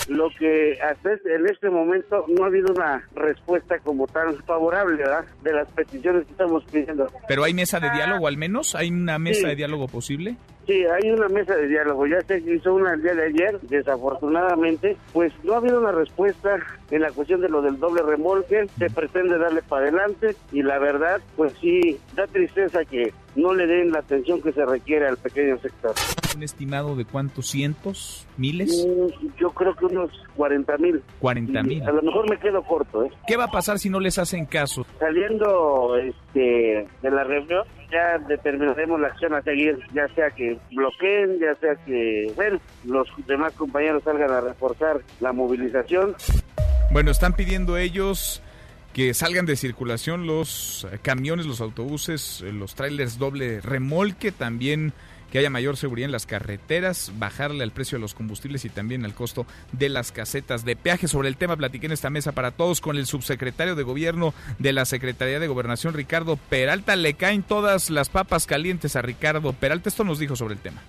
[0.09, 5.25] Lo que hasta en este momento no ha habido una respuesta como tan favorable, ¿verdad?
[5.43, 7.07] De las peticiones que estamos pidiendo.
[7.29, 9.47] Pero hay mesa de diálogo al menos, hay una mesa Sí.
[9.47, 10.37] de diálogo posible.
[10.67, 12.07] Sí, hay una mesa de diálogo.
[12.07, 13.61] Ya se hizo una el día de ayer.
[13.63, 16.57] Desafortunadamente, pues no ha habido una respuesta
[16.91, 18.67] en la cuestión de lo del doble remolque.
[18.79, 23.67] Se pretende darle para adelante y la verdad, pues sí, da tristeza que no le
[23.67, 25.95] den la atención que se requiere al pequeño sector.
[26.37, 31.03] Un estimado de cuántos cientos, miles, Mm, Yo creo que unos 40 mil.
[31.21, 31.83] 40 mil.
[31.83, 33.11] A lo mejor me quedo corto, ¿eh?
[33.27, 34.87] ¿Qué va a pasar si no les hacen caso?
[34.99, 41.39] Saliendo este, de la reunión, ya determinaremos la acción a seguir, ya sea que bloqueen,
[41.39, 46.17] ya sea que, bueno, los demás compañeros salgan a reforzar la movilización.
[46.91, 48.43] Bueno, están pidiendo ellos
[48.93, 54.93] que salgan de circulación los camiones, los autobuses, los trailers doble remolque, también
[55.33, 59.07] que haya mayor seguridad en las carreteras, bajarle al precio de los combustibles y también
[59.07, 61.09] al costo de las casetas de peaje.
[61.09, 64.75] Sobre el tema platiqué en esta mesa para todos con el subsecretario de Gobierno de
[64.75, 66.97] la Secretaría de Gobernación, Ricardo Peralta.
[66.97, 69.89] Le caen todas las papas calientes a Ricardo Peralta.
[69.89, 70.83] Esto nos dijo sobre el tema.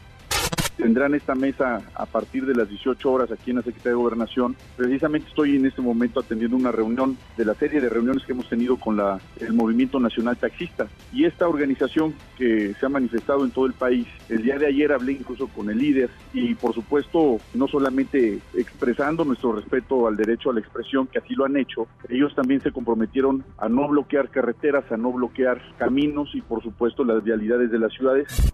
[0.77, 4.55] Tendrán esta mesa a partir de las 18 horas aquí en la Secretaría de Gobernación.
[4.75, 8.49] Precisamente estoy en este momento atendiendo una reunión de la serie de reuniones que hemos
[8.49, 10.87] tenido con la, el Movimiento Nacional Taxista.
[11.11, 14.91] Y esta organización que se ha manifestado en todo el país, el día de ayer
[14.91, 20.49] hablé incluso con el líder y por supuesto no solamente expresando nuestro respeto al derecho
[20.49, 24.29] a la expresión, que así lo han hecho, ellos también se comprometieron a no bloquear
[24.29, 28.53] carreteras, a no bloquear caminos y por supuesto las vialidades de las ciudades.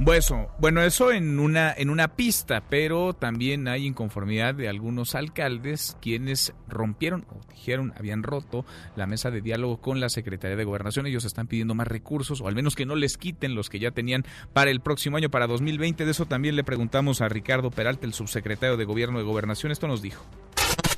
[0.00, 5.96] Bueno, bueno, eso en una en una pista, pero también hay inconformidad de algunos alcaldes
[6.00, 8.64] quienes rompieron o dijeron habían roto
[8.96, 11.06] la mesa de diálogo con la Secretaría de Gobernación.
[11.06, 13.92] Ellos están pidiendo más recursos o al menos que no les quiten los que ya
[13.92, 16.04] tenían para el próximo año, para 2020.
[16.04, 19.70] De eso también le preguntamos a Ricardo Peralta, el subsecretario de Gobierno de Gobernación.
[19.70, 20.24] Esto nos dijo.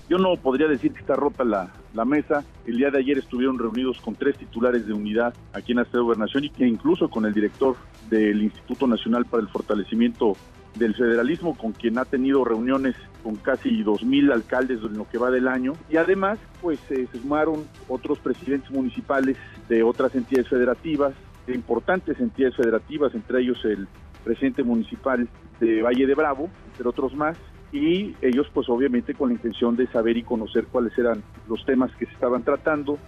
[0.08, 2.44] Yo no podría decir que está rota la, la mesa.
[2.66, 5.98] El día de ayer estuvieron reunidos con tres titulares de unidad aquí en la de
[5.98, 7.76] Gobernación y que incluso con el director
[8.10, 10.36] del Instituto Nacional para el Fortalecimiento
[10.76, 15.30] del Federalismo, con quien ha tenido reuniones con casi 2.000 alcaldes en lo que va
[15.30, 15.72] del año.
[15.88, 21.14] Y además, pues se sumaron otros presidentes municipales de otras entidades federativas,
[21.46, 23.86] de importantes entidades federativas, entre ellos el
[24.24, 25.28] presidente municipal
[25.60, 27.36] de Valle de Bravo, entre otros más,
[27.74, 31.90] y ellos pues obviamente con la intención de saber y conocer cuáles eran los temas
[31.98, 32.98] que se estaban tratando.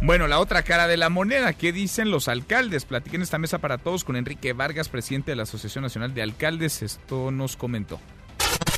[0.00, 2.86] Bueno, la otra cara de la moneda, ¿qué dicen los alcaldes?
[2.86, 6.82] Platiquen esta mesa para todos con Enrique Vargas, presidente de la Asociación Nacional de Alcaldes.
[6.82, 8.00] Esto nos comentó.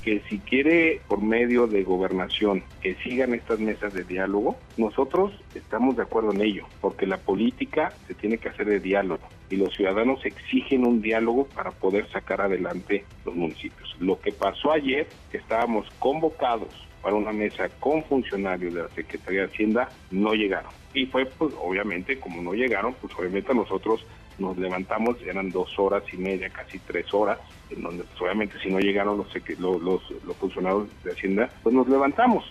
[0.02, 5.96] Que si quiere por medio de gobernación que sigan estas mesas de diálogo, nosotros estamos
[5.96, 9.74] de acuerdo en ello, porque la política se tiene que hacer de diálogo y los
[9.74, 13.96] ciudadanos exigen un diálogo para poder sacar adelante los municipios.
[13.98, 16.68] Lo que pasó ayer, estábamos convocados
[17.02, 20.70] para una mesa con funcionarios de la Secretaría de Hacienda, no llegaron.
[20.92, 24.04] Y fue, pues, obviamente, como no llegaron, pues obviamente nosotros
[24.40, 27.38] nos levantamos, eran dos horas y media, casi tres horas,
[27.70, 31.74] en donde pues, obviamente si no llegaron los, los, los, los funcionarios de Hacienda, pues
[31.74, 32.50] nos levantamos.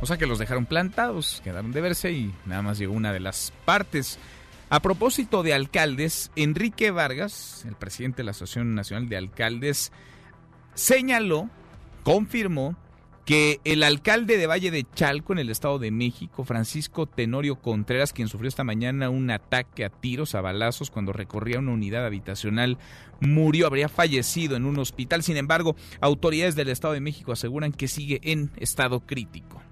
[0.00, 3.20] O sea que los dejaron plantados, quedaron de verse y nada más llegó una de
[3.20, 4.18] las partes.
[4.68, 9.92] A propósito de alcaldes, Enrique Vargas, el presidente de la Asociación Nacional de Alcaldes,
[10.74, 11.48] señaló,
[12.02, 12.74] confirmó,
[13.24, 18.12] que el alcalde de Valle de Chalco en el Estado de México, Francisco Tenorio Contreras,
[18.12, 22.78] quien sufrió esta mañana un ataque a tiros, a balazos, cuando recorría una unidad habitacional,
[23.20, 25.22] murió, habría fallecido en un hospital.
[25.22, 29.62] Sin embargo, autoridades del Estado de México aseguran que sigue en estado crítico.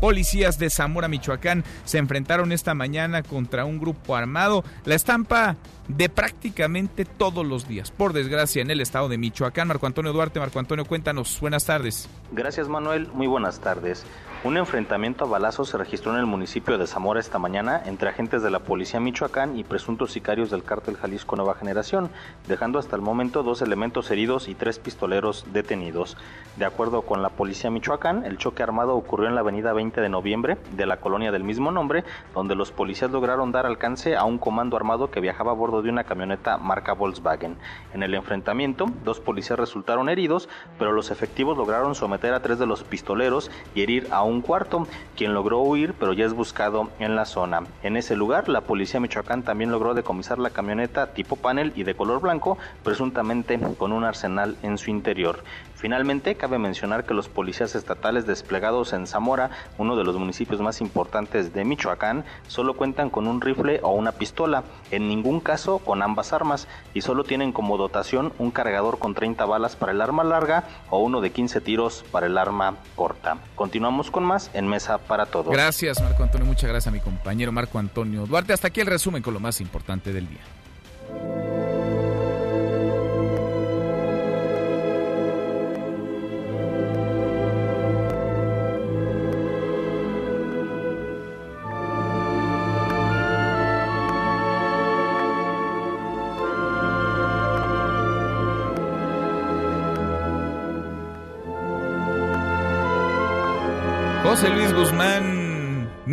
[0.00, 4.64] Policías de Zamora, Michoacán, se enfrentaron esta mañana contra un grupo armado.
[4.84, 5.56] La estampa
[5.88, 9.68] de prácticamente todos los días, por desgracia, en el estado de Michoacán.
[9.68, 11.40] Marco Antonio Duarte, Marco Antonio, cuéntanos.
[11.40, 12.08] Buenas tardes.
[12.32, 14.04] Gracias Manuel, muy buenas tardes.
[14.44, 18.42] Un enfrentamiento a balazos se registró en el municipio de Zamora esta mañana entre agentes
[18.42, 22.10] de la Policía Michoacán y presuntos sicarios del cártel Jalisco Nueva Generación,
[22.46, 26.18] dejando hasta el momento dos elementos heridos y tres pistoleros detenidos.
[26.58, 30.10] De acuerdo con la Policía Michoacán, el choque armado ocurrió en la avenida 20 de
[30.10, 32.04] noviembre de la colonia del mismo nombre,
[32.34, 35.88] donde los policías lograron dar alcance a un comando armado que viajaba a bordo de
[35.88, 37.56] una camioneta marca Volkswagen.
[37.94, 42.66] En el enfrentamiento, dos policías resultaron heridos, pero los efectivos lograron someter a tres de
[42.66, 44.86] los pistoleros y herir a un cuarto,
[45.16, 47.64] quien logró huir, pero ya es buscado en la zona.
[47.82, 51.94] En ese lugar, la policía Michoacán también logró decomisar la camioneta tipo panel y de
[51.94, 55.42] color blanco, presuntamente con un arsenal en su interior.
[55.74, 60.80] Finalmente, cabe mencionar que los policías estatales desplegados en Zamora, uno de los municipios más
[60.80, 66.02] importantes de Michoacán, solo cuentan con un rifle o una pistola, en ningún caso con
[66.02, 70.24] ambas armas, y solo tienen como dotación un cargador con 30 balas para el arma
[70.24, 73.38] larga o uno de 15 tiros para el arma corta.
[73.54, 75.52] Continuamos con más en Mesa para Todos.
[75.52, 76.46] Gracias, Marco Antonio.
[76.46, 78.52] Muchas gracias a mi compañero Marco Antonio Duarte.
[78.52, 81.73] Hasta aquí el resumen con lo más importante del día.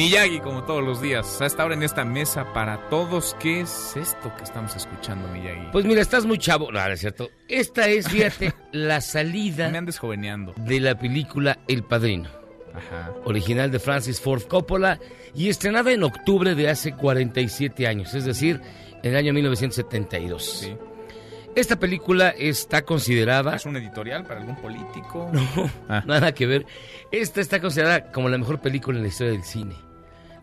[0.01, 1.39] Miyagi, como todos los días.
[1.43, 3.35] Hasta ahora en esta mesa para todos.
[3.39, 5.67] ¿Qué es esto que estamos escuchando, Miyagi?
[5.71, 6.71] Pues mira, estás muy chavo.
[6.71, 7.29] No, no es cierto.
[7.47, 10.55] Esta es, fíjate, la salida Me andes joveneando.
[10.57, 12.29] de la película El Padrino.
[12.73, 13.11] Ajá.
[13.25, 14.99] Original de Francis Ford Coppola
[15.35, 18.59] y estrenada en octubre de hace 47 años, es decir,
[19.03, 20.43] en el año 1972.
[20.43, 20.75] Sí.
[21.55, 23.55] Esta película está considerada...
[23.55, 25.29] ¿Es un editorial para algún político?
[25.31, 26.01] No, Ah.
[26.07, 26.65] nada que ver.
[27.11, 29.75] Esta está considerada como la mejor película en la historia del cine.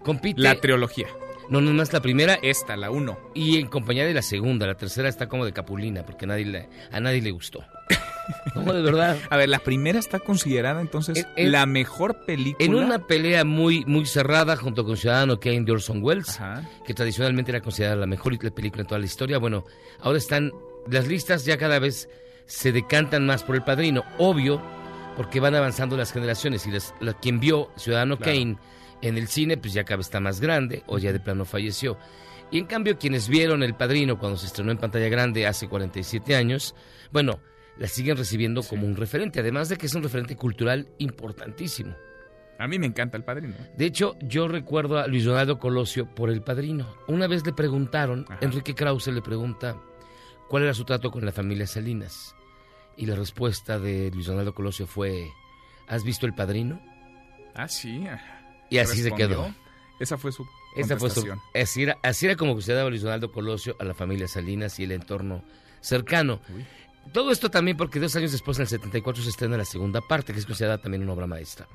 [0.04, 0.40] Compite...
[0.40, 1.06] La trilogía.
[1.50, 2.38] No, no, no es la primera.
[2.42, 3.18] Esta, la uno.
[3.34, 4.66] Y en compañía de la segunda.
[4.66, 7.64] La tercera está como de capulina, porque a nadie le, a nadie le gustó.
[8.54, 9.16] no, de verdad.
[9.30, 12.64] A ver, la primera está considerada entonces En- en- la mejor película.
[12.66, 16.68] En una pelea muy, muy cerrada junto con Ciudadano Kane de Orson Welles, Ajá.
[16.86, 19.64] que tradicionalmente era considerada la mejor película en toda la historia, bueno,
[20.00, 20.52] ahora están,
[20.90, 22.10] las listas ya cada vez
[22.44, 24.60] se decantan más por el padrino, obvio,
[25.16, 28.32] porque van avanzando las generaciones y las- la- quien vio Ciudadano Claro.
[28.32, 28.56] Kane
[29.02, 31.98] en el cine, pues ya cada vez está más grande o ya de plano falleció.
[32.50, 36.34] Y en cambio, quienes vieron El Padrino cuando se estrenó en pantalla grande hace 47
[36.34, 36.74] años,
[37.12, 37.40] bueno,
[37.76, 41.94] la siguen recibiendo como un referente, además de que es un referente cultural importantísimo.
[42.58, 43.54] A mí me encanta el padrino.
[43.76, 46.92] De hecho, yo recuerdo a Luis Donaldo Colosio por El Padrino.
[47.06, 49.80] Una vez le preguntaron, Enrique Krause le pregunta
[50.48, 52.34] cuál era su trato con la familia Salinas.
[52.96, 55.28] Y la respuesta de Luis Donaldo Colosio fue,
[55.86, 56.82] ¿has visto El Padrino?
[57.54, 58.04] Ah, sí.
[58.70, 59.54] Y así se quedó.
[60.00, 60.46] Esa fue su
[60.76, 61.20] Esa fue su-
[61.54, 64.92] así, era, así era como consideraba Luis Donaldo Colosio a la familia Salinas y el
[64.92, 65.42] entorno
[65.80, 66.40] cercano.
[67.12, 70.32] Todo esto también porque dos años después, en el 74, se estrena la segunda parte,
[70.32, 71.66] que es considerada también una obra maestra.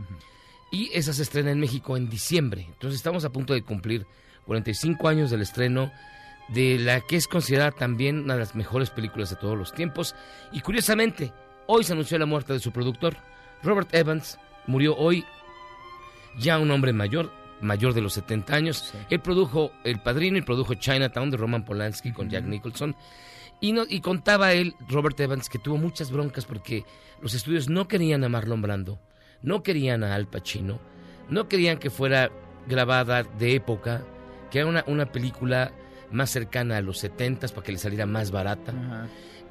[0.71, 2.65] Y esa se estrena en México en diciembre.
[2.69, 4.05] Entonces estamos a punto de cumplir
[4.45, 5.91] 45 años del estreno
[6.49, 10.15] de la que es considerada también una de las mejores películas de todos los tiempos.
[10.51, 11.31] Y curiosamente,
[11.67, 13.17] hoy se anunció la muerte de su productor.
[13.63, 14.37] Robert Evans
[14.67, 15.25] murió hoy
[16.37, 17.31] ya un hombre mayor,
[17.61, 18.93] mayor de los 70 años.
[19.09, 22.95] Él produjo El Padrino y produjo Chinatown de Roman Polanski con Jack Nicholson.
[23.61, 26.83] Y, no, y contaba él, Robert Evans, que tuvo muchas broncas porque
[27.21, 28.99] los estudios no querían a Marlon Brando,
[29.41, 30.79] no querían a Al Pacino,
[31.29, 32.29] no querían que fuera
[32.67, 34.03] grabada de época,
[34.51, 35.71] que era una, una película
[36.11, 38.73] más cercana a los 70 para que le saliera más barata.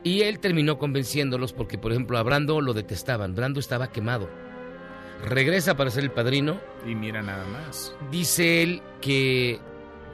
[0.05, 3.35] Y él terminó convenciéndolos porque, por ejemplo, a Brando lo detestaban.
[3.35, 4.29] Brando estaba quemado.
[5.23, 6.61] Regresa para ser el padrino.
[6.87, 7.95] Y mira nada más.
[8.11, 9.61] Dice él que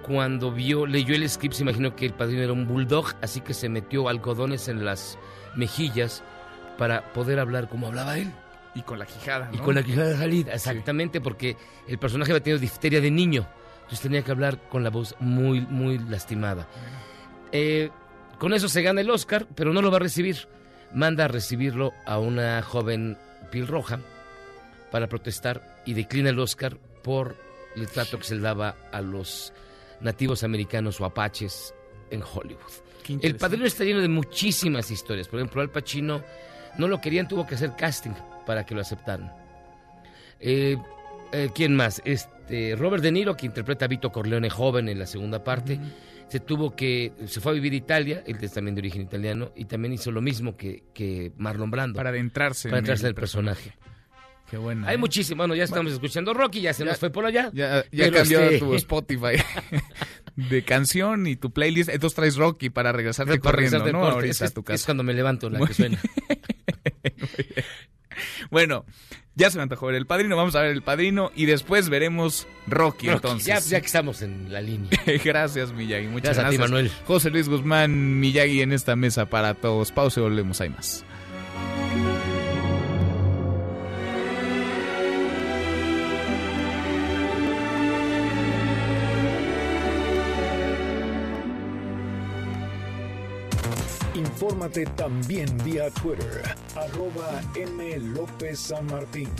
[0.02, 3.54] cuando vio, leyó el script, se imaginó que el padrino era un bulldog, así que
[3.54, 5.18] se metió algodones en las
[5.56, 6.22] mejillas
[6.76, 8.32] para poder hablar como hablaba él.
[8.74, 9.50] Y con la quijada.
[9.52, 11.56] Y con la quijada salida, exactamente, porque
[11.88, 13.46] el personaje había tenido difteria de niño.
[13.78, 16.68] Entonces tenía que hablar con la voz muy, muy lastimada.
[17.50, 17.90] Eh,
[18.38, 20.46] con eso se gana el Oscar, pero no lo va a recibir.
[20.92, 23.18] Manda a recibirlo a una joven
[23.50, 24.00] piel roja
[24.90, 27.36] para protestar y declina el Oscar por
[27.76, 29.52] el trato que se le daba a los
[30.00, 31.74] nativos americanos o apaches
[32.10, 32.72] en Hollywood.
[33.22, 35.28] El padrino está lleno de muchísimas historias.
[35.28, 36.22] Por ejemplo, Al Pacino
[36.76, 38.12] no lo querían, tuvo que hacer casting
[38.46, 39.32] para que lo aceptaran.
[40.40, 40.76] Eh,
[41.32, 42.02] eh, ¿Quién más?
[42.04, 45.80] Este, Robert De Niro, que interpreta a Vito Corleone joven en la segunda parte,
[46.28, 49.52] se tuvo que, se fue a vivir a Italia, él es también de origen italiano,
[49.56, 51.96] y también hizo lo mismo que, que Marlon Brando.
[51.96, 53.74] Para adentrarse Para en adentrarse el en el personaje.
[54.50, 54.86] Qué bueno.
[54.86, 54.98] Hay ¿eh?
[54.98, 57.50] muchísimo, bueno, ya estamos escuchando Rocky, ya se Ya- nos fue por allá.
[57.52, 59.36] Ya, ya cambió este- tu Spotify
[60.36, 61.90] de canción y tu playlist.
[61.90, 64.00] Entonces traes Rocky para regresarte Para corriendo, regresar de ¿no?
[64.00, 64.14] corte.
[64.14, 64.86] Ahorita Es, a tu es casa.
[64.86, 65.98] cuando me levanto la Muy que suena.
[68.50, 68.84] Bueno,
[69.36, 70.36] ya se me antojó ver El Padrino.
[70.36, 73.46] Vamos a ver El Padrino y después veremos Rocky, Rocky, entonces.
[73.46, 74.90] Ya, ya que estamos en la línea.
[75.24, 76.08] gracias, Miyagi.
[76.08, 76.70] Muchas Gracias a ti, gracias.
[76.70, 76.90] Manuel.
[77.06, 79.92] José Luis Guzmán, Miyagi en esta mesa para todos.
[79.92, 80.60] Pausa y volvemos.
[80.60, 81.04] Hay más.
[94.68, 97.98] También vía Twitter, arroba M.
[97.98, 99.30] López San Martín.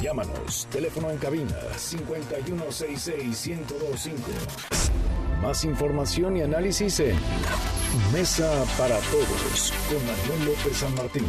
[0.00, 4.14] Llámanos, teléfono en cabina 5166-1025.
[5.42, 7.18] Más información y análisis en
[8.10, 11.26] Mesa para Todos con Manuel López San Martín.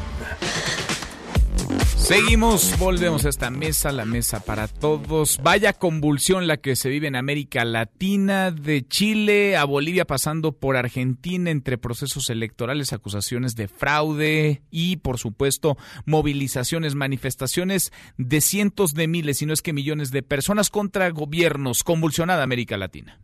[2.14, 5.40] Seguimos, volvemos a esta mesa, la mesa para todos.
[5.42, 10.78] Vaya convulsión la que se vive en América Latina, de Chile a Bolivia, pasando por
[10.78, 15.76] Argentina, entre procesos electorales, acusaciones de fraude y, por supuesto,
[16.06, 21.84] movilizaciones, manifestaciones de cientos de miles, si no es que millones de personas contra gobiernos.
[21.84, 23.20] Convulsionada América Latina.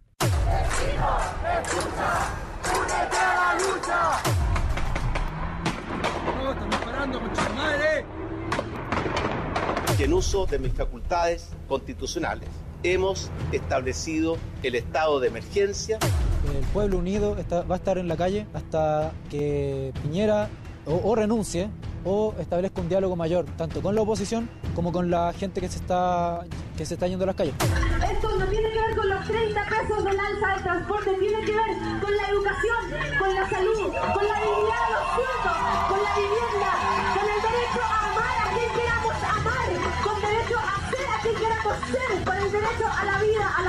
[10.00, 12.48] En uso de mis facultades constitucionales
[12.84, 16.00] hemos establecido el estado de emergencia.
[16.48, 20.50] El pueblo unido está- va a estar en la calle hasta que Piñera
[20.86, 21.70] o, o renuncie
[22.06, 25.80] o establezca un diálogo mayor, tanto con la oposición como con la gente que se
[25.80, 26.46] está,
[26.78, 27.54] que se está yendo a las calles.
[28.10, 31.52] Esto no tiene que ver con los 30 pesos del alza de transporte, tiene que
[31.52, 35.58] ver con la educación, con la salud, con la dignidad de los sueldos,
[35.90, 36.72] con la vivienda,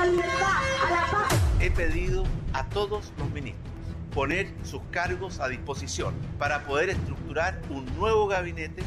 [0.05, 1.39] la vida, a la libertad, a la paz.
[1.59, 2.23] He pedido
[2.53, 3.71] a todos los ministros
[4.13, 8.83] poner sus cargos a disposición para poder estructurar un nuevo gabinete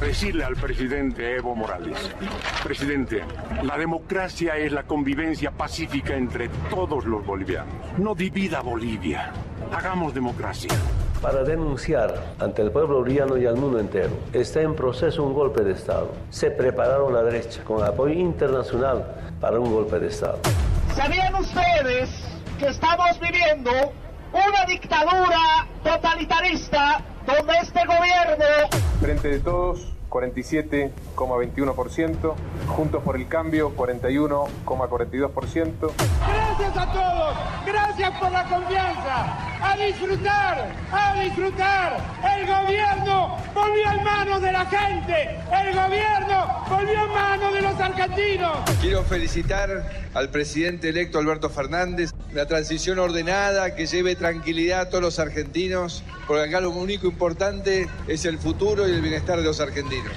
[0.00, 2.14] Decirle al presidente Evo Morales,
[2.62, 3.24] presidente,
[3.62, 7.74] la democracia es la convivencia pacífica entre todos los bolivianos.
[7.98, 9.32] No divida Bolivia.
[9.72, 10.70] Hagamos democracia.
[11.26, 14.10] Para denunciar ante el pueblo boliviano y al mundo entero.
[14.32, 16.12] Está en proceso un golpe de Estado.
[16.30, 19.04] Se prepararon la derecha con apoyo internacional
[19.40, 20.38] para un golpe de Estado.
[20.94, 22.10] ¿Sabían ustedes
[22.60, 23.72] que estamos viviendo
[24.32, 28.44] una dictadura totalitarista donde este gobierno
[29.00, 32.34] Frente de todos, 47,21%.
[32.68, 35.92] Juntos por el cambio, 41,42%.
[36.26, 39.38] Gracias a todos, gracias por la confianza.
[39.62, 41.96] A disfrutar, a disfrutar.
[42.38, 45.38] El gobierno volvió en manos de la gente.
[45.52, 48.58] El gobierno volvió en manos de los argentinos.
[48.80, 55.02] Quiero felicitar al presidente electo Alberto Fernández, una transición ordenada que lleve tranquilidad a todos
[55.02, 59.58] los argentinos, porque acá lo único importante es el futuro y el bienestar de los
[59.58, 60.12] argentinos.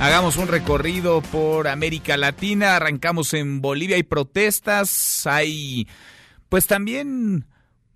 [0.00, 5.86] Hagamos un recorrido por América Latina, arrancamos en Bolivia, hay protestas, hay
[6.48, 7.46] pues también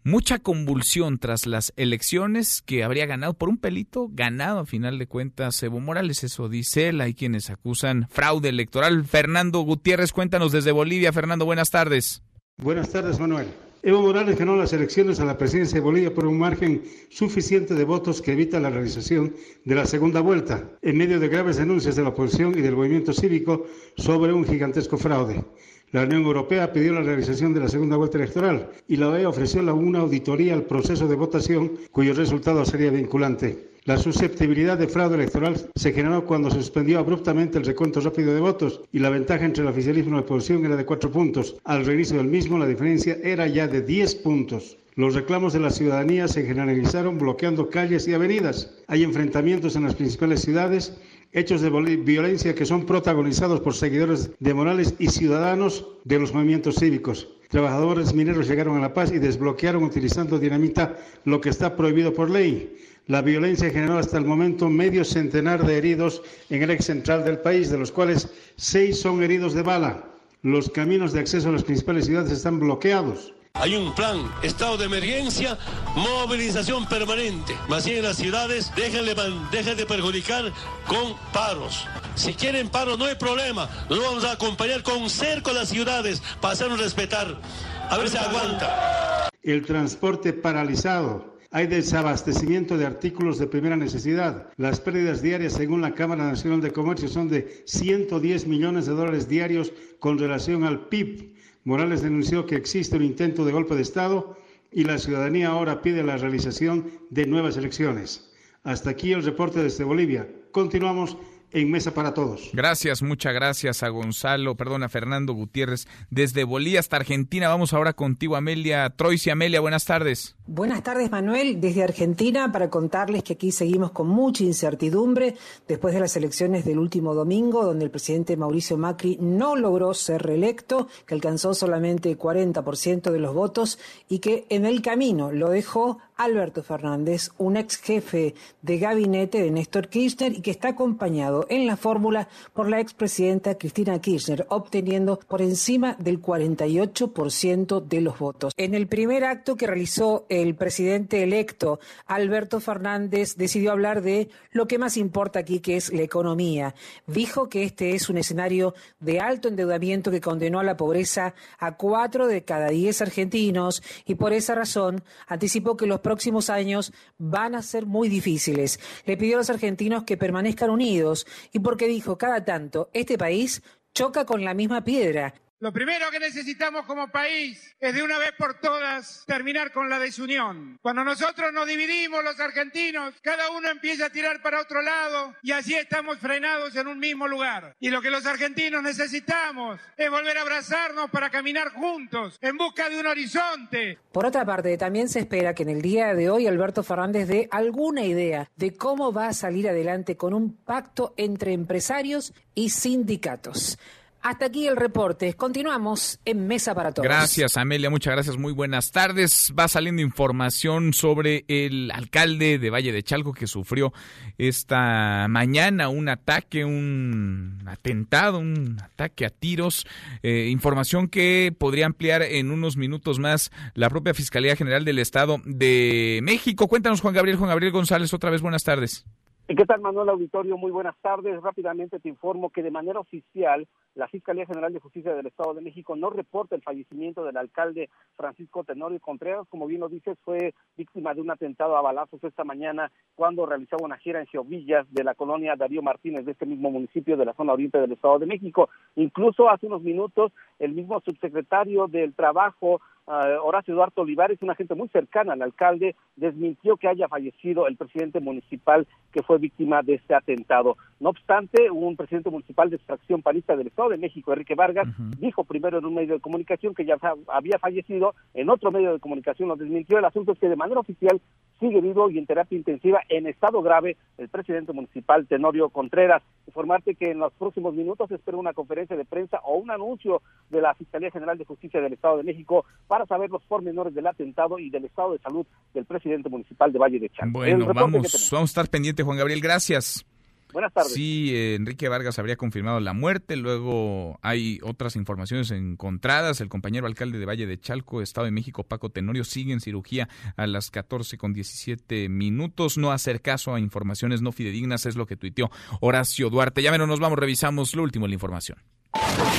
[0.04, 5.08] mucha convulsión tras las elecciones que habría ganado por un pelito, ganado a final de
[5.08, 9.04] cuentas Evo Morales, eso dice él, hay quienes acusan fraude electoral.
[9.04, 11.12] Fernando Gutiérrez, cuéntanos desde Bolivia.
[11.12, 12.22] Fernando, buenas tardes.
[12.62, 13.48] Buenas tardes, Manuel.
[13.82, 17.84] Evo Morales ganó las elecciones a la presidencia de Bolivia por un margen suficiente de
[17.84, 19.34] votos que evita la realización
[19.66, 23.12] de la segunda vuelta, en medio de graves denuncias de la oposición y del movimiento
[23.12, 23.66] cívico
[23.98, 25.44] sobre un gigantesco fraude.
[25.92, 29.60] La Unión Europea pidió la realización de la segunda vuelta electoral y la OEA ofreció
[29.74, 33.75] una auditoría al proceso de votación cuyo resultado sería vinculante.
[33.86, 38.40] La susceptibilidad de fraude electoral se generó cuando se suspendió abruptamente el recuento rápido de
[38.40, 41.54] votos y la ventaja entre el oficialismo y la oposición era de cuatro puntos.
[41.62, 44.76] Al reinicio del mismo, la diferencia era ya de 10 puntos.
[44.96, 48.74] Los reclamos de la ciudadanía se generalizaron bloqueando calles y avenidas.
[48.88, 50.96] Hay enfrentamientos en las principales ciudades,
[51.32, 56.74] hechos de violencia que son protagonizados por seguidores de Morales y ciudadanos de los movimientos
[56.80, 57.28] cívicos.
[57.50, 62.28] Trabajadores mineros llegaron a La Paz y desbloquearon utilizando dinamita lo que está prohibido por
[62.28, 62.74] ley.
[63.08, 67.38] La violencia generó hasta el momento medio centenar de heridos en el ex central del
[67.38, 70.04] país, de los cuales seis son heridos de bala.
[70.42, 73.32] Los caminos de acceso a las principales ciudades están bloqueados.
[73.54, 75.56] Hay un plan, estado de emergencia,
[75.94, 77.54] movilización permanente.
[77.68, 79.14] Más bien en las ciudades, déjenle,
[79.52, 80.52] dejen de perjudicar
[80.88, 81.86] con paros.
[82.16, 83.70] Si quieren paros, no hay problema.
[83.88, 87.40] Nos vamos a acompañar con cerco a las ciudades para hacernos respetar.
[87.88, 89.30] A ver si aguanta.
[89.44, 91.35] El transporte paralizado.
[91.50, 94.48] Hay desabastecimiento de artículos de primera necesidad.
[94.56, 99.28] Las pérdidas diarias, según la Cámara Nacional de Comercio, son de 110 millones de dólares
[99.28, 101.34] diarios con relación al PIB.
[101.64, 104.36] Morales denunció que existe un intento de golpe de Estado
[104.70, 108.32] y la ciudadanía ahora pide la realización de nuevas elecciones.
[108.62, 110.28] Hasta aquí el reporte desde Bolivia.
[110.52, 111.16] Continuamos
[111.52, 112.50] en Mesa para Todos.
[112.52, 117.48] Gracias, muchas gracias a Gonzalo, perdón, a Fernando Gutiérrez desde Bolivia hasta Argentina.
[117.48, 119.30] Vamos ahora contigo, Amelia Troisi.
[119.30, 120.35] Amelia, buenas tardes.
[120.48, 125.34] Buenas tardes, Manuel, desde Argentina para contarles que aquí seguimos con mucha incertidumbre
[125.66, 130.22] después de las elecciones del último domingo, donde el presidente Mauricio Macri no logró ser
[130.22, 135.98] reelecto, que alcanzó solamente 40% de los votos y que en el camino lo dejó
[136.16, 141.66] Alberto Fernández, un ex jefe de gabinete de Néstor Kirchner y que está acompañado en
[141.66, 148.54] la fórmula por la expresidenta Cristina Kirchner, obteniendo por encima del 48% de los votos.
[148.56, 154.66] En el primer acto que realizó el presidente electo, Alberto Fernández, decidió hablar de lo
[154.66, 156.74] que más importa aquí, que es la economía.
[157.06, 161.76] Dijo que este es un escenario de alto endeudamiento que condenó a la pobreza a
[161.76, 167.54] cuatro de cada diez argentinos y por esa razón anticipó que los próximos años van
[167.54, 168.80] a ser muy difíciles.
[169.04, 173.62] Le pidió a los argentinos que permanezcan unidos y porque dijo cada tanto, este país
[173.94, 178.32] choca con la misma piedra lo primero que necesitamos como país es de una vez
[178.36, 180.78] por todas terminar con la desunión.
[180.82, 185.52] Cuando nosotros nos dividimos los argentinos, cada uno empieza a tirar para otro lado y
[185.52, 187.74] así estamos frenados en un mismo lugar.
[187.80, 192.90] Y lo que los argentinos necesitamos es volver a abrazarnos para caminar juntos en busca
[192.90, 193.98] de un horizonte.
[194.12, 197.48] Por otra parte, también se espera que en el día de hoy Alberto Fernández dé
[197.50, 203.78] alguna idea de cómo va a salir adelante con un pacto entre empresarios y sindicatos.
[204.26, 205.34] Hasta aquí el reporte.
[205.34, 207.04] Continuamos en Mesa para Todos.
[207.06, 207.90] Gracias, Amelia.
[207.90, 208.36] Muchas gracias.
[208.36, 209.54] Muy buenas tardes.
[209.56, 213.92] Va saliendo información sobre el alcalde de Valle de Chalco que sufrió
[214.36, 219.86] esta mañana un ataque, un atentado, un ataque a tiros.
[220.24, 225.36] Eh, información que podría ampliar en unos minutos más la propia Fiscalía General del Estado
[225.44, 226.66] de México.
[226.66, 227.36] Cuéntanos, Juan Gabriel.
[227.36, 229.06] Juan Gabriel González, otra vez buenas tardes.
[229.48, 230.58] ¿Qué tal, Manuel Auditorio?
[230.58, 231.40] Muy buenas tardes.
[231.40, 235.60] Rápidamente te informo que de manera oficial la Fiscalía General de Justicia del Estado de
[235.60, 239.46] México no reporta el fallecimiento del alcalde Francisco Tenorio Contreras.
[239.48, 243.84] Como bien lo dices, fue víctima de un atentado a balazos esta mañana cuando realizaba
[243.84, 247.34] una gira en Geovillas de la colonia Darío Martínez de este mismo municipio de la
[247.34, 248.68] zona oriente del Estado de México.
[248.96, 254.74] Incluso hace unos minutos el mismo subsecretario del Trabajo Uh, Horacio Eduardo Olivares, una gente
[254.74, 259.94] muy cercana al alcalde, desmintió que haya fallecido el presidente municipal que fue víctima de
[259.94, 260.76] este atentado.
[260.98, 264.88] No obstante, un presidente municipal de extracción panista del Estado de México, Enrique Vargas,
[265.20, 266.96] dijo primero en un medio de comunicación que ya
[267.28, 269.98] había fallecido, en otro medio de comunicación lo desmintió.
[269.98, 271.20] El asunto es que de manera oficial
[271.60, 276.22] sigue vivo y en terapia intensiva en estado grave el presidente municipal Tenorio Contreras.
[276.46, 280.60] Informarte que en los próximos minutos espera una conferencia de prensa o un anuncio de
[280.60, 284.58] la Fiscalía General de Justicia del Estado de México para saber los pormenores del atentado
[284.58, 285.44] y del estado de salud
[285.74, 287.40] del presidente municipal de Valle de Chalco.
[287.40, 290.06] Bueno, vamos, vamos a estar pendiente, Juan Gabriel, gracias.
[290.52, 290.92] Buenas tardes.
[290.92, 296.40] Sí, eh, Enrique Vargas habría confirmado la muerte, luego hay otras informaciones encontradas.
[296.40, 300.08] El compañero alcalde de Valle de Chalco, Estado de México, Paco Tenorio, sigue en cirugía
[300.36, 302.78] a las 14 con 17 minutos.
[302.78, 305.50] No hacer caso a informaciones no fidedignas es lo que tuiteó
[305.80, 306.62] Horacio Duarte.
[306.62, 308.58] Ya menos nos vamos, revisamos lo último de la información.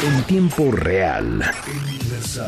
[0.03, 1.41] En tiempo real.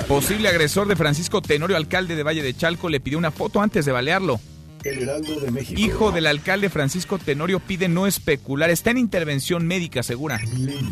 [0.07, 3.85] Posible agresor de Francisco Tenorio, alcalde de Valle de Chalco, le pidió una foto antes
[3.85, 4.39] de balearlo.
[4.83, 5.79] El Heraldo de México.
[5.79, 8.69] Hijo del alcalde Francisco Tenorio pide no especular.
[8.69, 10.39] Está en intervención médica, segura.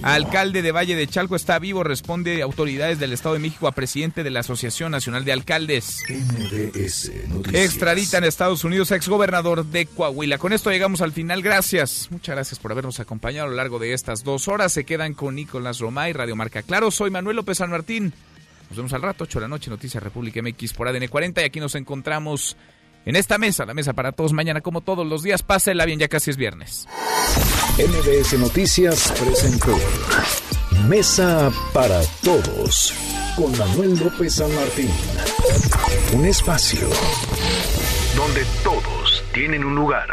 [0.03, 4.23] Alcalde de Valle de Chalco está vivo, responde autoridades del Estado de México a presidente
[4.23, 6.03] de la Asociación Nacional de Alcaldes.
[6.09, 7.63] MBS Noticias.
[7.63, 10.37] Extradita en Estados Unidos exgobernador de Coahuila.
[10.37, 11.41] Con esto llegamos al final.
[11.41, 12.07] Gracias.
[12.11, 14.73] Muchas gracias por habernos acompañado a lo largo de estas dos horas.
[14.73, 16.91] Se quedan con Nicolás Romay, Radio Marca Claro.
[16.91, 18.13] Soy Manuel López San Martín.
[18.69, 21.45] Nos vemos al rato, 8 de la noche, Noticias República MX por ADN 40 y
[21.45, 22.57] aquí nos encontramos
[23.07, 25.41] en esta mesa, la mesa para todos mañana como todos los días.
[25.41, 26.87] Pásela bien, ya casi es viernes.
[27.77, 29.77] MBS Noticias presentó
[30.89, 32.93] Mesa para Todos
[33.37, 34.91] con Manuel López San Martín.
[36.13, 36.89] Un espacio
[38.17, 40.07] donde todos tienen un lugar.